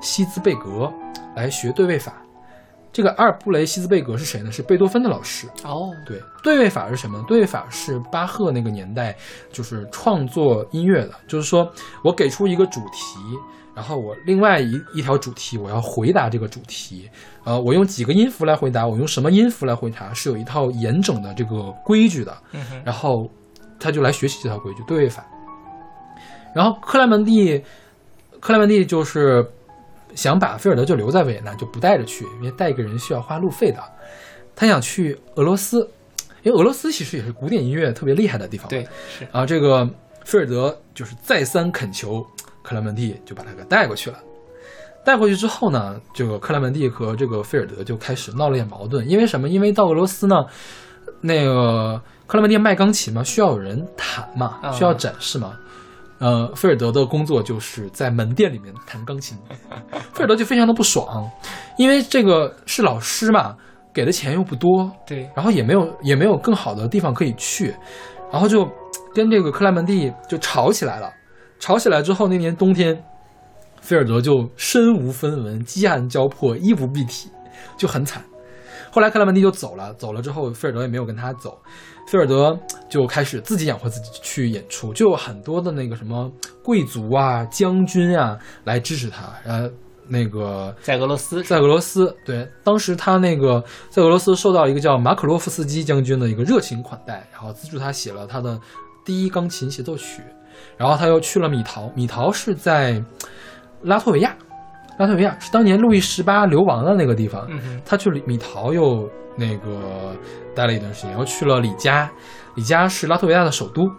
[0.01, 0.91] 希兹贝格
[1.35, 2.13] 来学对位法。
[2.93, 4.51] 这个阿尔布雷希兹贝格是谁呢？
[4.51, 5.47] 是贝多芬的老师。
[5.63, 7.23] 哦，对，对位法是什么呢？
[7.27, 9.15] 对位法是巴赫那个年代
[9.51, 11.72] 就是创作音乐的，就是说
[12.03, 13.19] 我给出一个主题，
[13.73, 17.09] 然后我另外一一条主题我要回答这个主题，
[17.45, 22.38] 呃，我用几个音符来回答，我用什么音符来回答，是有一套严整的这个规矩的。
[22.51, 23.30] 嗯，然后
[23.80, 25.26] 他就来学习这套规矩，对位法。
[26.53, 27.63] 然后克莱门蒂，
[28.41, 29.49] 克莱门蒂就是
[30.15, 33.79] 想把菲尔德就留在维也纳，就不带着去，因为带一个人需要花路费的。
[34.55, 35.89] 他想去俄罗斯，
[36.43, 38.67] 因为俄罗斯其实也是古典音乐特别厉害的地方。
[38.67, 39.89] 对，是，啊，这个
[40.25, 42.25] 菲尔德就是再三恳求
[42.61, 44.19] 克莱门蒂，就把他给带过去了。
[45.03, 49.49] 带过去之后呢，这个克莱门蒂和这个菲尔德就开始闹了点矛盾，因为什么？
[49.49, 50.45] 因为到俄罗斯呢，
[51.21, 55.57] 那个克莱门蒂卖钢琴嘛，需要有人弹嘛，啊需要展示嘛。
[56.22, 59.35] 呃，菲尔德的工作就是在门店里面弹钢琴，
[60.14, 61.27] 菲尔德就非常的不爽，
[61.77, 63.57] 因为这个是老师嘛，
[63.91, 67.76] 给的钱又不多，对，然后也没有也没有更好的地方可以去，
[68.31, 68.69] 然后就
[69.15, 71.11] 跟这个克莱门蒂就吵起来了。
[71.60, 73.03] 吵起来之后，那年冬天，
[73.81, 77.30] 菲尔德就身无分文，饥寒交迫，衣不蔽体，
[77.77, 78.23] 就很惨。
[78.89, 81.57] 后来克莱门蒂就走了，走了之后，菲尔德也没有跟他走，
[82.11, 82.59] 菲尔德
[82.89, 86.29] 就开始自己养活自己去演出，就有很多的那个什么
[86.61, 89.71] 贵族啊、将军啊来支持他，呃，
[90.09, 98.59] 那个在俄罗斯，在俄罗斯，对，当时他那个在俄罗斯受到一个叫马可洛夫斯基将军的一个热情款待，然后资助他写了他的
[99.05, 100.21] 第一钢琴协奏曲，
[100.75, 103.01] 然后他又去了米陶，米陶是在
[103.83, 104.35] 拉脱维亚，
[104.97, 109.09] 拉脱维亚是当年路易十八流亡的那个地方，嗯，他去了米陶又
[109.41, 110.15] 那个
[110.55, 112.09] 待了一段时间，然后去了里加，
[112.53, 113.91] 里加是拉脱维亚的首都，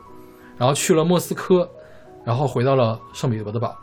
[0.57, 1.69] 然后去了莫斯科，
[2.25, 3.77] 然后回到了圣彼得堡。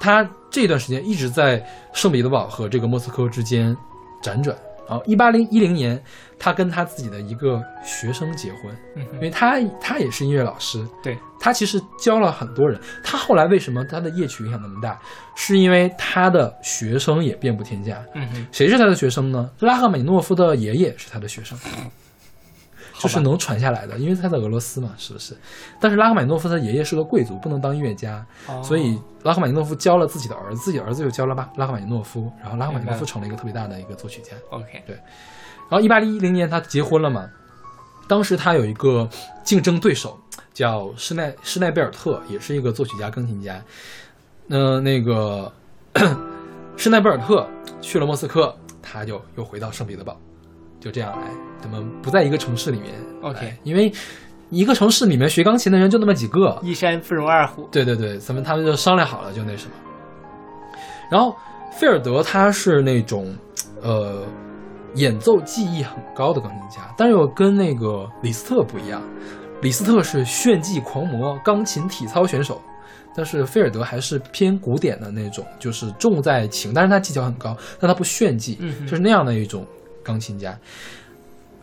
[0.00, 3.76] 他这段时间一直在圣彼得堡和这个莫斯科之间
[4.22, 4.56] 辗转。
[4.88, 6.02] 然后，一八零一零年，
[6.38, 12.80] 他跟他自己的一个学生结婚，嗯，因为他他也是音乐老师，对，他其实教了很多人。
[13.02, 14.98] 他后来为什么他的夜曲影响那么大，
[15.34, 18.04] 是因为他的学生也遍布天下。
[18.14, 19.50] 嗯哼，谁是他的学生呢？
[19.60, 21.56] 拉赫美诺夫的爷爷是他的学生，
[23.02, 25.36] 就是能传下来的，因为他在俄罗斯嘛，是不是？
[25.80, 34.32] 但是拉赫玛尼诺夫他爷爷是个贵族，不能当音乐家，哦所以拉赫玛尼诺夫教了自己的儿子，自己儿子又教了拉拉赫玛尼诺夫，然后拉赫玛尼诺夫成了一个特别大的一个作曲家。
[34.50, 34.94] OK，对
[35.68, 37.28] 然后一八一零年他结婚了嘛，
[38.06, 39.08] 当时他有一个
[39.42, 40.18] 竞争对手
[40.52, 43.62] 叫施奈施奈贝尔特，也是一个作曲家、钢琴家。
[44.46, 45.50] 那、那个
[46.76, 47.48] 施奈贝尔特
[47.80, 50.20] 去了莫斯科，他就又回到圣彼得堡，
[50.82, 51.28] 就这样来，
[51.62, 52.92] 他们不在一个城市里面。
[53.22, 53.92] OK 因为
[54.50, 57.68] 一个城市里面学钢琴的人就那么几个，一山不容二虎。
[57.70, 59.72] 对对对，咱们他们就商量好了，就那什么。
[61.10, 61.34] 然后
[61.70, 63.32] 菲尔德他是那种
[63.80, 64.24] 呃
[64.96, 69.00] 演奏技艺很高的钢琴家，但是又跟那个李斯特不一样。
[69.62, 72.60] 李斯特是炫技狂魔、钢琴体操选手，
[73.14, 79.64] 但是菲尔德还是偏古典的那种，就是重在情，但是他技巧很高，但他不炫技，嗯就是那样的一种
[80.02, 80.58] 钢琴家。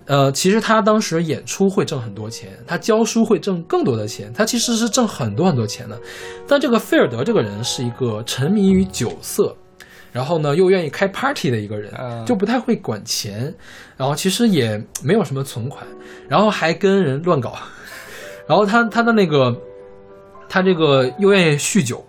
[0.05, 5.95] 呃，其实他当时演出会挣很多钱，他教书会挣更多的钱，他其实是挣很多很多钱的。
[6.47, 9.55] 但这个菲尔德这个人是一个沉迷于酒色，
[10.11, 13.53] 然后呢又愿意开 party 的一个人，嗯就不太会管钱，
[13.95, 15.85] 然后其实也没有什么存款，
[16.27, 17.55] 然后还跟人乱搞，
[18.49, 19.55] 然后他他的那个
[20.49, 22.03] 他这个又愿意酗酒。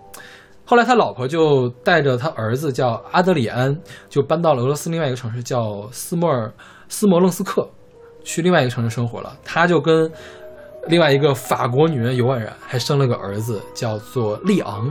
[0.71, 3.77] 后来他老婆就带着他儿子叫阿德里安，
[4.07, 6.49] 就搬到了俄罗斯另外一个城市叫斯莫尔
[6.87, 7.69] 斯摩棱斯克，
[8.23, 9.37] 去另外一个城市生活了。
[9.43, 10.09] 他就跟
[10.87, 14.89] 另外一个法国女人尤婉然还生了个儿子，叫做利昂。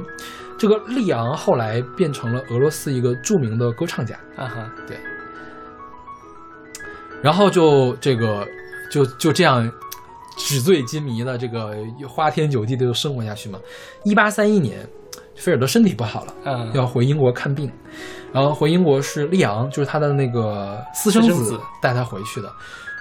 [0.58, 4.98] 这个利昂后来变成了俄罗斯一个著名的歌唱家，啊哈，对
[7.22, 8.46] 然后就这个
[8.92, 9.66] 就就这样
[10.36, 11.74] 纸醉金迷的这个
[12.06, 13.58] 花天酒地的就生活下去嘛。
[14.04, 14.86] 一八三一年，
[15.40, 17.70] 菲尔德身体不好了，嗯，要回英国看病，
[18.32, 22.52] 然后回英国是利昂，就是他的那个私生子带他回去的。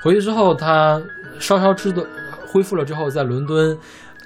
[0.01, 1.01] 回去之后，他
[1.39, 2.01] 稍稍知道
[2.47, 3.77] 恢复了之后，在伦敦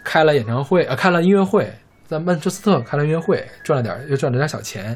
[0.04, 1.74] 开了演唱会，呃，开了音乐会，
[2.06, 4.96] 在曼彻斯特开了音乐会，赚了点又赚了点小钱，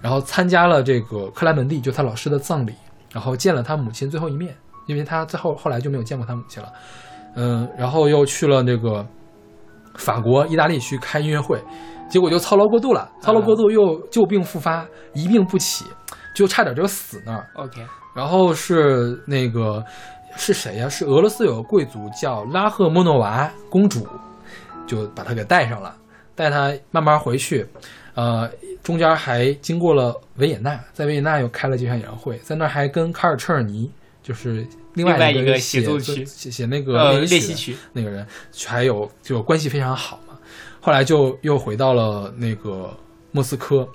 [0.00, 2.72] 然后参加了这个克莱门蒂，就他老师的葬礼，
[3.10, 4.54] 然后见了他母亲最后一面，
[4.86, 6.68] 因为他最后后来就没有见过他母亲了。
[7.34, 9.04] 嗯，然后又去了那个
[9.96, 11.60] 法国、意大利去开音乐会，
[12.12, 15.86] 结果就操劳过度了，操劳过度又旧病复发，一病不起，
[16.34, 17.48] 就差点就死那儿。
[17.54, 17.82] OK，
[18.14, 19.82] 然后是那个
[20.36, 24.06] 是谁呀、是俄罗斯有个贵族叫拉赫莫诺娃公主，
[24.86, 25.96] 就把他给带上了，
[26.34, 27.66] 带他慢慢回去。
[28.14, 28.46] 呃，
[28.82, 33.90] 中间还经过了维也纳，在维也纳又开了几场演唱会，在那儿还跟卡尔彻尔尼，
[34.22, 38.26] 就是另外一个写作曲写写那个练习曲，那个人
[38.66, 40.31] 还有就关系非常好嘛。
[40.82, 42.94] 后来就又回到了那个
[43.30, 43.88] 莫斯科。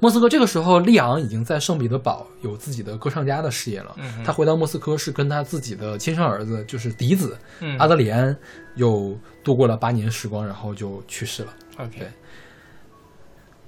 [0.00, 3.94] 莫斯科这个时候，利昂已经在圣彼得堡有自己的歌唱家的事业了。
[3.98, 8.36] 嗯他回到莫斯科是跟他自己的亲生儿子，就是嫡子嗯阿德里安，
[8.74, 11.54] 又度过了八年时光，然后就去世了。
[11.78, 12.08] ，OK，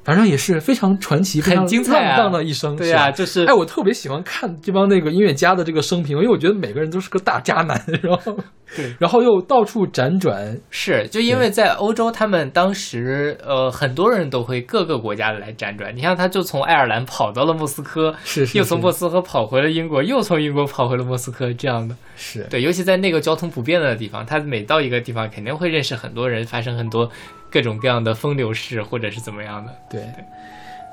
[0.04, 2.76] 反正也是非常传奇、非常很精彩啊浪荡的一生。
[2.76, 8.36] 对呀、吧就是哎，我特别喜欢看这帮那个音乐家的这个生平，因为我觉得每个人都是个大渣男，然后
[8.76, 15.94] 对然后又到处辗转，是，就因为在欧洲，他们当时呃很多人都会各个国家来辗转。
[15.94, 21.96] 你像他就从爱尔兰跑到了莫斯科，是是是又从莫斯科跑回了英国，又从英国跑回了莫斯科，这样的。
[22.16, 27.10] 是对，尤其在那个交通不便的地方，他每到一个地方肯定会认识很多人，发生很多
[27.50, 29.74] 各种各样的风流事，或者是怎么样的。
[29.90, 30.02] 对，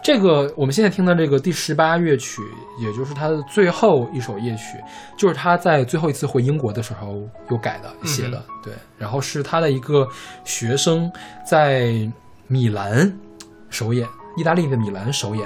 [0.08, 2.42] 这个我们现在听的这个第十八乐曲，
[2.80, 4.82] 也就是他的最后一首夜曲，
[5.18, 8.42] 就是他在最后一次回英国的时候又改的写的。
[8.64, 10.08] 对，然后是他的一个
[10.46, 11.12] 学生
[11.46, 12.10] 在
[12.48, 13.14] 米兰
[13.70, 14.08] 首演，
[14.38, 15.46] 意大利的米兰首演。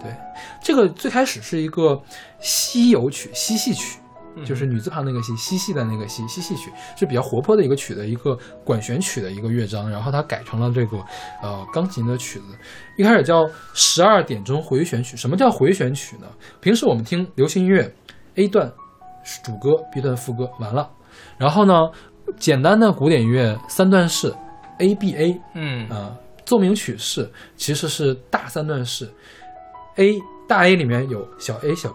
[0.00, 0.14] 对，
[0.62, 2.00] 这个最开始是一个
[2.38, 3.98] 西游曲、西戏曲。
[4.44, 10.98] 就是女字旁那个西，嬉戏的那个戏，嬉戏曲是比较活泼的一个曲的一个管弦曲的一个乐章，然后它改成了这个
[11.42, 12.46] 呃钢琴的曲子，
[12.96, 15.16] 一开始叫十二点钟回旋曲。
[15.16, 16.26] 什么叫回旋曲呢？
[16.60, 17.92] 平时我们听流行音乐
[18.36, 18.72] ，A 段
[19.24, 20.88] 是主歌，B 段副歌，完了，
[21.36, 21.74] 然后呢，
[22.38, 24.34] 简单的古典音乐三段式
[24.78, 25.88] ，A B A 嗯。
[25.88, 29.08] 啊、奏鸣曲式其实是大三段式
[29.96, 31.92] ，A 大 A 里面有小 A 小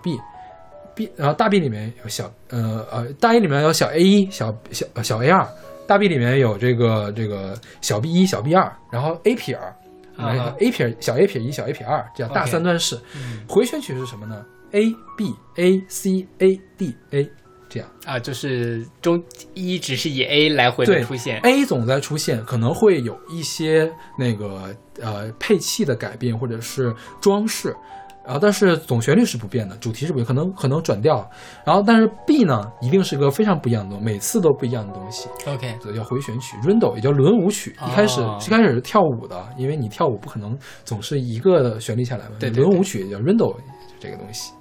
[0.96, 5.48] B，B 然后大 B 里面有小呃呃大 A 里面有小 A 一小小呃小 A 二，
[5.86, 9.76] 大 B 里面有这个这个小 B 一小 B 二，然后 A 撇儿，
[10.18, 12.98] 啊 A 撇小 A 撇一小 A 撇二，这样大三段式。
[13.16, 17.30] 嗯回旋曲是什么呢？A B A C A D A
[17.70, 17.90] 这样。
[18.06, 19.22] 啊，就是中
[19.54, 21.40] 一直是以 A 来回的出现。
[21.42, 27.76] A 总在出现，可能会有一些那个呃配器的改变或者是装饰，
[28.26, 31.30] 然后但是总旋律是不变的，主题是不变，可能可能转调，
[31.66, 37.76] 然后但是 B 呢一定是个非常不一样的东西，每次都不一样的东西，OK，所以叫回旋曲，Rondo 也叫轮舞曲。
[37.88, 38.40] 一开始哦。
[38.46, 43.60] 一开始是跳舞的，因为你跳舞不可能总是一个旋律下来嘛，对对轮舞曲也叫 Rondo 就
[44.00, 44.54] 这个东西。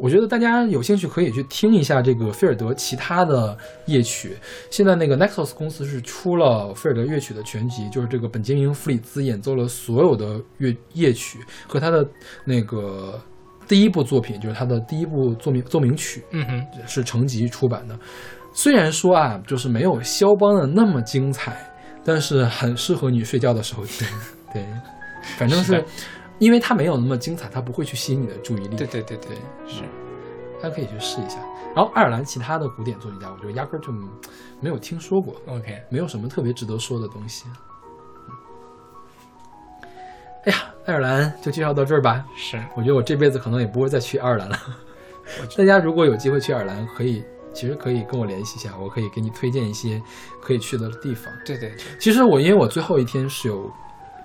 [0.00, 3.56] 我觉得大家有兴趣可以去听一下这个菲尔德其他的
[3.86, 4.36] 夜曲。
[4.70, 12.06] 现在那个 Nexus 公司是出了菲尔德乐曲的全集，就是这个本杰明·弗里兹演奏了所有的乐夜曲和他的
[12.44, 13.20] 那个
[13.68, 17.98] 第一部作品，就是他的第一部奏鸣奏鸣曲，嗯哼，是成集出版的。
[18.52, 21.56] 虽然说啊，就是没有肖邦的那么精彩，
[22.04, 24.08] 但是很适合你睡觉的时候听。
[24.52, 24.66] 对，
[25.36, 25.84] 反正是
[26.40, 28.76] 因为它没有那么精彩，它不会去吸引你的注意力。
[28.76, 29.36] 对对对对，
[29.68, 29.82] 是。
[30.60, 31.38] 大家可以去试一下。
[31.74, 33.92] 然后爱尔兰其他的古典作曲家，我觉得压根儿就
[34.60, 37.44] 没有听说过，OK，没有什么特别值得说的东西。
[37.46, 38.34] 嗯
[40.44, 42.24] 哎呀，爱尔兰就介绍到这儿吧。
[42.34, 44.58] 是我觉得我这辈子可能也不会再去爱尔兰了。
[45.56, 47.22] 大家如果有机会去爱尔兰，可以
[47.52, 50.00] 其实可以跟我联系一下，我可以给你推荐一些
[50.40, 51.32] 可以去的地方。
[51.44, 53.70] 对对对，其实我因为我最后一天是有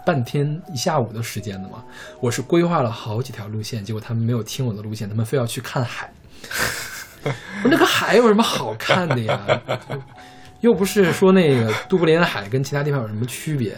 [0.05, 1.83] 半天一下午的时间的嘛。
[2.19, 6.13] 我是规划了好几条路线，结果他们没有听我的路线，他们非要去看海。
[7.63, 9.39] 我那个海有什么好看的呀？
[10.61, 13.75] 又不是说那个都柏林的海跟其他地方有什么区别，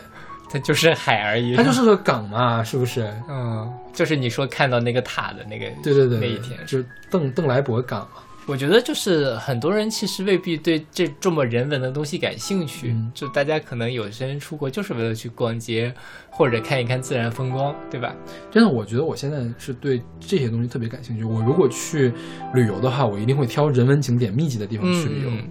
[0.50, 1.56] 它就是海而已。
[1.56, 3.10] 它就是个港嘛，是不是？
[3.30, 8.22] 嗯，就是你说看到那个塔的那个，对对对，那一天就是邓邓来伯港嘛。
[8.48, 15.94] 我觉得就是很多人其实未必对这这么人文的东西感兴趣，嗯就大家可能有些人出国就是为了去逛街
[16.30, 18.16] 或者看一看自然风光，对吧？
[18.50, 21.26] 真的，我觉得我现在是对这些东西特别感兴趣。
[21.26, 22.14] 我如果去
[22.54, 25.30] 旅游的话，我一定会挑人文景点密集的地方去旅游。
[25.30, 25.50] 嗯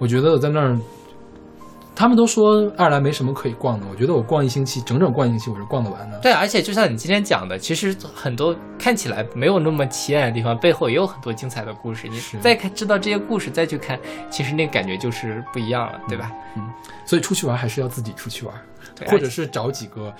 [0.00, 0.78] 我觉得在那儿，
[1.98, 6.16] 他们都说爱尔兰没什么可以逛的，我觉得我逛一星期，整整逛一星期，我是逛得完的。
[6.20, 12.06] 对，而且就像你今天讲的，其实很多看起来没有那么起眼的地方，背后也有很多精彩的故事。
[12.06, 13.98] 你再看知道这些故事，再去看，
[14.30, 16.30] 其实那感觉就是不一样了，对吧？
[16.56, 16.62] 嗯
[17.04, 18.54] 所以出去玩还是要自己出去玩，
[18.94, 20.14] 对或者是找几个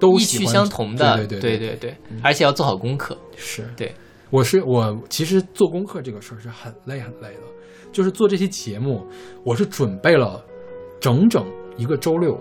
[0.00, 3.14] 都意趣相同的，对对对对对而且要做好功课。
[3.36, 3.94] 是对。
[4.30, 7.42] 我是我，其实做功课这个事儿是很累很累的，
[7.92, 9.06] 就是做这期节目，
[9.44, 10.42] 我是准备了
[11.00, 11.46] 整整
[11.76, 12.40] 一个周六，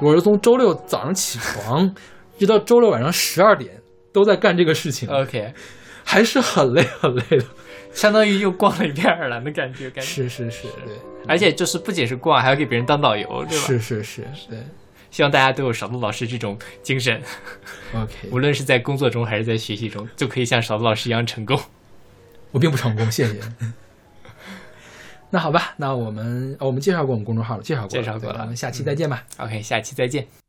[0.00, 1.94] 我是从周六早上起床，
[2.36, 3.80] 一直到周六晚上十二点
[4.12, 5.52] 都在干这个事情，OK，
[6.04, 7.44] 还是很累很累的。
[7.92, 10.10] 相当于又逛了一遍爱尔兰的感觉，感觉。
[10.10, 10.94] 是是是，对，
[11.26, 13.64] 而且就是不仅是逛，还要给别人当导游，对吧？
[13.66, 14.58] 是是是，对。
[15.10, 17.22] 希望大家都有勺子老师这种精神
[17.94, 21.58] ，OK，无论是在工作中还是在学习中，就可以像勺子老师一样成功。
[22.50, 23.40] 我并不成功，谢谢。
[25.30, 29.24] 那好吧，那我们哦我们介绍过我们公众号了，介绍过了，介绍过了对我们下期再见吧。
[29.38, 30.45] OK，下期再见。